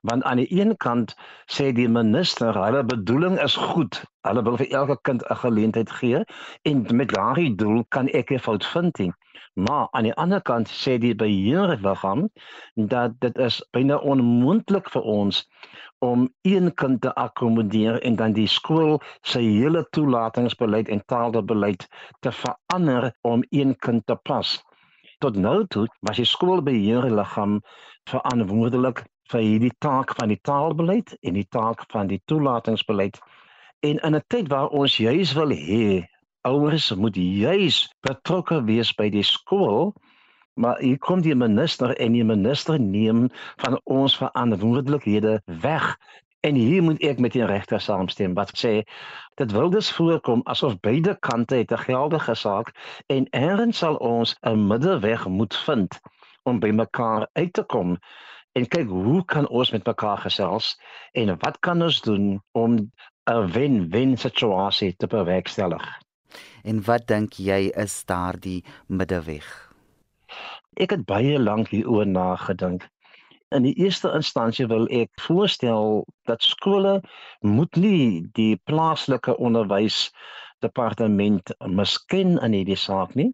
Want 0.00 0.22
aan 0.22 0.40
die 0.40 0.60
een 0.60 0.76
kant 0.76 1.12
sê 1.56 1.66
die 1.76 1.88
minister 1.88 2.56
hulle 2.56 2.84
bedoeling 2.92 3.36
is 3.42 3.56
goed. 3.72 4.00
Hulle 4.28 4.44
wil 4.46 4.56
vir 4.62 4.72
elke 4.80 4.96
kind 5.08 5.26
'n 5.28 5.40
geleentheid 5.42 5.92
gee 5.98 6.24
en 6.70 6.86
met 7.00 7.12
daardie 7.12 7.54
doel 7.54 7.84
kan 7.88 8.08
ek 8.20 8.32
'n 8.32 8.44
fout 8.46 8.66
vind 8.66 8.98
nie. 8.98 9.12
Maar 9.54 9.88
aan 9.90 10.08
die 10.08 10.14
ander 10.14 10.42
kant 10.42 10.72
sê 10.72 10.98
die 10.98 11.14
beheerliggaam 11.14 12.28
dat 12.74 13.20
dit 13.20 13.38
is 13.38 13.62
byna 13.70 13.96
onmoontlik 13.96 14.90
vir 14.90 15.02
ons 15.02 15.46
om 15.98 16.28
een 16.42 16.74
kind 16.74 17.00
te 17.00 17.14
akkommodeer 17.14 18.02
en 18.02 18.16
dan 18.16 18.32
die 18.32 18.48
skool 18.48 19.00
se 19.22 19.40
hele 19.40 19.86
toelatingsbeleid 19.90 20.88
en 20.88 21.04
taalbeleid 21.06 21.88
te 22.20 22.32
verander 22.32 23.12
om 23.20 23.44
een 23.50 23.76
kind 23.76 24.06
te 24.06 24.16
pas 24.16 24.62
tot 25.24 25.36
nou 25.40 25.58
toe 25.72 25.86
was 26.04 26.18
die 26.20 26.28
skoolbeheerliggaam 26.28 27.60
verantwoordelik 28.10 29.04
vir 29.32 29.40
hierdie 29.40 29.72
taak 29.80 30.12
van 30.18 30.28
die 30.32 30.40
taalbeleid 30.44 31.14
en 31.24 31.38
die 31.38 31.46
taak 31.56 31.86
van 31.92 32.10
die 32.10 32.20
toelatingsbeleid. 32.28 33.16
En 33.88 34.00
in 34.08 34.16
'n 34.16 34.24
tyd 34.28 34.50
waar 34.52 34.68
ons 34.68 34.96
juis 34.96 35.32
wil 35.32 35.54
hê 35.68 36.04
ouers 36.44 36.90
moet 36.94 37.16
juis 37.16 37.78
betrokke 38.04 38.64
wees 38.64 38.92
by 38.92 39.08
die 39.08 39.24
skool, 39.24 39.94
maar 40.60 40.78
hier 40.78 40.98
kom 40.98 41.22
die 41.22 41.34
minister 41.34 41.96
en 41.96 42.12
die 42.12 42.24
minister 42.24 42.80
neem 42.80 43.30
van 43.64 43.80
ons 43.84 44.16
verantwoordelikhede 44.16 45.40
weg 45.46 45.96
En 46.44 46.54
hier 46.54 46.82
moet 46.82 47.00
ek 47.00 47.20
met 47.24 47.32
die 47.32 47.44
regter 47.48 47.80
saamstem 47.80 48.34
wat 48.36 48.50
sê 48.60 48.72
dit 49.40 49.52
wil 49.56 49.70
dus 49.72 49.88
voorkom 49.96 50.42
asof 50.52 50.74
beide 50.84 51.14
kante 51.24 51.56
het 51.62 51.72
'n 51.72 51.84
geldige 51.88 52.34
saak 52.34 52.72
en 53.14 53.26
eers 53.30 53.78
sal 53.78 53.96
ons 53.96 54.36
'n 54.42 54.66
middelweg 54.66 55.24
moet 55.26 55.56
vind 55.56 56.00
om 56.42 56.60
by 56.60 56.70
mekaar 56.70 57.28
uit 57.32 57.52
te 57.52 57.64
kom 57.64 57.96
en 58.52 58.68
kyk 58.68 58.88
hoe 58.88 59.24
kan 59.24 59.48
ons 59.48 59.70
met 59.70 59.86
mekaar 59.86 60.18
gesels 60.18 60.76
en 61.12 61.38
wat 61.38 61.58
kan 61.58 61.82
ons 61.82 62.00
doen 62.00 62.42
om 62.52 62.76
'n 63.30 63.46
wen-wen 63.52 64.16
situasie 64.16 64.96
te 64.96 65.06
bewerkstellig. 65.06 65.84
En 66.62 66.84
wat 66.84 67.06
dink 67.06 67.32
jy 67.32 67.72
is 67.84 68.04
daardie 68.04 68.64
middelweg? 68.86 69.72
Ek 70.76 70.90
het 70.90 71.04
baie 71.04 71.38
lank 71.38 71.68
hieroor 71.68 72.06
nagedink 72.06 72.88
in 73.54 73.62
die 73.62 73.74
eerste 73.84 74.10
instansie 74.14 74.66
wil 74.66 74.86
ek 74.90 75.10
voorstel 75.26 76.04
dat 76.28 76.42
skole 76.42 77.00
moet 77.40 77.76
nie 77.76 78.24
die 78.38 78.56
plaaslike 78.70 79.36
onderwys 79.36 80.10
departement 80.64 81.54
misken 81.66 82.38
in 82.38 82.56
hierdie 82.56 82.78
saak 82.78 83.14
nie. 83.18 83.30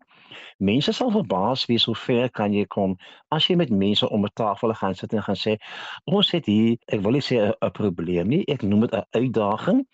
Mense 0.58 0.92
sal 0.92 1.10
verbaas 1.14 1.64
wees 1.70 1.86
hoe 1.88 1.96
ver 1.96 2.28
kan 2.36 2.54
jy 2.54 2.66
kom 2.74 2.96
as 3.34 3.46
jy 3.48 3.56
met 3.60 3.72
mense 3.82 4.08
om 4.08 4.26
'n 4.26 4.34
tafel 4.40 4.74
gaan 4.80 4.94
sit 4.94 5.14
en 5.14 5.22
gaan 5.28 5.40
sê 5.44 5.56
ons 6.04 6.30
het 6.36 6.46
hier 6.46 6.76
ek 6.94 7.00
wil 7.04 7.16
nie 7.16 7.26
sê 7.28 7.36
'n 7.50 7.70
probleem 7.78 8.28
nie, 8.28 8.44
ek 8.48 8.62
noem 8.62 8.86
dit 8.86 8.94
'n 8.94 9.06
uitdaging. 9.20 9.86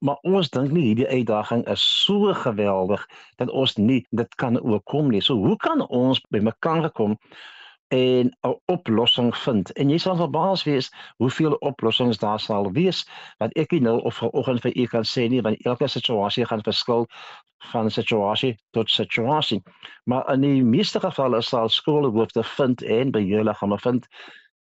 Maar 0.00 0.18
ons 0.22 0.50
dink 0.50 0.72
nie 0.72 0.86
hierdie 0.88 1.08
uitdaging 1.08 1.66
is 1.68 1.82
so 2.04 2.34
geweldig 2.34 3.06
dat 3.36 3.50
ons 3.50 3.76
nie 3.76 4.06
dit 4.10 4.34
kan 4.34 4.60
oorkom 4.60 5.10
nie. 5.10 5.20
So 5.20 5.34
hoe 5.34 5.56
kan 5.56 5.80
ons 5.88 6.20
by 6.30 6.38
mekaar 6.38 6.90
kom 6.90 7.18
en 7.94 8.26
'n 8.42 8.54
oplossing 8.64 9.36
vind. 9.36 9.72
En 9.72 9.90
jy 9.90 9.98
sal 9.98 10.16
verbaas 10.16 10.62
wees 10.64 10.90
hoeveel 11.16 11.54
oplossings 11.70 12.18
daar 12.18 12.40
sal 12.40 12.70
wees 12.72 13.04
wat 13.38 13.52
ek 13.62 13.70
nie 13.70 13.80
nou 13.80 14.00
of 14.00 14.16
vanoggend 14.22 14.60
vir 14.66 14.76
u 14.76 14.86
kan 14.86 15.06
sê 15.14 15.28
nie 15.28 15.42
want 15.42 15.66
elke 15.66 15.88
situasie 15.88 16.46
gaan 16.46 16.62
verskil 16.62 17.06
van 17.72 17.90
situasie 17.90 18.56
tot 18.70 18.90
situasie. 18.90 19.62
Maar 20.04 20.32
in 20.32 20.40
die 20.40 20.64
meeste 20.64 21.00
gevalle 21.00 21.42
sal 21.42 21.68
skole 21.68 22.10
hoofde 22.10 22.44
vind 22.44 22.82
en 22.82 23.10
beheerliggame 23.10 23.78
vind 23.78 24.08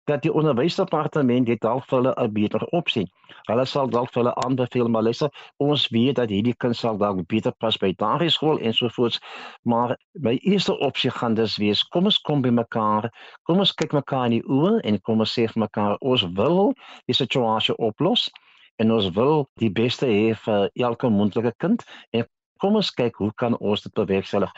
dat 0.10 0.22
die 0.22 0.34
onderwysdepartement 0.34 1.46
dit 1.46 1.62
dalk 1.62 1.86
vir 1.90 1.98
hulle 1.98 2.14
'n 2.18 2.34
beter 2.34 2.64
opsie. 2.78 3.06
Hulle 3.50 3.66
sal 3.66 3.90
dalk 3.90 4.12
vir 4.14 4.24
hulle 4.24 4.36
aanbeveel 4.46 4.90
maar 4.90 5.04
lesse 5.04 5.30
ons 5.58 5.88
weet 5.90 6.16
dat 6.16 6.30
hierdie 6.30 6.56
kind 6.58 6.76
sal 6.76 6.98
dalk 6.98 7.28
beter 7.28 7.54
pas 7.60 7.78
by 7.78 7.94
daardie 7.98 8.30
skool 8.30 8.60
en 8.60 8.74
so 8.74 8.90
voort. 8.90 9.20
Maar 9.64 9.98
my 10.14 10.38
eerste 10.42 10.78
opsie 10.80 11.12
gaan 11.12 11.34
dus 11.34 11.58
wees 11.58 11.84
kom 11.84 12.06
ons 12.06 12.18
kom 12.18 12.42
by 12.42 12.50
mekaar. 12.50 13.10
Kom 13.44 13.60
ons 13.60 13.74
kyk 13.74 13.94
mekaar 13.94 14.26
in 14.26 14.32
die 14.40 14.48
oë 14.48 14.80
en 14.84 15.02
kom 15.02 15.20
ons 15.20 15.34
sê 15.40 15.48
vir 15.48 15.62
mekaar 15.68 15.98
ons 16.00 16.24
wil 16.34 16.74
die 17.06 17.16
situasie 17.16 17.76
oplos 17.78 18.30
en 18.78 18.92
ons 18.92 19.10
wil 19.16 19.48
die 19.62 19.72
beste 19.72 20.06
hê 20.06 20.36
vir 20.46 20.70
elke 20.76 21.10
mondelike 21.10 21.54
kind 21.58 21.84
en 22.12 22.26
kom 22.62 22.78
ons 22.80 22.92
kyk 22.98 23.18
hoe 23.22 23.32
kan 23.42 23.58
ons 23.58 23.82
dit 23.82 23.94
bewerkstellig. 23.98 24.52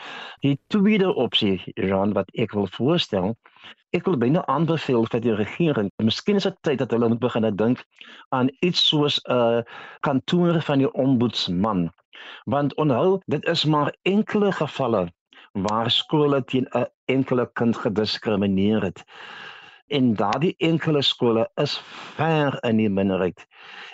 Die 0.44 0.58
tweede 0.72 1.10
opsie, 1.14 1.56
Jean, 1.74 2.12
wat 2.16 2.30
ek 2.38 2.54
wil 2.56 2.68
voorstel, 2.76 3.32
ek 3.96 4.06
wil 4.08 4.18
binne 4.20 4.44
aanbeveel 4.50 5.06
vir 5.12 5.24
die 5.24 5.34
regering, 5.38 5.90
miskien 6.02 6.40
is 6.40 6.48
dit 6.48 6.56
tyd 6.66 6.82
dat 6.82 6.92
hulle 6.94 7.08
moet 7.12 7.22
begin 7.22 7.48
dink 7.56 7.84
aan 8.36 8.50
iets 8.60 8.88
soos 8.90 9.20
'n 9.24 9.32
uh, 9.32 9.62
kantoor 10.06 10.60
van 10.68 10.84
die 10.84 10.92
ombudsman. 10.92 11.90
Want 12.46 12.74
onthou, 12.76 13.20
dit 13.26 13.44
is 13.48 13.64
maar 13.64 13.94
enkele 14.02 14.52
gevalle 14.52 15.08
waar 15.54 15.90
skole 15.90 16.44
teen 16.44 16.66
'n 16.74 16.86
enkele 17.06 17.50
kind 17.54 17.76
gediskrimineer 17.76 18.82
het. 18.82 19.04
En 19.86 20.14
daardie 20.16 20.54
enkele 20.58 21.02
skole 21.02 21.50
is 21.60 21.76
ver 22.16 22.56
in 22.64 22.76
die 22.76 22.88
minderheid. 22.88 23.46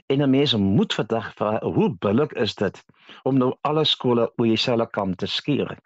En 0.06 0.22
'n 0.22 0.30
mens 0.30 0.54
moet 0.54 0.94
vandag 0.94 1.32
vra 1.34 1.58
hoe 1.60 1.96
billik 1.98 2.32
is 2.32 2.54
dit 2.54 2.84
om 3.22 3.38
nou 3.38 3.54
alle 3.60 3.84
skole 3.84 4.32
oor 4.36 4.46
dieselfde 4.46 4.86
kam 4.90 5.14
te 5.14 5.26
skeer. 5.26 5.78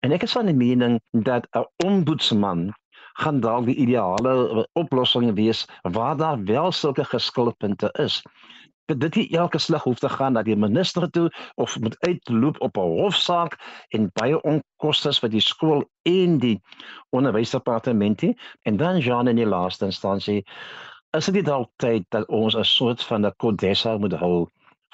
En 0.00 0.12
ek 0.12 0.22
is 0.22 0.32
van 0.32 0.46
die 0.46 0.54
mening 0.54 1.00
dat 1.10 1.46
'n 1.52 1.66
ombudsman 1.86 2.74
gaan 3.14 3.40
dalk 3.40 3.66
die 3.66 3.76
ideale 3.76 4.68
oplossing 4.72 5.34
wees 5.34 5.66
waar 5.82 6.16
daar 6.16 6.44
wel 6.44 6.72
sulke 6.72 7.04
geskilpunte 7.04 7.88
is 7.92 8.22
dit 8.86 9.14
nie 9.16 9.28
elke 9.36 9.58
slag 9.58 9.82
hoef 9.82 9.98
te 9.98 10.08
gaan 10.08 10.32
na 10.36 10.42
die 10.42 10.56
minister 10.56 11.10
toe 11.10 11.30
of 11.54 11.78
moet 11.80 11.96
uitloop 12.06 12.60
op 12.60 12.76
'n 12.76 12.96
hofsaak 13.00 13.56
en 13.88 14.10
baie 14.12 14.40
onkostes 14.42 15.18
vir 15.18 15.30
die 15.30 15.40
skool 15.40 15.84
en 16.02 16.38
die 16.38 16.60
onderwysdepartement 17.10 18.22
nie 18.22 18.36
en 18.62 18.76
dan 18.76 18.98
Jean 18.98 19.28
in 19.28 19.36
die 19.36 19.48
laaste 19.48 19.84
instansie 19.84 20.44
is 21.16 21.26
dit 21.26 21.44
dalk 21.44 21.70
tyd 21.76 22.04
dat 22.08 22.28
ons 22.28 22.56
'n 22.56 22.64
soort 22.64 23.02
van 23.02 23.26
'n 23.26 23.32
kodessa 23.36 23.98
moet 23.98 24.12
hou 24.12 24.48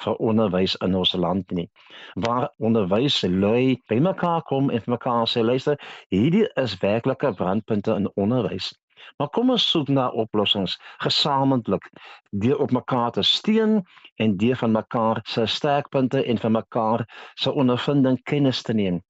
vir 0.04 0.14
onderwys 0.16 0.76
in 0.76 0.94
ons 0.94 1.12
land 1.12 1.50
nie 1.50 1.68
waar 2.14 2.50
onderwys 2.58 3.22
lui 3.22 3.80
bymekaar 3.88 4.42
kom 4.42 4.70
en 4.70 4.82
mekaar 4.86 5.26
sê 5.26 5.42
luister 5.42 5.76
hierdie 6.08 6.46
is 6.54 6.78
werklike 6.78 7.34
brandpunte 7.34 7.94
in 7.94 8.10
onderwys 8.14 8.72
Maar 9.18 9.28
kom 9.28 9.50
ons 9.50 9.70
soek 9.70 9.88
na 9.88 10.08
oplossings 10.08 10.78
gesamentlik 11.04 11.90
deur 12.30 12.58
op 12.58 12.70
mekaar 12.70 13.10
te 13.10 13.22
steun 13.22 13.82
en 14.16 14.36
deur 14.36 14.56
van 14.56 14.72
mekaar 14.72 15.20
se 15.24 15.46
sterkpunte 15.46 16.24
en 16.24 16.38
van 16.38 16.52
mekaar 16.52 17.06
se 17.34 17.52
ondervinding 17.52 18.22
kennis 18.22 18.62
te 18.62 18.72
neem. 18.72 19.02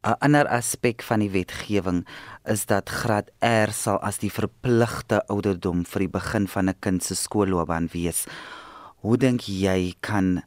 'n 0.00 0.16
Ander 0.24 0.48
aspek 0.48 1.02
van 1.04 1.20
die 1.20 1.30
wetgewing 1.30 2.06
is 2.48 2.62
dat 2.66 2.88
graad 2.88 3.28
R 3.44 3.72
sal 3.72 3.98
as 4.00 4.18
die 4.22 4.30
verpligte 4.32 5.20
ouderdom 5.28 5.82
vir 5.84 6.06
die 6.06 6.12
begin 6.14 6.46
van 6.48 6.70
'n 6.70 6.80
kind 6.80 7.04
se 7.04 7.14
skoolloopbaan 7.14 7.88
wees. 7.92 8.26
Hoe 9.04 9.16
dink 9.16 9.40
jy 9.40 9.92
kan 10.00 10.42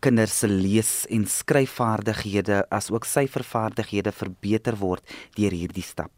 kinders 0.00 0.38
se 0.38 0.48
lees- 0.48 1.06
en 1.08 1.24
skryfvaardighede 1.26 2.66
asook 2.68 3.04
syfervaardighede 3.04 4.12
verbeter 4.12 4.76
word 4.76 5.02
deur 5.36 5.52
hierdie 5.52 5.82
stap? 5.82 6.10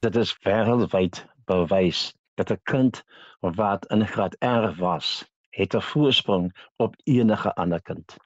Dit 0.00 0.16
is 0.16 0.36
wêreldwyd 0.44 1.26
bewys 1.50 2.14
dat 2.38 2.50
'n 2.50 2.60
kind 2.62 3.02
wat 3.40 3.86
in 3.86 4.06
graad 4.06 4.36
R 4.40 4.74
was, 4.78 5.24
het 5.50 5.74
'n 5.74 5.80
voorsprong 5.80 6.46
op 6.76 6.94
enige 7.04 7.54
ander 7.54 7.82
kind. 7.82 8.16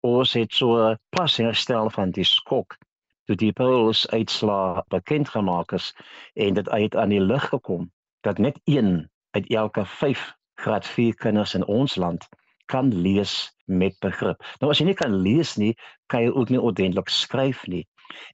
Ons 0.00 0.32
het 0.32 0.52
so 0.54 0.94
pas 1.08 1.36
herstel 1.36 1.90
van 1.90 2.10
die 2.10 2.24
skok 2.24 2.76
toe 3.24 3.36
die 3.36 3.52
polls 3.52 4.08
uitslaa 4.08 4.84
bekend 4.88 5.28
gemaak 5.28 5.72
is 5.72 5.94
en 6.34 6.54
dit 6.54 6.68
uit 6.68 6.96
aan 6.96 7.08
die 7.08 7.20
lig 7.20 7.48
gekom 7.48 7.92
dat 8.20 8.38
net 8.38 8.60
1 8.64 9.10
uit 9.30 9.46
elke 9.46 9.84
5 9.86 10.34
graad 10.54 10.86
4 10.86 11.14
kinders 11.14 11.54
in 11.54 11.66
ons 11.66 11.96
land 11.96 12.28
kan 12.66 12.94
lees 12.94 13.56
met 13.64 13.98
begrip. 13.98 14.42
Nou 14.58 14.70
as 14.70 14.78
jy 14.78 14.84
nie 14.90 14.98
kan 14.98 15.14
lees 15.14 15.56
nie, 15.56 15.74
kan 16.06 16.22
jy 16.22 16.30
ook 16.30 16.50
nie 16.50 16.60
ordentlik 16.60 17.08
skryf 17.08 17.66
nie. 17.66 17.86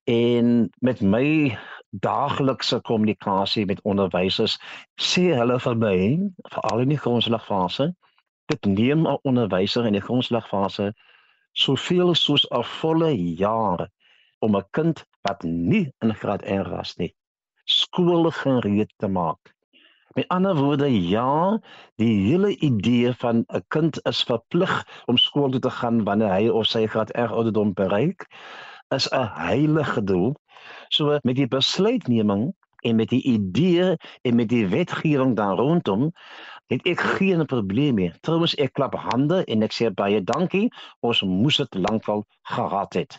En 0.05 0.71
met 0.81 1.01
my 1.01 1.59
daaglikse 2.01 2.81
kommunikasie 2.81 3.67
met 3.67 3.83
onderwysers 3.83 4.59
sê 5.01 5.27
hulle 5.39 5.59
vir 5.67 5.77
my 5.83 5.99
veral 6.55 6.85
in 6.85 6.95
die 6.95 7.03
grondslagfase 7.05 7.91
dit 8.53 8.71
neem 8.79 9.07
'n 9.07 9.19
onderwyser 9.23 9.87
in 9.87 9.99
die 9.99 10.07
grondslagfase 10.09 10.93
soveel 11.67 12.15
soos 12.15 12.47
'n 12.51 12.65
volle 12.81 13.13
jaar 13.45 13.89
om 14.41 14.57
'n 14.57 14.69
kind 14.71 15.07
wat 15.29 15.43
nie 15.43 15.87
in 16.03 16.15
graad 16.15 16.43
R 16.45 16.69
was 16.71 16.97
nie 16.97 17.15
skool 17.67 18.31
gereed 18.31 18.93
te 18.97 19.09
maak. 19.09 19.55
Met 20.15 20.29
ander 20.29 20.57
woorde 20.57 20.89
ja, 21.09 21.59
die 22.01 22.29
hele 22.29 22.57
idee 22.57 23.13
van 23.13 23.45
'n 23.49 23.65
kind 23.69 24.01
is 24.07 24.23
verplig 24.23 25.03
om 25.07 25.17
skool 25.17 25.51
toe 25.51 25.61
te 25.61 25.71
gaan 25.71 26.05
wanneer 26.05 26.33
hy 26.33 26.49
of 26.49 26.67
sy 26.67 26.87
graad 26.87 27.11
R 27.17 27.35
ouderdom 27.35 27.75
bereik 27.75 28.27
is 28.95 29.09
'n 29.13 29.29
heilige 29.35 30.05
doel 30.05 30.37
So 30.89 31.19
met 31.23 31.37
die 31.37 31.49
besluitneming 31.49 32.55
en 32.87 32.97
met 32.97 33.09
die 33.09 33.23
idee 33.23 33.97
en 34.23 34.35
met 34.35 34.49
die 34.49 34.67
wetgewing 34.69 35.37
daar 35.37 35.57
rondom 35.57 36.13
het 36.67 36.83
ek 36.87 37.01
geen 37.19 37.47
probleem 37.47 37.95
mee. 37.95 38.13
Trouwens 38.21 38.55
ek 38.55 38.75
klap 38.79 38.95
hande 38.95 39.45
en 39.45 39.63
ek 39.63 39.75
sê 39.75 39.91
baie 39.95 40.23
dankie. 40.23 40.67
Ons 41.01 41.23
moes 41.23 41.57
dit 41.63 41.79
lankal 41.89 42.27
gehad 42.43 42.95
het. 42.99 43.19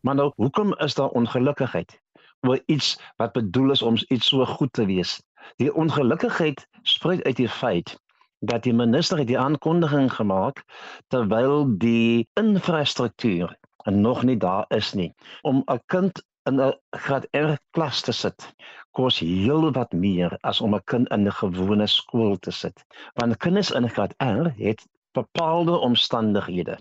Maar 0.00 0.14
nou 0.14 0.30
hoekom 0.36 0.74
is 0.84 0.94
daar 0.94 1.14
ongelukkigheid 1.18 1.98
oor 2.46 2.60
iets 2.66 2.94
wat 3.16 3.32
bedoel 3.32 3.70
is 3.70 3.82
om 3.82 3.98
iets 4.08 4.26
so 4.32 4.44
goed 4.44 4.72
te 4.72 4.86
wees? 4.86 5.20
Die 5.56 5.72
ongelukkigheid 5.74 6.66
spruit 6.82 7.24
uit 7.24 7.36
die 7.36 7.48
feit 7.48 7.98
dat 8.40 8.64
die 8.64 8.74
minister 8.74 9.20
die 9.26 9.38
aankondiging 9.38 10.08
gemaak 10.12 10.64
terwyl 11.12 11.66
die 11.78 12.28
infrastruktuur 12.40 13.52
nog 13.84 14.22
nie 14.22 14.36
daar 14.36 14.64
is 14.76 14.92
nie 14.92 15.12
om 15.42 15.62
'n 15.66 15.80
kind 15.86 16.22
in 16.48 16.60
'n 16.60 16.72
graad 17.04 17.26
R 17.36 17.56
klas 17.70 18.02
te 18.02 18.12
sit 18.12 18.54
kos 18.98 19.18
heel 19.22 19.70
wat 19.76 19.92
meer 20.04 20.32
as 20.50 20.60
om 20.66 20.74
'n 20.74 20.86
kind 20.92 21.08
in 21.16 21.26
'n 21.26 21.38
gewone 21.40 21.86
skool 21.86 22.36
te 22.46 22.50
sit. 22.50 22.84
Want 23.18 23.36
kinders 23.44 23.70
in 23.70 23.88
graad 23.88 24.14
R 24.18 24.46
het 24.56 24.80
bepaalde 25.18 25.76
omstandighede. 25.88 26.78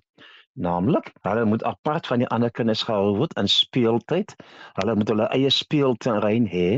Naamlik, 0.54 1.14
hulle 1.22 1.46
moet 1.46 1.64
apart 1.64 2.08
van 2.08 2.20
die 2.20 2.28
ander 2.36 2.52
kinders 2.52 2.82
gehou 2.84 3.16
word 3.18 3.38
in 3.38 3.48
speeltyd. 3.48 4.34
Hulle 4.80 4.96
moet 4.96 5.12
hulle 5.14 5.28
eie 5.36 5.50
speelterrein 5.50 6.48
hê. 6.52 6.70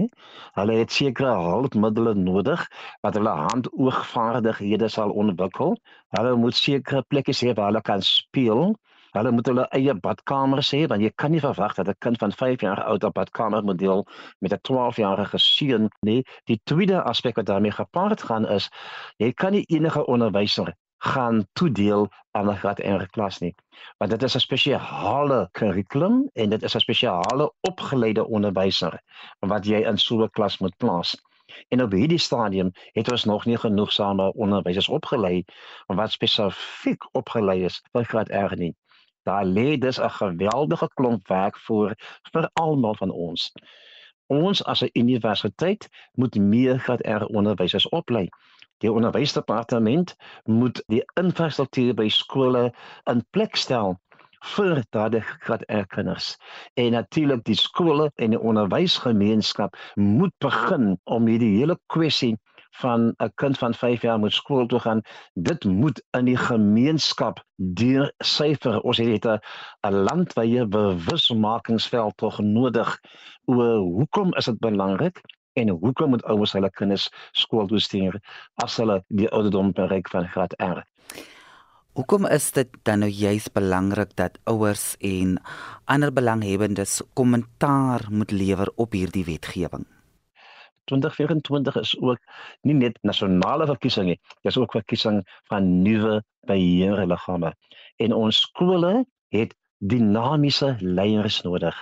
Hulle 0.59 0.75
het 0.81 0.91
sekere 0.91 1.31
hulpmiddels 1.47 2.19
nodig 2.19 2.67
wat 3.01 3.17
hulle 3.17 3.33
hand-oogvaardighede 3.47 4.89
sal 4.89 5.15
ontwikkel. 5.23 5.77
Hulle 6.17 6.35
moet 6.43 6.55
sekere 6.55 7.01
plekke 7.07 7.33
hê 7.41 7.55
waar 7.55 7.71
hulle 7.71 7.81
kan 7.81 8.01
speel. 8.01 8.75
Hulle 9.11 9.31
moet 9.31 9.47
hulle 9.49 9.63
eie 9.75 9.93
badkamers 10.03 10.69
hê 10.71 10.85
want 10.87 11.01
jy 11.03 11.09
kan 11.21 11.31
nie 11.31 11.41
verwag 11.43 11.73
dat 11.75 11.87
'n 11.87 11.99
kind 12.05 12.17
van 12.17 12.31
5 12.31 12.61
jaar 12.61 12.83
oud 12.83 13.03
op 13.03 13.13
badkamer 13.13 13.63
moet 13.63 13.77
deel 13.77 14.05
met 14.39 14.53
'n 14.53 14.61
12-jarige 14.69 15.37
seun 15.37 15.89
nie. 15.99 16.23
Die 16.45 16.61
tweede 16.63 17.01
aspek 17.03 17.35
wat 17.35 17.45
daarmee 17.45 17.71
gepaard 17.71 18.21
gaan 18.23 18.47
is 18.47 18.69
jy 19.17 19.31
kan 19.31 19.51
nie 19.51 19.65
enige 19.67 20.05
onderwyser 20.05 20.75
gaan 21.03 21.47
toedeel 21.53 22.07
aan 22.31 22.49
'n 22.49 22.57
graad 22.57 22.79
R 22.79 23.05
klas 23.09 23.39
nie. 23.39 23.55
Want 23.97 24.11
dit 24.11 24.23
is 24.23 24.35
'n 24.35 24.39
spesiale 24.39 25.49
kurrikulum 25.51 26.29
en 26.33 26.49
dit 26.49 26.63
is 26.63 26.75
'n 26.75 26.79
spesiale 26.79 27.53
opgeleide 27.59 28.27
onderwyser 28.27 29.01
wat 29.39 29.65
jy 29.65 29.79
in 29.91 29.97
so 29.97 30.23
'n 30.23 30.29
klas 30.29 30.57
moet 30.57 30.77
plaas. 30.77 31.21
En 31.69 31.83
op 31.83 31.91
hierdie 31.91 32.17
stadium 32.19 32.71
het 32.91 33.11
ons 33.11 33.23
nog 33.23 33.45
nie 33.45 33.57
genoegsame 33.57 34.33
onderwysers 34.33 34.89
opgelei 34.89 35.43
wat 35.87 36.11
spesifiek 36.11 37.07
opgelei 37.11 37.63
is 37.65 37.83
vir 37.91 38.05
graad 38.05 38.29
R 38.29 38.55
nie. 38.55 38.75
Daar 39.23 39.45
lê 39.45 39.77
dus 39.77 39.99
'n 39.99 40.09
geweldige 40.09 40.89
klomp 40.93 41.27
werk 41.27 41.57
voor 41.57 41.95
vir 42.31 42.49
almal 42.53 42.95
van 42.95 43.11
ons. 43.11 43.51
Ons 44.27 44.63
as 44.63 44.81
'n 44.81 44.89
universiteit 44.93 45.89
moet 46.13 46.35
meer 46.35 46.79
graad 46.79 47.05
R 47.07 47.25
onderwysers 47.25 47.89
oplei. 47.89 48.29
Die 48.77 48.91
onderwysdepartement 48.91 50.15
moet 50.43 50.83
die 50.87 51.03
infrastruktuur 51.13 51.93
by 51.93 52.07
skole 52.09 52.73
in 53.03 53.25
plek 53.29 53.55
stel 53.55 53.99
vir 54.53 54.83
daardie 54.89 55.21
graad 55.21 55.63
R 55.69 55.85
kinders. 55.87 56.37
En 56.73 56.91
natuurlik 56.91 57.43
die 57.43 57.55
skole 57.55 58.11
en 58.15 58.29
die 58.29 58.39
onderwysgemeenskap 58.39 59.77
moet 59.95 60.33
begin 60.37 60.99
om 61.03 61.27
hierdie 61.27 61.57
hele 61.57 61.77
kwessie 61.85 62.37
van 62.71 63.13
'n 63.17 63.31
kind 63.35 63.57
van 63.57 63.73
5 63.73 64.01
jaar 64.01 64.19
moet 64.19 64.33
skool 64.33 64.65
toe 64.65 64.79
gaan, 64.79 65.01
dit 65.33 65.63
moet 65.63 66.03
in 66.17 66.25
die 66.25 66.37
gemeenskap 66.37 67.43
deur 67.55 68.11
syfer. 68.17 68.81
Ons 68.81 68.97
het 68.97 69.25
'n 69.25 69.39
'n 69.87 69.93
landwye 69.93 70.67
bewusmakingsveld 70.67 72.17
tog 72.17 72.39
nodig 72.39 72.99
oor 73.45 73.77
hoekom 73.77 74.33
is 74.35 74.45
dit 74.45 74.59
belangrik 74.59 75.21
en 75.53 75.69
hoekom 75.69 76.09
moet 76.09 76.23
ouers 76.23 76.51
hulle 76.51 76.69
kinders 76.69 77.09
skool 77.31 77.67
toe 77.67 77.79
stuur 77.79 78.19
as 78.63 78.77
hulle 78.77 79.03
die 79.07 79.29
ouderdom 79.29 79.71
bereik 79.71 80.09
van 80.09 80.27
graad 80.27 80.53
R. 80.57 80.83
Hoekom 81.91 82.25
is 82.25 82.51
dit 82.55 82.69
dan 82.87 82.99
nou 83.03 83.11
juist 83.11 83.51
belangrik 83.51 84.15
dat 84.15 84.39
ouers 84.47 84.95
en 84.99 85.41
ander 85.85 86.13
belanghebbendes 86.13 87.01
kommentaar 87.13 88.07
moet 88.09 88.31
lewer 88.31 88.71
op 88.75 88.95
hierdie 88.95 89.25
wetgewing? 89.27 89.83
2024 90.91 91.79
is 91.81 91.93
ook 91.99 92.19
nie 92.67 92.75
net 92.77 92.99
nasionale 93.07 93.67
verkiesing 93.69 94.11
nie, 94.11 94.19
dis 94.45 94.59
ook 94.59 94.75
verkiesing 94.75 95.21
van 95.49 95.71
nuwe 95.85 96.19
beheerliggame. 96.49 97.53
En 98.03 98.13
ons 98.17 98.43
skole 98.47 99.05
het 99.35 99.55
dinamiese 99.81 100.75
leiers 100.79 101.41
nodig. 101.47 101.75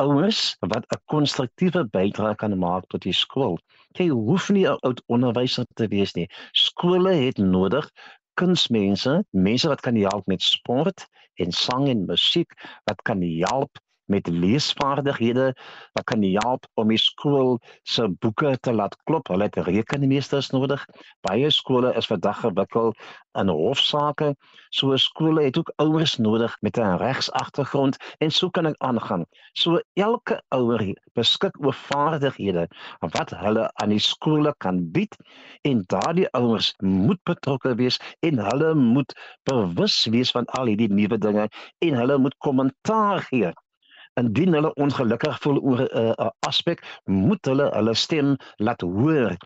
Ouers 0.00 0.56
wat 0.60 0.86
'n 0.88 1.02
konstruktiewe 1.12 1.84
bydrae 1.84 2.34
kan 2.34 2.58
maak 2.58 2.86
tot 2.88 3.02
die 3.02 3.12
skool. 3.12 3.58
Jy 3.98 4.08
hoef 4.08 4.48
nie 4.50 4.66
'n 4.66 4.78
oud 4.80 5.02
onderwyser 5.06 5.66
te 5.74 5.86
wees 5.88 6.14
nie. 6.14 6.28
Skole 6.52 7.12
het 7.12 7.38
nodig 7.38 7.90
kunsmense, 8.34 9.24
mense 9.30 9.68
wat 9.68 9.80
kan 9.80 9.96
help 9.96 10.26
met 10.26 10.42
sport 10.42 11.06
en 11.34 11.52
sang 11.52 11.88
en 11.88 12.04
musiek, 12.06 12.52
wat 12.84 13.02
kan 13.02 13.22
help 13.22 13.70
met 14.10 14.28
leesvaardighede 14.28 15.50
wat 15.94 16.04
kan 16.10 16.22
help 16.22 16.66
om 16.74 16.90
die 16.90 16.98
skool 17.00 17.58
se 17.82 18.08
boeke 18.22 18.56
te 18.60 18.74
laat 18.74 18.96
klop. 19.08 19.30
Hulle 19.30 19.48
het 19.48 19.58
rekenmeesters 19.66 20.50
nodig. 20.54 20.84
Baie 21.26 21.50
skole 21.54 21.94
is 21.98 22.10
vandag 22.10 22.42
gewikkel 22.44 22.94
in 23.38 23.48
hofsaake. 23.48 24.34
So 24.74 24.96
skole 24.96 25.44
het 25.46 25.58
ook 25.58 25.72
ouers 25.82 26.16
nodig 26.18 26.56
met 26.60 26.78
'n 26.78 26.98
regsagtergrond 27.02 27.96
en 28.18 28.30
so 28.30 28.50
kan 28.50 28.66
ek 28.66 28.78
aangaan. 28.78 29.24
So 29.52 29.80
elke 29.94 30.42
ouer 30.48 30.82
beskik 31.14 31.54
oor 31.64 31.74
vaardighede 31.74 32.68
wat 33.00 33.30
hulle 33.30 33.70
aan 33.82 33.88
die 33.88 33.98
skole 33.98 34.54
kan 34.58 34.90
bied 34.90 35.16
en 35.62 35.84
daardie 35.86 36.28
ouers 36.30 36.74
moet 36.78 37.22
betrokke 37.22 37.74
wees 37.74 37.98
en 38.20 38.38
hulle 38.38 38.74
moet 38.74 39.14
bewus 39.42 40.04
wees 40.04 40.30
van 40.30 40.46
al 40.58 40.66
hierdie 40.66 40.92
nuwe 40.92 41.18
dinge 41.18 41.48
en 41.78 41.94
hulle 41.94 42.18
moet 42.18 42.36
kommentaar 42.38 43.20
gee 43.30 43.52
indien 44.20 44.54
hulle 44.54 44.74
ongelukkig 44.74 45.38
voel 45.42 45.60
oor 45.60 45.80
'n 45.86 46.14
uh, 46.18 46.30
aspek, 46.46 46.82
moet 47.04 47.46
hulle 47.46 47.70
hulle 47.74 47.94
stem 47.94 48.36
laat 48.58 48.82
hoor 48.82 49.36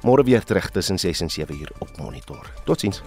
Môre 0.05 0.27
weer 0.27 0.43
terug 0.43 0.69
tussen 0.75 0.99
6 1.01 1.25
en 1.25 1.37
7 1.39 1.61
uur 1.61 1.71
op 1.79 1.95
Monitor. 1.97 2.51
Totsiens. 2.65 3.01